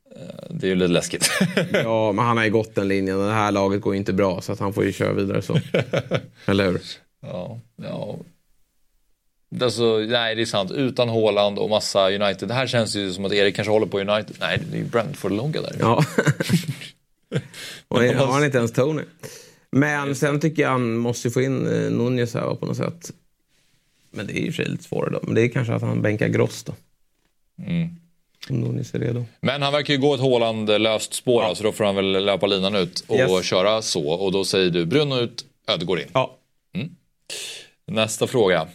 Det 0.50 0.66
är 0.66 0.70
ju 0.70 0.76
lite 0.76 0.92
läskigt. 0.92 1.32
ja, 1.72 2.12
men 2.12 2.26
han 2.26 2.38
har 2.38 2.44
ju 2.44 2.52
gått 2.52 2.76
den 2.76 2.88
linjen. 2.88 3.20
Det 3.20 3.32
här 3.32 3.52
laget 3.52 3.82
går 3.82 3.96
inte 3.96 4.14
bra 4.14 4.42
så 4.42 4.52
att 4.52 4.60
han 4.60 4.74
får 4.74 4.86
ju 4.86 4.94
köra 4.94 5.14
vidare 5.14 5.42
så. 5.42 5.60
Eller 6.46 6.66
hur? 6.66 6.82
Ja, 7.22 7.60
ja. 7.76 8.18
Alltså, 9.62 9.98
nej, 9.98 10.36
det 10.36 10.42
är 10.42 10.46
sant. 10.46 10.72
Utan 10.72 11.10
Haaland 11.10 11.60
och 11.60 11.70
massa 11.70 12.12
United. 12.12 12.48
Det 12.48 12.54
här 12.54 12.68
känns 12.68 12.96
ju 12.96 13.14
som 13.14 13.26
att 13.26 13.34
Erik 13.34 13.56
kanske 13.56 13.72
håller 13.72 13.86
på 13.86 14.00
United. 14.00 14.36
Nej, 14.40 14.62
det 14.72 14.78
är 14.78 14.80
ju 14.80 14.86
Brentford-logga 14.86 15.62
där. 15.62 15.76
Ja. 15.80 16.06
Och 17.88 18.00
har 18.00 18.34
han 18.34 18.46
inte 18.46 18.58
ens 18.58 18.72
Tony. 18.72 19.04
Men 19.72 20.16
sen 20.16 20.40
tycker 20.40 20.62
jag 20.62 20.70
han 20.70 20.98
måste 20.98 21.30
få 21.30 21.42
in 21.42 21.68
eh, 21.68 21.92
Nunez 21.92 22.34
här 22.34 22.56
på 22.56 22.66
något 22.66 22.78
sätt. 22.78 23.12
Men 24.12 24.28
det 24.28 24.40
är 24.40 24.42
ju 24.42 24.52
för 24.52 24.64
sig 24.64 24.72
lite 24.72 24.84
svårare 24.84 25.10
då. 25.10 25.20
Men 25.24 25.36
det 25.36 25.42
är 25.42 25.48
kanske 25.48 25.74
att 25.74 25.82
han 25.82 26.02
bänkar 26.02 26.28
Gross 26.28 26.64
då. 26.64 26.74
Mm. 27.64 27.90
Men 29.42 29.62
han 29.62 29.74
verkar 29.74 29.94
ju 29.94 30.00
gå 30.00 30.14
ett 30.14 30.22
Haaland-löst 30.22 31.14
spår, 31.14 31.44
ja. 31.44 31.56
så 31.56 31.64
då 31.64 31.72
får 31.72 31.84
han 31.84 31.96
väl 31.96 32.26
löpa 32.26 32.48
linan 32.48 32.76
ut 32.76 33.04
och 33.08 33.16
Yes. 33.16 33.46
köra 33.46 33.82
så. 33.82 34.10
Och 34.10 34.32
då 34.32 34.46
säger 34.46 34.70
du 34.70 34.86
Bruno 34.86 35.16
ut, 35.16 35.46
Ödegård 35.68 36.00
in. 36.00 36.08
Ja. 36.14 36.38
Nästa 37.86 38.28
fråga. 38.28 38.68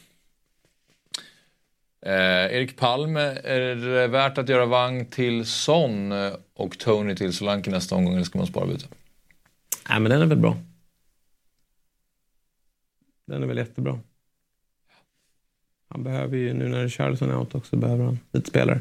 Eh, 2.07 2.13
Erik 2.57 2.77
Palm, 2.77 3.17
är 3.17 3.75
det 3.75 4.07
värt 4.07 4.39
att 4.39 4.49
göra 4.49 4.67
Wang 4.67 5.07
till 5.07 5.47
Son 5.47 6.13
och 6.55 6.79
Tony 6.79 7.17
till 7.17 7.33
Solanke 7.33 7.71
nästa 7.71 7.95
omgång 7.95 8.15
eller 8.15 8.25
ska 8.25 8.39
man 8.39 8.47
spara 8.47 8.67
byte? 8.67 8.87
Nej, 9.89 10.01
men 10.01 10.11
den 10.11 10.23
är 10.23 10.27
väl 10.27 10.39
bra. 10.39 10.57
Den 13.27 13.43
är 13.43 13.47
väl 13.47 13.59
jättebra. 13.59 14.01
Han 15.89 16.05
behöver 16.05 16.37
ju, 16.37 16.53
nu 16.55 16.69
när 16.69 16.83
Richarlison 16.85 17.31
är 17.31 17.39
out 17.39 17.55
också, 17.55 17.77
behöver 17.77 18.05
han 18.05 18.19
lite 18.33 18.49
spelare. 18.51 18.81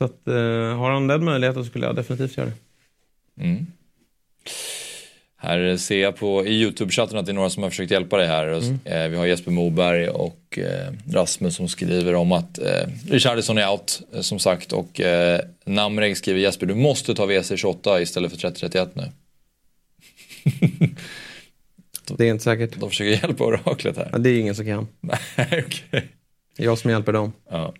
Så 0.00 0.04
att, 0.04 0.28
eh, 0.28 0.78
har 0.78 0.90
han 0.90 1.06
den 1.06 1.24
möjligheten 1.24 1.64
skulle 1.64 1.86
jag 1.86 1.96
definitivt 1.96 2.36
göra 2.36 2.46
det. 2.46 2.54
Mm. 3.44 3.66
Här 5.36 5.76
ser 5.76 6.02
jag 6.02 6.16
på, 6.16 6.46
i 6.46 6.64
YouTube-chatten 6.64 7.18
att 7.18 7.26
det 7.26 7.32
är 7.32 7.34
några 7.34 7.50
som 7.50 7.62
har 7.62 7.70
försökt 7.70 7.90
hjälpa 7.90 8.16
dig 8.16 8.26
här. 8.26 8.46
Och, 8.46 8.62
eh, 8.86 9.08
vi 9.08 9.16
har 9.16 9.26
Jesper 9.26 9.50
Moberg 9.50 10.08
och 10.08 10.58
eh, 10.58 10.92
Rasmus 11.12 11.56
som 11.56 11.68
skriver 11.68 12.14
om 12.14 12.32
att 12.32 12.58
eh, 12.58 12.88
Richarlison 13.08 13.58
är 13.58 13.70
out 13.70 14.02
som 14.20 14.38
sagt 14.38 14.72
och 14.72 15.00
eh, 15.00 15.40
Namreg 15.64 16.16
skriver 16.16 16.40
Jesper 16.40 16.66
du 16.66 16.74
måste 16.74 17.14
ta 17.14 17.26
WC28 17.26 18.00
istället 18.00 18.30
för 18.30 18.38
3031 18.38 18.96
nu. 18.96 19.04
Det 22.16 22.26
är 22.26 22.30
inte 22.30 22.44
säkert. 22.44 22.80
De 22.80 22.90
försöker 22.90 23.10
hjälpa 23.10 23.44
oraklet 23.44 23.96
här. 23.96 24.08
Ja, 24.12 24.18
det 24.18 24.30
är 24.30 24.40
ingen 24.40 24.54
som 24.54 24.66
kan. 24.66 24.88
Nej, 25.00 25.64
är 26.56 26.64
jag 26.64 26.78
som 26.78 26.90
hjälper 26.90 27.12
dem. 27.12 27.32
Ja. 27.50 27.74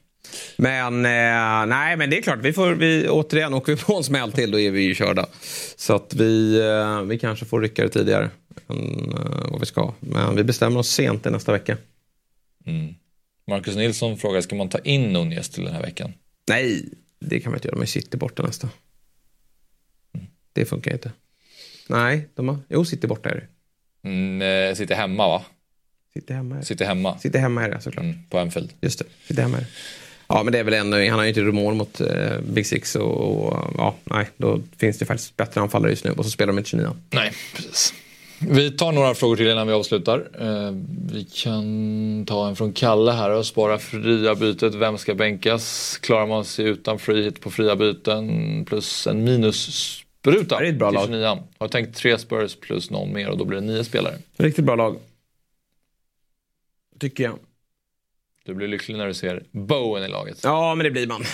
Men 0.57 0.95
eh, 1.05 1.67
nej, 1.67 1.97
men 1.97 2.11
det 2.11 2.19
är 2.19 2.23
klart. 2.23 2.39
Vi 2.43 2.53
får, 2.53 2.73
vi, 2.73 3.09
återigen, 3.09 3.55
åker 3.55 3.75
vi 3.75 3.83
på 3.83 3.97
en 3.97 4.05
smäll 4.05 4.33
till 4.33 4.51
då 4.51 4.61
är 4.61 4.71
vi 4.71 4.83
ju 4.83 4.95
körda. 4.95 5.27
Så 5.77 5.95
att 5.95 6.15
vi, 6.15 6.61
eh, 6.61 7.03
vi 7.03 7.19
kanske 7.19 7.45
får 7.45 7.61
rycka 7.61 7.83
det 7.83 7.89
tidigare 7.89 8.31
än 8.69 9.13
eh, 9.13 9.51
vad 9.51 9.61
vi 9.61 9.67
ska. 9.67 9.95
Men 10.01 10.37
vi 10.37 10.45
bestämmer 10.45 10.81
oss 10.81 10.91
sent 10.91 11.27
i 11.27 11.31
nästa 11.31 11.53
vecka. 11.53 11.77
Mm. 12.67 12.95
Marcus 13.47 13.77
Nilsson 13.77 14.19
frågar, 14.19 14.41
ska 14.41 14.57
man 14.57 14.69
ta 14.69 14.79
in 14.79 15.13
Nunez 15.13 15.49
till 15.49 15.65
den 15.65 15.75
här 15.75 15.83
veckan? 15.83 16.13
Nej, 16.49 16.85
det 17.19 17.41
kan 17.41 17.53
man 17.53 17.59
inte 17.59 17.69
göra. 17.69 17.79
De 17.79 17.87
City 17.87 18.17
borta 18.17 18.43
nästa. 18.43 18.69
Det 20.53 20.65
funkar 20.65 20.93
inte. 20.93 21.13
Nej, 21.89 22.29
de 22.35 22.49
har... 22.49 22.59
Jo, 22.69 22.85
City 22.85 23.07
borta 23.07 23.31
är 23.31 23.35
det. 23.35 23.47
Mm, 24.09 24.43
eh, 24.71 24.75
sitter 24.75 24.95
hemma 24.95 25.29
va? 25.29 25.45
City 26.15 26.33
hemma. 26.33 26.63
Sitter 26.63 26.85
hemma 26.85 27.19
City 27.19 27.39
hemma 27.39 27.65
är 27.65 27.71
det 27.71 27.81
såklart. 27.81 28.05
mm, 28.05 28.19
på 28.31 28.39
Anfield. 28.39 28.73
Just 28.81 28.99
det, 28.99 29.05
City 29.27 29.43
hemma 29.43 29.57
är 29.57 29.61
det. 29.61 29.67
Ja, 30.33 30.43
men 30.43 30.53
det 30.53 30.59
är 30.59 30.65
väl 30.65 30.75
ändå, 30.75 30.97
han 30.97 31.11
har 31.11 31.23
ju 31.23 31.29
inte 31.29 31.41
gjort 31.41 31.55
mål 31.55 31.75
mot 31.75 32.01
eh, 32.01 32.41
Big 32.43 32.67
Six 32.67 32.97
och, 32.97 33.45
och 33.47 33.75
ja, 33.77 33.95
nej, 34.05 34.29
då 34.37 34.61
finns 34.79 34.99
det 34.99 35.05
faktiskt 35.05 35.37
bättre 35.37 35.61
anfallare 35.61 35.91
just 35.91 36.05
nu 36.05 36.11
och 36.11 36.25
så 36.25 36.31
spelar 36.31 36.53
de 36.53 36.59
inte 36.59 36.71
29 36.71 36.89
Nej, 37.11 37.33
precis. 37.57 37.95
Vi 38.39 38.71
tar 38.71 38.93
några 38.93 39.15
frågor 39.15 39.37
till 39.37 39.49
innan 39.49 39.67
vi 39.67 39.73
avslutar. 39.73 40.29
Eh, 40.41 40.75
vi 41.13 41.25
kan 41.25 42.25
ta 42.27 42.49
en 42.49 42.57
från 42.57 42.73
Kalle 42.73 43.13
här 43.13 43.31
och 43.31 43.47
spara 43.47 43.79
fria 43.79 44.35
bytet. 44.35 44.75
Vem 44.75 44.99
ska 44.99 45.15
bänkas? 45.15 45.99
Klarar 45.99 46.27
man 46.27 46.45
sig 46.45 46.65
utan 46.65 46.99
free 46.99 47.23
hit 47.25 47.41
på 47.41 47.51
fria 47.51 47.77
byten 47.77 48.65
plus 48.65 49.07
en 49.07 49.25
minusspruta 49.25 50.61
Det 50.61 50.67
är 50.67 50.71
ett 50.73 50.79
bra 50.79 50.91
lag. 50.91 51.05
29 51.05 51.39
Har 51.59 51.69
tänkt 51.69 51.97
tre 51.97 52.19
Spurs 52.19 52.57
plus 52.57 52.91
någon 52.91 53.13
mer 53.13 53.29
och 53.29 53.39
då 53.39 53.45
blir 53.45 53.61
det 53.61 53.67
nio 53.67 53.85
spelare. 53.85 54.15
Riktigt 54.37 54.65
bra 54.65 54.77
lag. 54.77 54.97
Tycker 56.99 57.25
jag. 57.25 57.39
Du 58.45 58.55
blir 58.55 58.69
lycklig 58.69 58.97
när 58.99 59.07
du 59.07 59.15
ser 59.15 59.43
Bowen 59.53 60.05
i 60.05 60.09
laget. 60.09 60.41
Ja, 60.43 60.75
men 60.75 60.85
det 60.85 60.91
blir 60.91 61.07
man. 61.07 61.25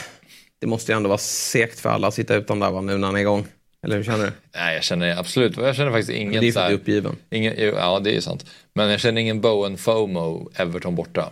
Det 0.58 0.66
måste 0.66 0.92
ju 0.92 0.96
ändå 0.96 1.08
vara 1.08 1.18
segt 1.18 1.80
för 1.80 1.88
alla 1.88 2.08
att 2.08 2.14
sitta 2.14 2.34
utan 2.34 2.58
där 2.60 2.70
va, 2.70 2.80
nu 2.80 2.96
när 2.96 3.06
han 3.06 3.16
är 3.16 3.20
igång. 3.20 3.46
Eller 3.82 3.96
hur 3.96 4.04
känner 4.04 4.24
du? 4.24 4.32
Nej, 4.54 4.74
jag 4.74 4.84
känner 4.84 5.16
absolut, 5.18 5.56
jag 5.56 5.76
känner 5.76 5.90
faktiskt 5.90 6.08
Det 6.08 6.16
ingen 6.16 6.42
är 6.42 6.46
ju 6.46 6.52
så 6.52 6.58
för 6.58 6.64
att 6.64 6.68
du 6.68 6.74
är 6.74 6.78
uppgiven. 6.78 7.16
ingen, 7.30 7.54
Ja, 7.58 8.00
det 8.00 8.16
är 8.16 8.20
sant. 8.20 8.46
Men 8.74 8.90
jag 8.90 9.00
känner 9.00 9.20
ingen 9.20 9.40
Bowen 9.40 9.76
FOMO, 9.78 10.50
Everton 10.54 10.94
borta. 10.94 11.30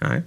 Nej. 0.00 0.22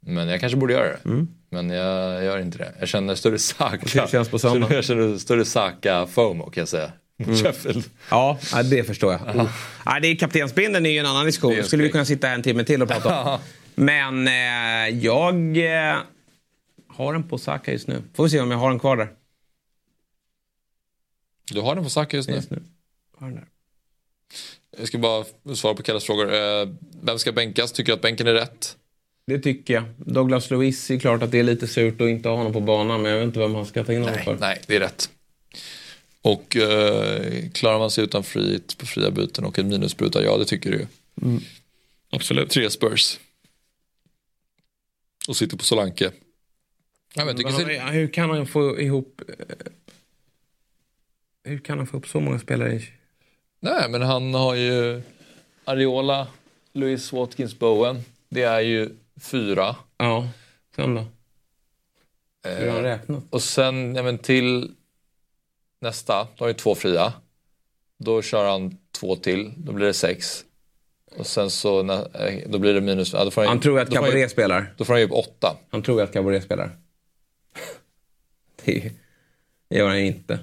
Men 0.00 0.28
jag 0.28 0.40
kanske 0.40 0.56
borde 0.56 0.72
göra 0.72 0.88
det. 0.88 0.98
Mm. 1.04 1.28
Men 1.50 1.70
jag 1.70 2.24
gör 2.24 2.38
inte 2.38 2.58
det. 2.58 2.72
Jag 2.78 2.88
känner 2.88 3.14
större 3.14 3.38
Saka. 3.38 4.00
Hur 4.00 4.06
känns 4.06 4.28
på 4.28 4.38
söndag? 4.38 4.68
Jag 4.74 4.84
känner 4.84 5.18
större 5.18 5.44
Saka 5.44 6.06
FOMO 6.06 6.50
kan 6.50 6.60
jag 6.60 6.68
säga. 6.68 6.92
Mot 7.16 7.42
Sheffield. 7.42 7.84
Ja, 8.10 8.38
ja, 8.52 8.62
det 8.62 8.84
förstår 8.84 9.12
jag. 9.12 9.36
Oh. 9.36 9.50
Ja, 9.84 10.00
det 10.00 10.08
är 10.08 10.16
kaptensbindeln 10.16 10.86
är 10.86 10.90
ju 10.90 10.98
en 10.98 11.06
annan 11.06 11.26
diskussion. 11.26 11.64
skulle 11.64 11.82
vi 11.82 11.90
kunna 11.90 12.04
sitta 12.04 12.26
här 12.26 12.34
en 12.34 12.42
timme 12.42 12.64
till 12.64 12.82
och 12.82 12.88
prata 12.88 13.22
om. 13.32 13.38
Men 13.74 14.28
eh, 14.28 14.98
jag 15.04 15.56
eh, 15.56 15.96
har 16.88 17.12
den 17.12 17.28
på 17.28 17.38
Saka 17.38 17.72
just 17.72 17.86
nu. 17.88 18.02
Får 18.14 18.24
vi 18.24 18.30
se 18.30 18.40
om 18.40 18.50
jag 18.50 18.58
har 18.58 18.70
den 18.70 18.78
kvar 18.78 18.96
där. 18.96 19.08
Du 21.52 21.60
har 21.60 21.74
den 21.74 21.84
på 21.84 21.90
Saka 21.90 22.16
just 22.16 22.28
nu. 22.28 22.34
Just 22.34 22.50
nu. 22.50 22.62
Har 23.18 23.26
den 23.26 23.36
där. 23.36 23.46
Jag 24.78 24.88
ska 24.88 24.98
bara 24.98 25.24
svara 25.54 25.74
på 25.74 25.82
Kalles 25.82 26.04
frågor. 26.04 26.34
Eh, 26.34 26.68
Vem 27.02 27.18
ska 27.18 27.32
bänkas? 27.32 27.72
Tycker 27.72 27.92
du 27.92 27.94
att 27.94 28.02
bänken 28.02 28.26
är 28.26 28.34
rätt? 28.34 28.76
Det 29.26 29.38
tycker 29.38 29.74
jag. 29.74 29.84
Douglas 29.96 30.50
Lewis 30.50 30.90
är 30.90 30.98
klart 30.98 31.22
att 31.22 31.30
det 31.30 31.38
är 31.38 31.42
lite 31.42 31.66
surt 31.66 32.00
att 32.00 32.08
inte 32.08 32.28
ha 32.28 32.36
honom 32.36 32.52
på 32.52 32.60
banan. 32.60 33.02
Men 33.02 33.10
jag 33.10 33.18
vet 33.18 33.26
inte 33.26 33.38
vem 33.38 33.54
han 33.54 33.66
ska 33.66 33.84
ta 33.84 33.92
in 33.92 34.02
honom 34.02 34.18
för. 34.24 34.36
Nej, 34.40 34.60
det 34.66 34.76
är 34.76 34.80
rätt. 34.80 35.10
Och 36.26 36.56
eh, 36.56 37.50
klarar 37.50 37.78
man 37.78 37.90
sig 37.90 38.04
utan 38.04 38.24
free 38.24 38.52
hit 38.52 38.78
på 38.78 38.86
fria 38.86 39.10
byten 39.10 39.44
och 39.44 39.58
en 39.58 39.68
minusspruta? 39.68 40.24
Ja, 40.24 40.36
det 40.36 40.44
tycker 40.44 40.70
du. 40.70 40.86
Mm. 41.22 41.42
Absolut. 42.10 42.50
Tre 42.50 42.70
Spurs. 42.70 43.18
Och 45.28 45.36
sitter 45.36 45.56
på 45.56 45.64
Solanke. 45.64 46.12
Ja, 47.14 47.24
men 47.24 47.36
Men 47.36 47.88
hur 47.92 48.06
kan 48.12 48.30
han 48.30 48.46
få 48.46 48.80
ihop... 48.80 49.20
eh, 49.28 49.56
Hur 51.44 51.58
kan 51.58 51.78
han 51.78 51.86
få 51.86 51.96
upp 51.96 52.08
så 52.08 52.20
många 52.20 52.38
spelare? 52.38 52.74
i- 52.74 52.88
Nej, 53.60 53.88
men 53.90 54.02
han 54.02 54.34
har 54.34 54.54
ju 54.54 55.02
Ariola, 55.64 56.28
Louis 56.72 57.12
Watkins 57.12 57.58
Bowen. 57.58 58.02
Det 58.28 58.42
är 58.42 58.60
ju 58.60 58.90
fyra. 59.20 59.76
Ja, 59.98 60.28
sen 60.76 60.94
då? 60.94 61.06
Hur 62.42 62.66
har 62.66 62.76
han 62.76 62.76
Eh, 62.76 62.82
räknat? 62.98 63.22
och 63.30 63.42
sen 63.42 63.94
ja, 63.94 64.02
men 64.02 64.18
till 64.18 64.70
nästa, 65.86 66.28
då 66.36 66.44
har 66.44 66.48
ju 66.48 66.54
två 66.54 66.74
fria. 66.74 67.12
Då 67.98 68.22
kör 68.22 68.50
han 68.50 68.78
två 68.98 69.16
till, 69.16 69.52
då 69.56 69.72
blir 69.72 69.86
det 69.86 69.94
sex. 69.94 70.44
Och 71.16 71.26
sen 71.26 71.50
så, 71.50 71.80
eh, 71.90 72.34
då 72.46 72.58
blir 72.58 72.74
det 72.74 72.80
minus... 72.80 73.12
Ja, 73.12 73.24
då 73.24 73.30
får 73.30 73.44
Han 73.44 73.60
tror 73.60 73.80
att 73.80 73.94
han 73.94 74.04
Cabaret 74.04 74.30
spelar. 74.30 74.74
Då 74.76 74.84
får 74.84 74.92
han 74.94 75.00
ju 75.00 75.06
upp 75.06 75.12
åtta. 75.12 75.56
Han 75.70 75.82
tror 75.82 76.02
att 76.02 76.12
Cabaret 76.12 76.44
spelar. 76.44 76.70
Det 78.64 78.90
gör 79.70 79.88
han 79.88 79.98
ju 79.98 80.06
inte. 80.06 80.38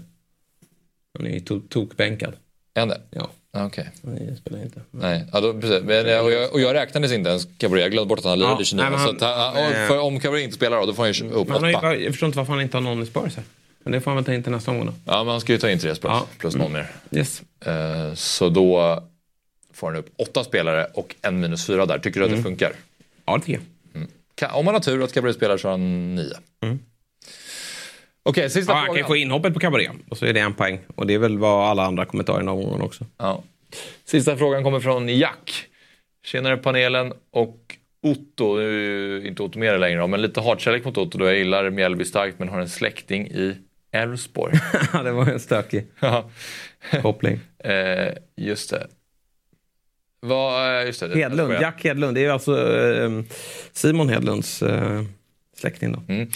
Han 1.17 1.27
är 1.27 1.31
ju 1.31 1.39
to- 1.39 1.67
tokbänkad. 1.69 2.33
Är 2.73 2.79
han 2.79 2.89
det? 2.89 3.01
Ja, 3.09 3.29
Okej. 3.51 3.89
han 4.03 4.35
spelar 4.37 4.63
inte. 4.63 4.81
Nej, 4.91 5.25
ja, 5.33 5.41
då, 5.41 5.53
precis. 5.53 5.83
Men, 5.83 6.05
eh, 6.07 6.19
och, 6.19 6.31
jag, 6.31 6.53
och 6.53 6.61
jag 6.61 6.73
räknades 6.73 7.11
inte 7.11 7.29
ens 7.29 7.47
Cabaret. 7.57 7.81
Jag 7.81 7.91
glömde 7.91 8.09
bort 8.09 8.19
att 8.19 8.25
han 8.25 8.39
lirade 8.39 8.53
Ja, 8.55 8.61
i 8.61 8.65
29. 8.65 8.81
nej, 8.83 8.91
men 8.91 8.99
så 8.99 9.25
han- 9.25 9.39
att, 9.47 9.55
han- 9.55 9.65
och 9.81 9.87
för, 9.87 9.99
om 9.99 10.19
Cabaret 10.19 10.43
inte 10.43 10.55
spelar 10.55 10.79
då, 10.79 10.85
då 10.85 10.93
får 10.93 11.03
han 11.03 11.11
ju 11.13 11.29
upp 11.31 11.49
han 11.49 11.75
åtta. 11.75 11.95
jag 11.95 12.11
förstår 12.13 12.27
inte 12.27 12.37
varför 12.37 12.53
han 12.53 12.61
inte 12.61 12.77
har 12.77 12.81
någon 12.81 13.03
i 13.03 13.05
Spurs 13.05 13.35
här. 13.35 13.45
Men 13.83 13.91
det 13.93 14.01
får 14.01 14.11
han 14.11 14.15
väl 14.15 14.25
ta 14.25 14.33
in 14.33 14.43
till 14.43 14.51
nästa 14.51 14.71
omgång 14.71 14.85
då. 14.87 14.93
Ja, 15.05 15.23
men 15.23 15.31
han 15.31 15.41
ska 15.41 15.53
ju 15.53 15.59
ta 15.59 15.69
in 15.69 15.79
tre 15.79 15.95
spels 15.95 16.13
Ja. 16.13 16.27
plus 16.37 16.55
någon 16.55 16.71
mer. 16.73 16.87
Yes. 17.11 17.41
Eh, 17.65 18.13
så 18.13 18.49
då 18.49 19.03
får 19.73 19.87
han 19.87 19.95
upp 19.95 20.09
åtta 20.17 20.43
spelare 20.43 20.85
och 20.93 21.15
en 21.21 21.39
minus 21.39 21.65
fyra 21.67 21.85
där. 21.85 21.99
Tycker 21.99 22.19
du 22.19 22.25
att 22.25 22.31
Mm. 22.31 22.43
det 22.43 22.49
funkar? 22.49 22.71
Ja, 23.25 23.37
det 23.37 23.39
tycker 23.45 23.53
jag. 23.93 24.07
Kan, 24.35 24.51
om 24.51 24.65
man 24.65 24.73
har 24.73 24.81
tur 24.81 25.03
att 25.03 25.13
Cabaret 25.13 25.35
spelar 25.35 25.57
så 25.57 25.67
har 25.67 25.71
han 25.73 26.15
nio. 26.15 26.33
Okej, 28.23 28.49
sista 28.49 28.71
Ja, 28.73 28.77
han 28.77 28.85
kan 28.85 28.95
ju 28.95 29.01
frågan. 29.01 29.07
få 29.09 29.15
inhoppet 29.15 29.53
på 29.53 29.59
Cabaret. 29.59 29.91
Och 30.09 30.17
så 30.17 30.25
är 30.25 30.33
det 30.33 30.39
en 30.39 30.53
poäng. 30.53 30.79
Och 30.95 31.07
det 31.07 31.13
är 31.13 31.17
väl 31.19 31.37
vad 31.37 31.69
alla 31.69 31.83
andra 31.85 32.05
kommentarer 32.05 32.43
någon 32.43 32.63
gång 32.69 32.81
också. 32.81 33.05
Ja. 33.17 33.43
Sista 34.05 34.37
frågan 34.37 34.63
kommer 34.63 34.79
från 34.79 35.09
Jack. 35.09 35.65
Tjenare 36.25 36.57
panelen 36.57 37.13
och 37.31 37.57
Otto, 38.03 38.55
nu 38.57 38.61
är 39.17 39.21
ju 39.21 39.27
inte 39.27 39.43
Otto 39.43 39.59
med 39.59 39.79
längre 39.79 40.07
men 40.07 40.21
lite 40.21 40.41
hatkärlek 40.41 40.85
mot 40.85 40.97
Otto 40.97 41.17
då 41.17 41.25
jag 41.25 41.37
gillar 41.37 41.69
Mjällby 41.69 42.05
starkt 42.05 42.39
men 42.39 42.49
har 42.49 42.59
en 42.59 42.69
släkting 42.69 43.27
i 43.27 43.55
Elfsborg. 43.93 44.53
det 45.03 45.11
var 45.11 45.25
en 45.25 45.39
stökig 45.39 45.87
koppling. 47.01 47.39
eh, 47.63 48.13
just 48.35 48.69
det. 48.69 48.87
Vad, 50.19 50.79
eh, 50.79 50.85
just 50.85 50.99
det. 50.99 51.15
Hedlund, 51.15 51.53
Jack 51.61 51.83
Hedlund. 51.83 52.15
Det 52.15 52.25
är 52.25 52.29
alltså 52.29 52.77
eh, 52.81 53.21
Simon 53.73 54.09
Hedlunds 54.09 54.61
eh, 54.61 55.01
släkting 55.57 55.91
då. 55.91 56.13
Mm. 56.13 56.29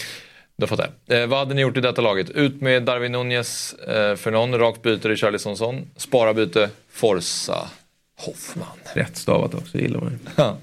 Då 0.56 0.66
fattar 0.66 0.90
jag. 1.06 1.22
Eh, 1.22 1.26
vad 1.26 1.38
hade 1.38 1.54
ni 1.54 1.60
gjort 1.62 1.76
i 1.76 1.80
detta 1.80 2.02
laget? 2.02 2.30
Ut 2.30 2.60
med 2.60 2.82
Darwin 2.82 3.12
Nunez 3.12 3.74
eh, 3.74 4.16
för 4.16 4.30
någon, 4.30 4.58
rakt 4.58 4.82
byte 4.82 5.08
Richarlisonsson, 5.08 5.90
spara 5.96 6.34
byte 6.34 6.70
Forza 6.90 7.68
Hoffman. 8.16 8.78
Rätt 8.94 9.16
stavat 9.16 9.54
också, 9.54 9.78
gillar 9.78 10.00
man. 10.00 10.18
Ja. 10.36 10.58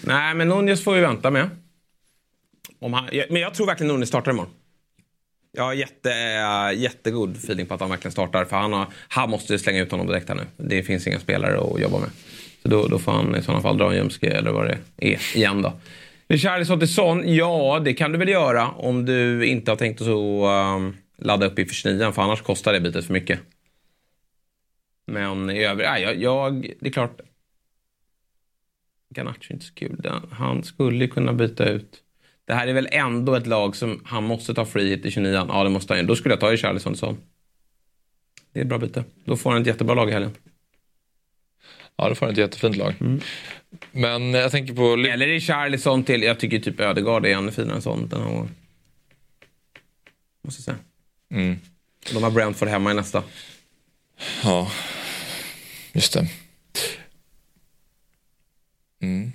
Nej, 0.00 0.34
men 0.34 0.48
Nunez 0.48 0.84
får 0.84 0.94
vi 0.94 1.00
vänta 1.00 1.30
med. 1.30 1.50
Han, 2.80 3.08
men 3.30 3.42
jag 3.42 3.54
tror 3.54 3.66
verkligen 3.66 3.92
Nunez 3.92 4.08
startar 4.08 4.30
imorgon. 4.30 4.52
Jag 5.56 5.64
har 5.64 5.72
jätte, 5.72 6.12
eh, 6.12 6.80
jättegod 6.80 7.36
feeling 7.36 7.66
på 7.66 7.74
att 7.74 7.80
han 7.80 7.90
verkligen 7.90 8.12
startar. 8.12 8.44
För 8.44 8.56
han, 8.56 8.72
har, 8.72 8.86
han 9.08 9.30
måste 9.30 9.58
slänga 9.58 9.82
ut 9.82 9.90
honom 9.90 10.06
direkt 10.06 10.28
här 10.28 10.36
nu. 10.36 10.42
Det 10.56 10.82
finns 10.82 11.06
inga 11.06 11.18
spelare 11.18 11.58
att 11.58 11.80
jobba 11.80 11.98
med. 11.98 12.10
Så 12.62 12.68
då, 12.68 12.88
då 12.88 12.98
får 12.98 13.12
han 13.12 13.36
i 13.36 13.42
sådana 13.42 13.62
fall 13.62 13.78
dra 13.78 13.90
en 13.90 13.96
ljumske 13.96 14.30
eller 14.30 14.50
vad 14.50 14.66
det 14.66 14.78
är 14.96 15.36
igen 15.36 15.62
då. 15.62 15.72
Richarlison 16.28 16.78
till 16.78 16.94
Son, 16.94 17.34
ja 17.34 17.80
det 17.84 17.94
kan 17.94 18.12
du 18.12 18.18
väl 18.18 18.28
göra 18.28 18.70
om 18.70 19.04
du 19.04 19.46
inte 19.46 19.70
har 19.70 19.76
tänkt 19.76 20.00
att 20.00 20.06
så, 20.06 20.50
um, 20.50 20.96
ladda 21.18 21.46
upp 21.46 21.58
i 21.58 21.64
för 21.64 21.74
29 21.74 22.12
för 22.12 22.22
annars 22.22 22.42
kostar 22.42 22.72
det 22.72 22.80
bytet 22.80 23.04
för 23.04 23.12
mycket. 23.12 23.40
Men 25.06 25.50
i 25.50 25.64
övrigt, 25.64 25.88
nej, 25.88 26.02
jag, 26.02 26.16
jag, 26.16 26.72
det 26.80 26.88
är 26.88 26.92
klart. 26.92 27.20
Garnacho 29.16 29.50
är 29.50 29.52
inte 29.52 29.66
så 29.66 29.74
kul. 29.74 30.10
Han 30.30 30.64
skulle 30.64 31.06
kunna 31.06 31.32
byta 31.32 31.64
ut. 31.68 32.03
Det 32.46 32.54
här 32.54 32.66
är 32.66 32.72
väl 32.72 32.88
ändå 32.92 33.34
ett 33.34 33.46
lag 33.46 33.76
som 33.76 34.00
han 34.04 34.24
måste 34.24 34.54
ta 34.54 34.64
free 34.64 34.88
hit 34.88 35.04
i 35.04 35.10
29 35.10 35.46
Ja, 35.48 35.64
det 35.64 35.70
måste 35.70 35.94
han. 35.94 36.06
Då 36.06 36.16
skulle 36.16 36.32
jag 36.32 36.40
ta 36.40 36.52
i 36.52 36.56
Charlison 36.56 36.96
Son. 36.96 37.18
Det 38.52 38.60
är 38.60 38.62
ett 38.62 38.68
bra 38.68 38.78
byte. 38.78 39.04
Då 39.24 39.36
får 39.36 39.52
han 39.52 39.60
ett 39.60 39.66
jättebra 39.66 39.94
lag 39.94 40.08
i 40.08 40.12
helgen. 40.12 40.34
ja, 41.96 42.08
då 42.08 42.14
får 42.14 42.26
han 42.26 42.32
ett 42.32 42.38
jättefint 42.38 42.76
lag. 42.76 42.94
Men 43.92 44.34
jag 44.34 44.50
tänker 44.50 44.74
på... 44.74 44.92
Eller 44.92 45.28
i 45.28 45.40
Charlison 45.40 46.04
till, 46.04 46.22
jag 46.22 46.40
tycker 46.40 46.58
typ 46.58 46.80
Ödegaard 46.80 47.26
är 47.26 47.30
ännu 47.30 47.50
finare 47.50 47.76
än 47.76 47.82
sånt 47.82 48.10
den 48.10 48.20
här 48.20 48.28
gången. 48.28 48.54
Måste 50.42 50.60
jag 50.60 50.64
säga. 50.64 50.78
Mm. 51.30 51.58
De 52.12 52.22
har 52.22 52.30
Brentford 52.30 52.68
hemma 52.68 52.90
i 52.90 52.94
nästa. 52.94 53.22
Ja, 54.42 54.70
just 55.92 56.12
det. 56.12 56.28
Mm. 59.02 59.32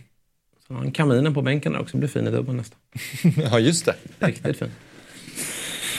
Han 0.69 0.91
kaminen 0.91 1.33
på 1.33 1.41
bänken 1.41 1.73
där 1.73 1.79
också, 1.79 1.97
blir 1.97 2.09
fin 2.09 2.27
i 2.27 2.31
dubbeln 2.31 2.57
nästa. 2.57 2.75
Ja, 3.51 3.59
just 3.59 3.85
det. 3.85 3.95
Riktigt 4.19 4.59
fin. 4.59 4.71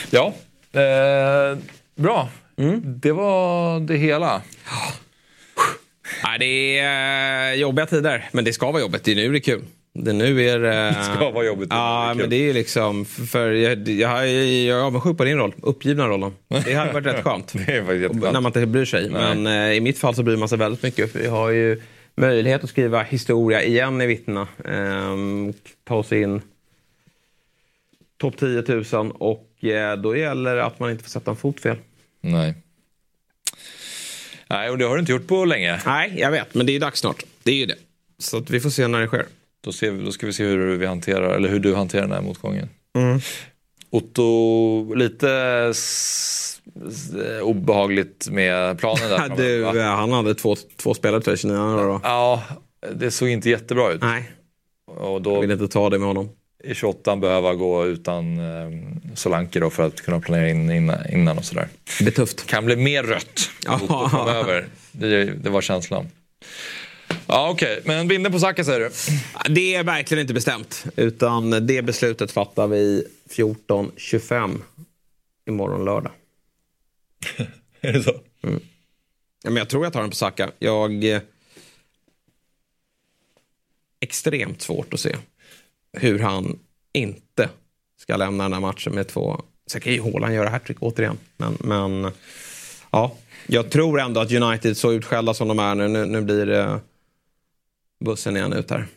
Ja, 0.09 0.33
eh, 0.81 1.57
bra. 1.95 2.29
Det 2.83 3.11
var 3.11 3.79
det 3.79 3.95
hela. 3.95 4.41
Nej, 6.23 6.39
det 6.39 6.79
är 6.79 7.53
jobbiga 7.53 7.85
tider, 7.85 8.29
men 8.31 8.45
det 8.45 8.53
ska 8.53 8.71
vara 8.71 8.81
jobbigt. 8.81 9.03
Det 9.03 9.11
är 9.11 9.15
nu 9.15 9.31
det 9.31 9.37
är 9.37 9.39
kul. 9.39 9.61
Det 9.93 10.13
nu 10.13 10.43
är 10.43 10.59
det... 10.59 10.69
Det 10.97 11.03
ska 11.03 11.29
vara 11.29 11.45
jobbigt. 11.45 11.67
Ja, 11.71 12.13
men 12.17 12.29
det 12.29 12.49
är 12.49 12.53
liksom... 12.53 13.05
För 13.05 13.51
jag, 13.51 13.87
jag, 13.87 14.29
jag 14.29 14.29
är 14.29 14.73
avundsjuk 14.73 15.17
på 15.17 15.23
din 15.23 15.37
roll. 15.37 15.53
Uppgivna 15.61 16.07
rollen. 16.07 16.31
Det 16.65 16.73
hade 16.73 16.91
varit 16.91 17.05
rätt 17.05 17.23
skönt. 17.23 17.53
Det 17.65 17.73
är. 17.73 18.31
När 18.31 18.41
man 18.41 18.45
inte 18.45 18.65
bryr 18.65 18.85
sig. 18.85 19.09
Nej. 19.09 19.35
Men 19.35 19.47
eh, 19.47 19.77
i 19.77 19.81
mitt 19.81 19.99
fall 19.99 20.15
så 20.15 20.23
bryr 20.23 20.37
man 20.37 20.49
sig 20.49 20.57
väldigt 20.57 20.83
mycket. 20.83 21.11
För 21.11 21.19
vi 21.19 21.27
har 21.27 21.49
ju 21.49 21.81
möjlighet 22.15 22.63
att 22.63 22.69
skriva 22.69 23.03
historia 23.03 23.63
igen 23.63 24.01
i 24.01 24.05
Vittna. 24.05 24.47
Ehm, 24.65 25.53
ta 25.83 25.95
oss 25.95 26.11
in 26.11 26.41
topp 28.17 28.37
10 28.37 28.63
000 28.91 29.11
och 29.11 29.63
eh, 29.63 29.97
då 29.97 30.15
gäller 30.15 30.55
det 30.55 30.65
att 30.65 30.79
man 30.79 30.91
inte 30.91 31.03
får 31.03 31.09
sätta 31.09 31.31
en 31.31 31.37
fot 31.37 31.59
fel. 31.59 31.77
Nej. 32.21 32.53
Nej, 34.47 34.69
och 34.69 34.77
det 34.77 34.85
har 34.85 34.95
du 34.95 34.99
inte 34.99 35.11
gjort 35.11 35.27
på 35.27 35.45
länge. 35.45 35.81
Nej, 35.85 36.13
jag 36.17 36.31
vet. 36.31 36.53
Men 36.53 36.65
det 36.65 36.75
är 36.75 36.79
dags 36.79 36.99
snart. 36.99 37.23
Det 37.43 37.51
är 37.51 37.55
ju 37.55 37.65
det. 37.65 37.77
Så 38.17 38.37
att 38.37 38.49
vi 38.49 38.59
får 38.59 38.69
se 38.69 38.87
när 38.87 39.01
det 39.01 39.07
sker. 39.07 39.25
Då, 39.61 39.71
ser 39.71 39.91
vi, 39.91 40.05
då 40.05 40.11
ska 40.11 40.25
vi 40.25 40.33
se 40.33 40.43
hur, 40.43 40.77
vi 40.77 40.85
hanterar, 40.85 41.35
eller 41.35 41.49
hur 41.49 41.59
du 41.59 41.75
hanterar 41.75 42.01
den 42.01 42.11
här 42.11 42.21
motgången. 42.21 42.69
Mm. 42.93 43.19
Otto, 43.89 44.93
lite 44.93 45.27
obehagligt 47.43 48.27
med 48.31 48.79
planen 48.79 49.09
där. 49.09 49.29
Du, 49.37 49.79
eh, 49.79 49.85
han 49.85 50.11
hade 50.11 50.35
två, 50.35 50.55
två 50.77 50.93
spelare 50.93 51.21
till 51.21 51.37
29 51.37 51.55
då. 51.57 51.99
Ja, 52.03 52.43
det 52.95 53.11
såg 53.11 53.29
inte 53.29 53.49
jättebra 53.49 53.91
ut. 53.91 54.01
Nej, 54.01 54.31
Och 54.91 55.05
jag 55.15 55.21
då 55.23 55.41
vill 55.41 55.51
inte 55.51 55.67
ta 55.67 55.89
det 55.89 55.99
med 55.99 56.07
honom. 56.07 56.29
i 56.63 56.73
28 56.75 57.15
behöva 57.15 57.53
gå 57.53 57.85
utan 57.85 58.37
eh, 58.39 58.71
Solanke 59.15 59.59
då 59.59 59.69
för 59.69 59.83
att 59.87 60.01
kunna 60.01 60.19
planera 60.19 60.49
in 60.49 60.71
innan, 60.71 61.09
innan 61.11 61.37
och 61.37 61.45
sådär. 61.45 61.67
Det 61.97 62.03
blir 62.03 62.13
tufft. 62.13 62.45
Kan 62.47 62.65
bli 62.65 62.75
mer 62.75 63.03
rött 63.03 63.49
framöver. 64.09 64.65
Det, 64.91 65.25
det 65.25 65.49
var 65.49 65.61
känslan. 65.61 66.07
Ja 67.27 67.49
okej, 67.49 67.81
men 67.85 68.07
binden 68.07 68.31
på 68.31 68.39
Saka 68.39 68.63
säger 68.63 68.79
du? 68.79 68.89
Det 69.53 69.75
är 69.75 69.83
verkligen 69.83 70.21
inte 70.21 70.33
bestämt. 70.33 70.85
Utan 70.95 71.67
det 71.67 71.81
beslutet 71.81 72.31
fattar 72.31 72.67
vi 72.67 73.03
14.25 73.29 74.57
imorgon 75.47 75.85
lördag. 75.85 76.11
Är 77.81 77.93
det 77.93 78.03
så? 78.03 78.21
Mm. 78.43 78.59
Ja, 79.43 79.49
men 79.49 79.55
jag 79.55 79.69
tror 79.69 79.83
jag 79.83 79.93
tar 79.93 80.01
den 80.01 80.09
på 80.09 80.15
Saka. 80.15 80.51
Jag... 80.59 81.03
Eh, 81.03 81.21
extremt 83.99 84.61
svårt 84.61 84.93
att 84.93 84.99
se 84.99 85.15
hur 85.93 86.19
han 86.19 86.59
inte 86.93 87.49
ska 87.97 88.17
lämna 88.17 88.43
den 88.43 88.53
här 88.53 88.59
matchen 88.59 88.95
med 88.95 89.07
två... 89.07 89.41
Sen 89.67 89.81
kan 89.81 89.93
ju 89.93 90.01
Haaland 90.01 90.33
göra 90.33 90.49
hattrick 90.49 90.77
återigen. 90.79 91.17
Men, 91.37 91.57
men 91.59 92.11
ja, 92.91 93.15
jag 93.47 93.69
tror 93.69 93.99
ändå 93.99 94.21
att 94.21 94.31
United, 94.31 94.77
så 94.77 94.91
utskällda 94.91 95.33
som 95.33 95.47
de 95.47 95.59
är 95.59 95.75
nu, 95.75 95.87
nu, 95.87 96.05
nu 96.05 96.21
blir 96.21 96.45
det 96.45 96.79
bussen 98.05 98.37
igen 98.37 98.53
ut 98.53 98.69
här. 98.69 98.87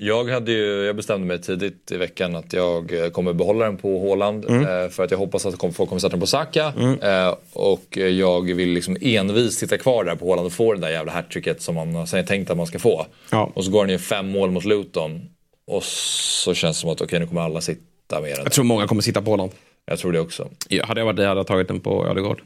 Jag, 0.00 0.28
hade 0.30 0.52
ju, 0.52 0.84
jag 0.84 0.96
bestämde 0.96 1.26
mig 1.26 1.40
tidigt 1.40 1.92
i 1.92 1.96
veckan 1.96 2.36
att 2.36 2.52
jag 2.52 3.04
eh, 3.04 3.10
kommer 3.10 3.32
behålla 3.32 3.64
den 3.64 3.76
på 3.76 4.08
Haaland 4.08 4.44
eh, 4.44 4.88
för 4.88 5.04
att 5.04 5.10
jag 5.10 5.18
hoppas 5.18 5.46
att 5.46 5.74
folk 5.74 5.88
kommer 5.88 5.98
sätta 5.98 6.10
den 6.10 6.20
på 6.20 6.26
Saka. 6.26 6.72
Eh, 7.02 7.34
och 7.52 7.96
jag 7.96 8.54
vill 8.54 8.68
liksom 8.68 8.96
envist 9.00 9.58
sitta 9.58 9.78
kvar 9.78 10.04
där 10.04 10.16
på 10.16 10.28
Haaland 10.28 10.46
och 10.46 10.52
få 10.52 10.74
det 10.74 10.80
där 10.80 10.90
jävla 10.90 11.12
hattricket 11.12 11.62
som 11.62 11.74
man 11.74 12.06
sen 12.06 12.26
tänkt 12.26 12.50
att 12.50 12.56
man 12.56 12.66
ska 12.66 12.78
få. 12.78 13.06
Ja. 13.30 13.52
Och 13.54 13.64
så 13.64 13.70
går 13.70 13.80
han 13.80 13.90
ju 13.90 13.98
fem 13.98 14.28
mål 14.28 14.50
mot 14.50 14.64
Luton. 14.64 15.20
Och 15.66 15.82
så 15.84 16.54
känns 16.54 16.76
det 16.76 16.80
som 16.80 16.90
att 16.90 17.00
okej 17.00 17.20
nu 17.20 17.26
kommer 17.26 17.40
alla 17.40 17.60
sitta 17.60 18.20
med 18.20 18.30
den. 18.30 18.40
Jag 18.44 18.52
tror 18.52 18.64
många 18.64 18.86
kommer 18.86 19.02
sitta 19.02 19.22
på 19.22 19.30
Haaland. 19.30 19.52
Jag 19.86 19.98
tror 19.98 20.12
det 20.12 20.20
också. 20.20 20.48
Ja, 20.68 20.86
hade 20.86 21.00
jag 21.00 21.04
varit 21.04 21.16
dig 21.16 21.26
hade 21.26 21.38
jag 21.38 21.46
tagit 21.46 21.68
den 21.68 21.80
på 21.80 22.06
Ödegaard. 22.06 22.42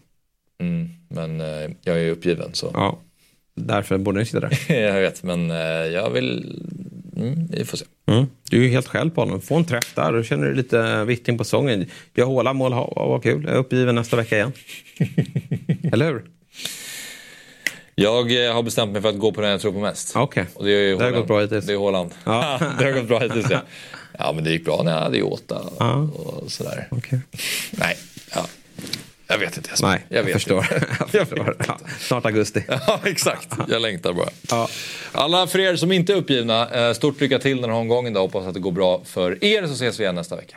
Mm, 0.61 0.89
men 1.09 1.41
jag 1.83 2.01
är 2.01 2.11
uppgiven 2.11 2.51
så. 2.53 2.71
Ja, 2.75 2.99
därför 3.55 3.99
borde 3.99 4.19
den 4.19 4.27
sitta 4.27 4.41
där. 4.41 4.59
jag 4.81 5.01
vet 5.01 5.23
men 5.23 5.51
jag 5.93 6.11
vill... 6.11 6.63
Mm, 7.17 7.47
vi 7.51 7.65
får 7.65 7.77
se. 7.79 7.85
Mm. 8.07 8.27
Du 8.51 8.59
är 8.59 8.63
ju 8.63 8.69
helt 8.69 8.89
själv 8.89 9.11
på 9.11 9.21
honom. 9.21 9.41
Få 9.41 9.57
en 9.57 9.65
träff 9.65 9.95
där 9.95 10.15
och 10.15 10.25
känner 10.25 10.47
du 10.47 10.55
lite 10.55 11.05
vittring 11.05 11.39
på 11.39 11.45
sången. 11.45 11.87
Gör 12.15 12.25
håla 12.27 12.53
mål, 12.53 12.73
ha, 12.73 12.93
vad 13.09 13.23
kul. 13.23 13.45
Jag 13.45 13.55
är 13.55 13.59
uppgiven 13.59 13.95
nästa 13.95 14.17
vecka 14.17 14.37
igen. 14.37 14.53
Eller 15.93 16.07
hur? 16.07 16.25
Jag 17.95 18.47
eh, 18.47 18.55
har 18.55 18.63
bestämt 18.63 18.93
mig 18.93 19.03
för 19.03 19.09
att 19.09 19.19
gå 19.19 19.33
på 19.33 19.41
den 19.41 19.51
jag 19.51 19.61
tror 19.61 19.73
på 19.73 19.79
mest. 19.81 20.17
Okej. 20.17 20.47
Och 20.55 20.65
det 20.65 20.73
är 20.73 20.89
ju 20.89 20.97
Det 20.97 21.05
har 21.05 21.11
gått 21.11 21.27
bra 21.27 21.41
hittills. 21.41 21.67
Det 21.67 21.73
är 21.73 21.79
Haaland. 21.79 22.11
Ja. 22.25 22.61
det 22.79 22.85
har 22.85 22.93
gått 22.93 23.09
bra 23.09 23.19
hittills 23.19 23.47
ja. 23.51 23.61
Ja 24.19 24.33
men 24.33 24.45
det 24.45 24.51
gick 24.51 24.65
bra 24.65 24.83
när 24.83 24.93
jag 24.93 25.01
hade 25.01 25.19
Jota 25.19 25.63
Ja. 25.79 25.95
och 26.15 26.53
sådär. 26.53 26.89
Okej. 26.91 27.21
Nej, 27.71 27.97
ja. 28.35 28.47
Jag 29.33 29.39
vet 29.39 29.57
inte 29.57 29.71
Jesper. 29.71 29.89
Nej, 29.89 30.05
jag, 30.09 30.19
jag 30.19 30.25
vet 30.25 30.33
förstår. 30.33 30.67
jag 31.13 31.29
förstår. 31.29 31.57
Ja, 31.69 31.79
snart 32.01 32.27
augusti. 32.27 32.65
Ja, 32.69 33.01
exakt. 33.05 33.49
Jag 33.69 33.83
längtar 33.83 34.13
bara. 34.13 34.29
Ja. 34.51 34.69
Alla 35.13 35.47
för 35.47 35.59
er 35.59 35.77
som 35.77 35.93
inte 35.93 36.13
är 36.13 36.17
uppgivna, 36.17 36.71
eh, 36.89 36.93
stort 36.95 37.21
lycka 37.21 37.39
till 37.39 37.61
den 37.61 37.71
här 37.71 37.77
omgången. 37.77 38.13
Då. 38.13 38.21
Hoppas 38.21 38.47
att 38.47 38.55
det 38.55 38.61
går 38.61 38.73
bra 38.73 39.03
för 39.05 39.45
er 39.45 39.67
så 39.67 39.73
ses 39.73 40.01
vi 40.01 40.03
igen 40.03 40.15
nästa 40.15 40.37
vecka. 40.37 40.57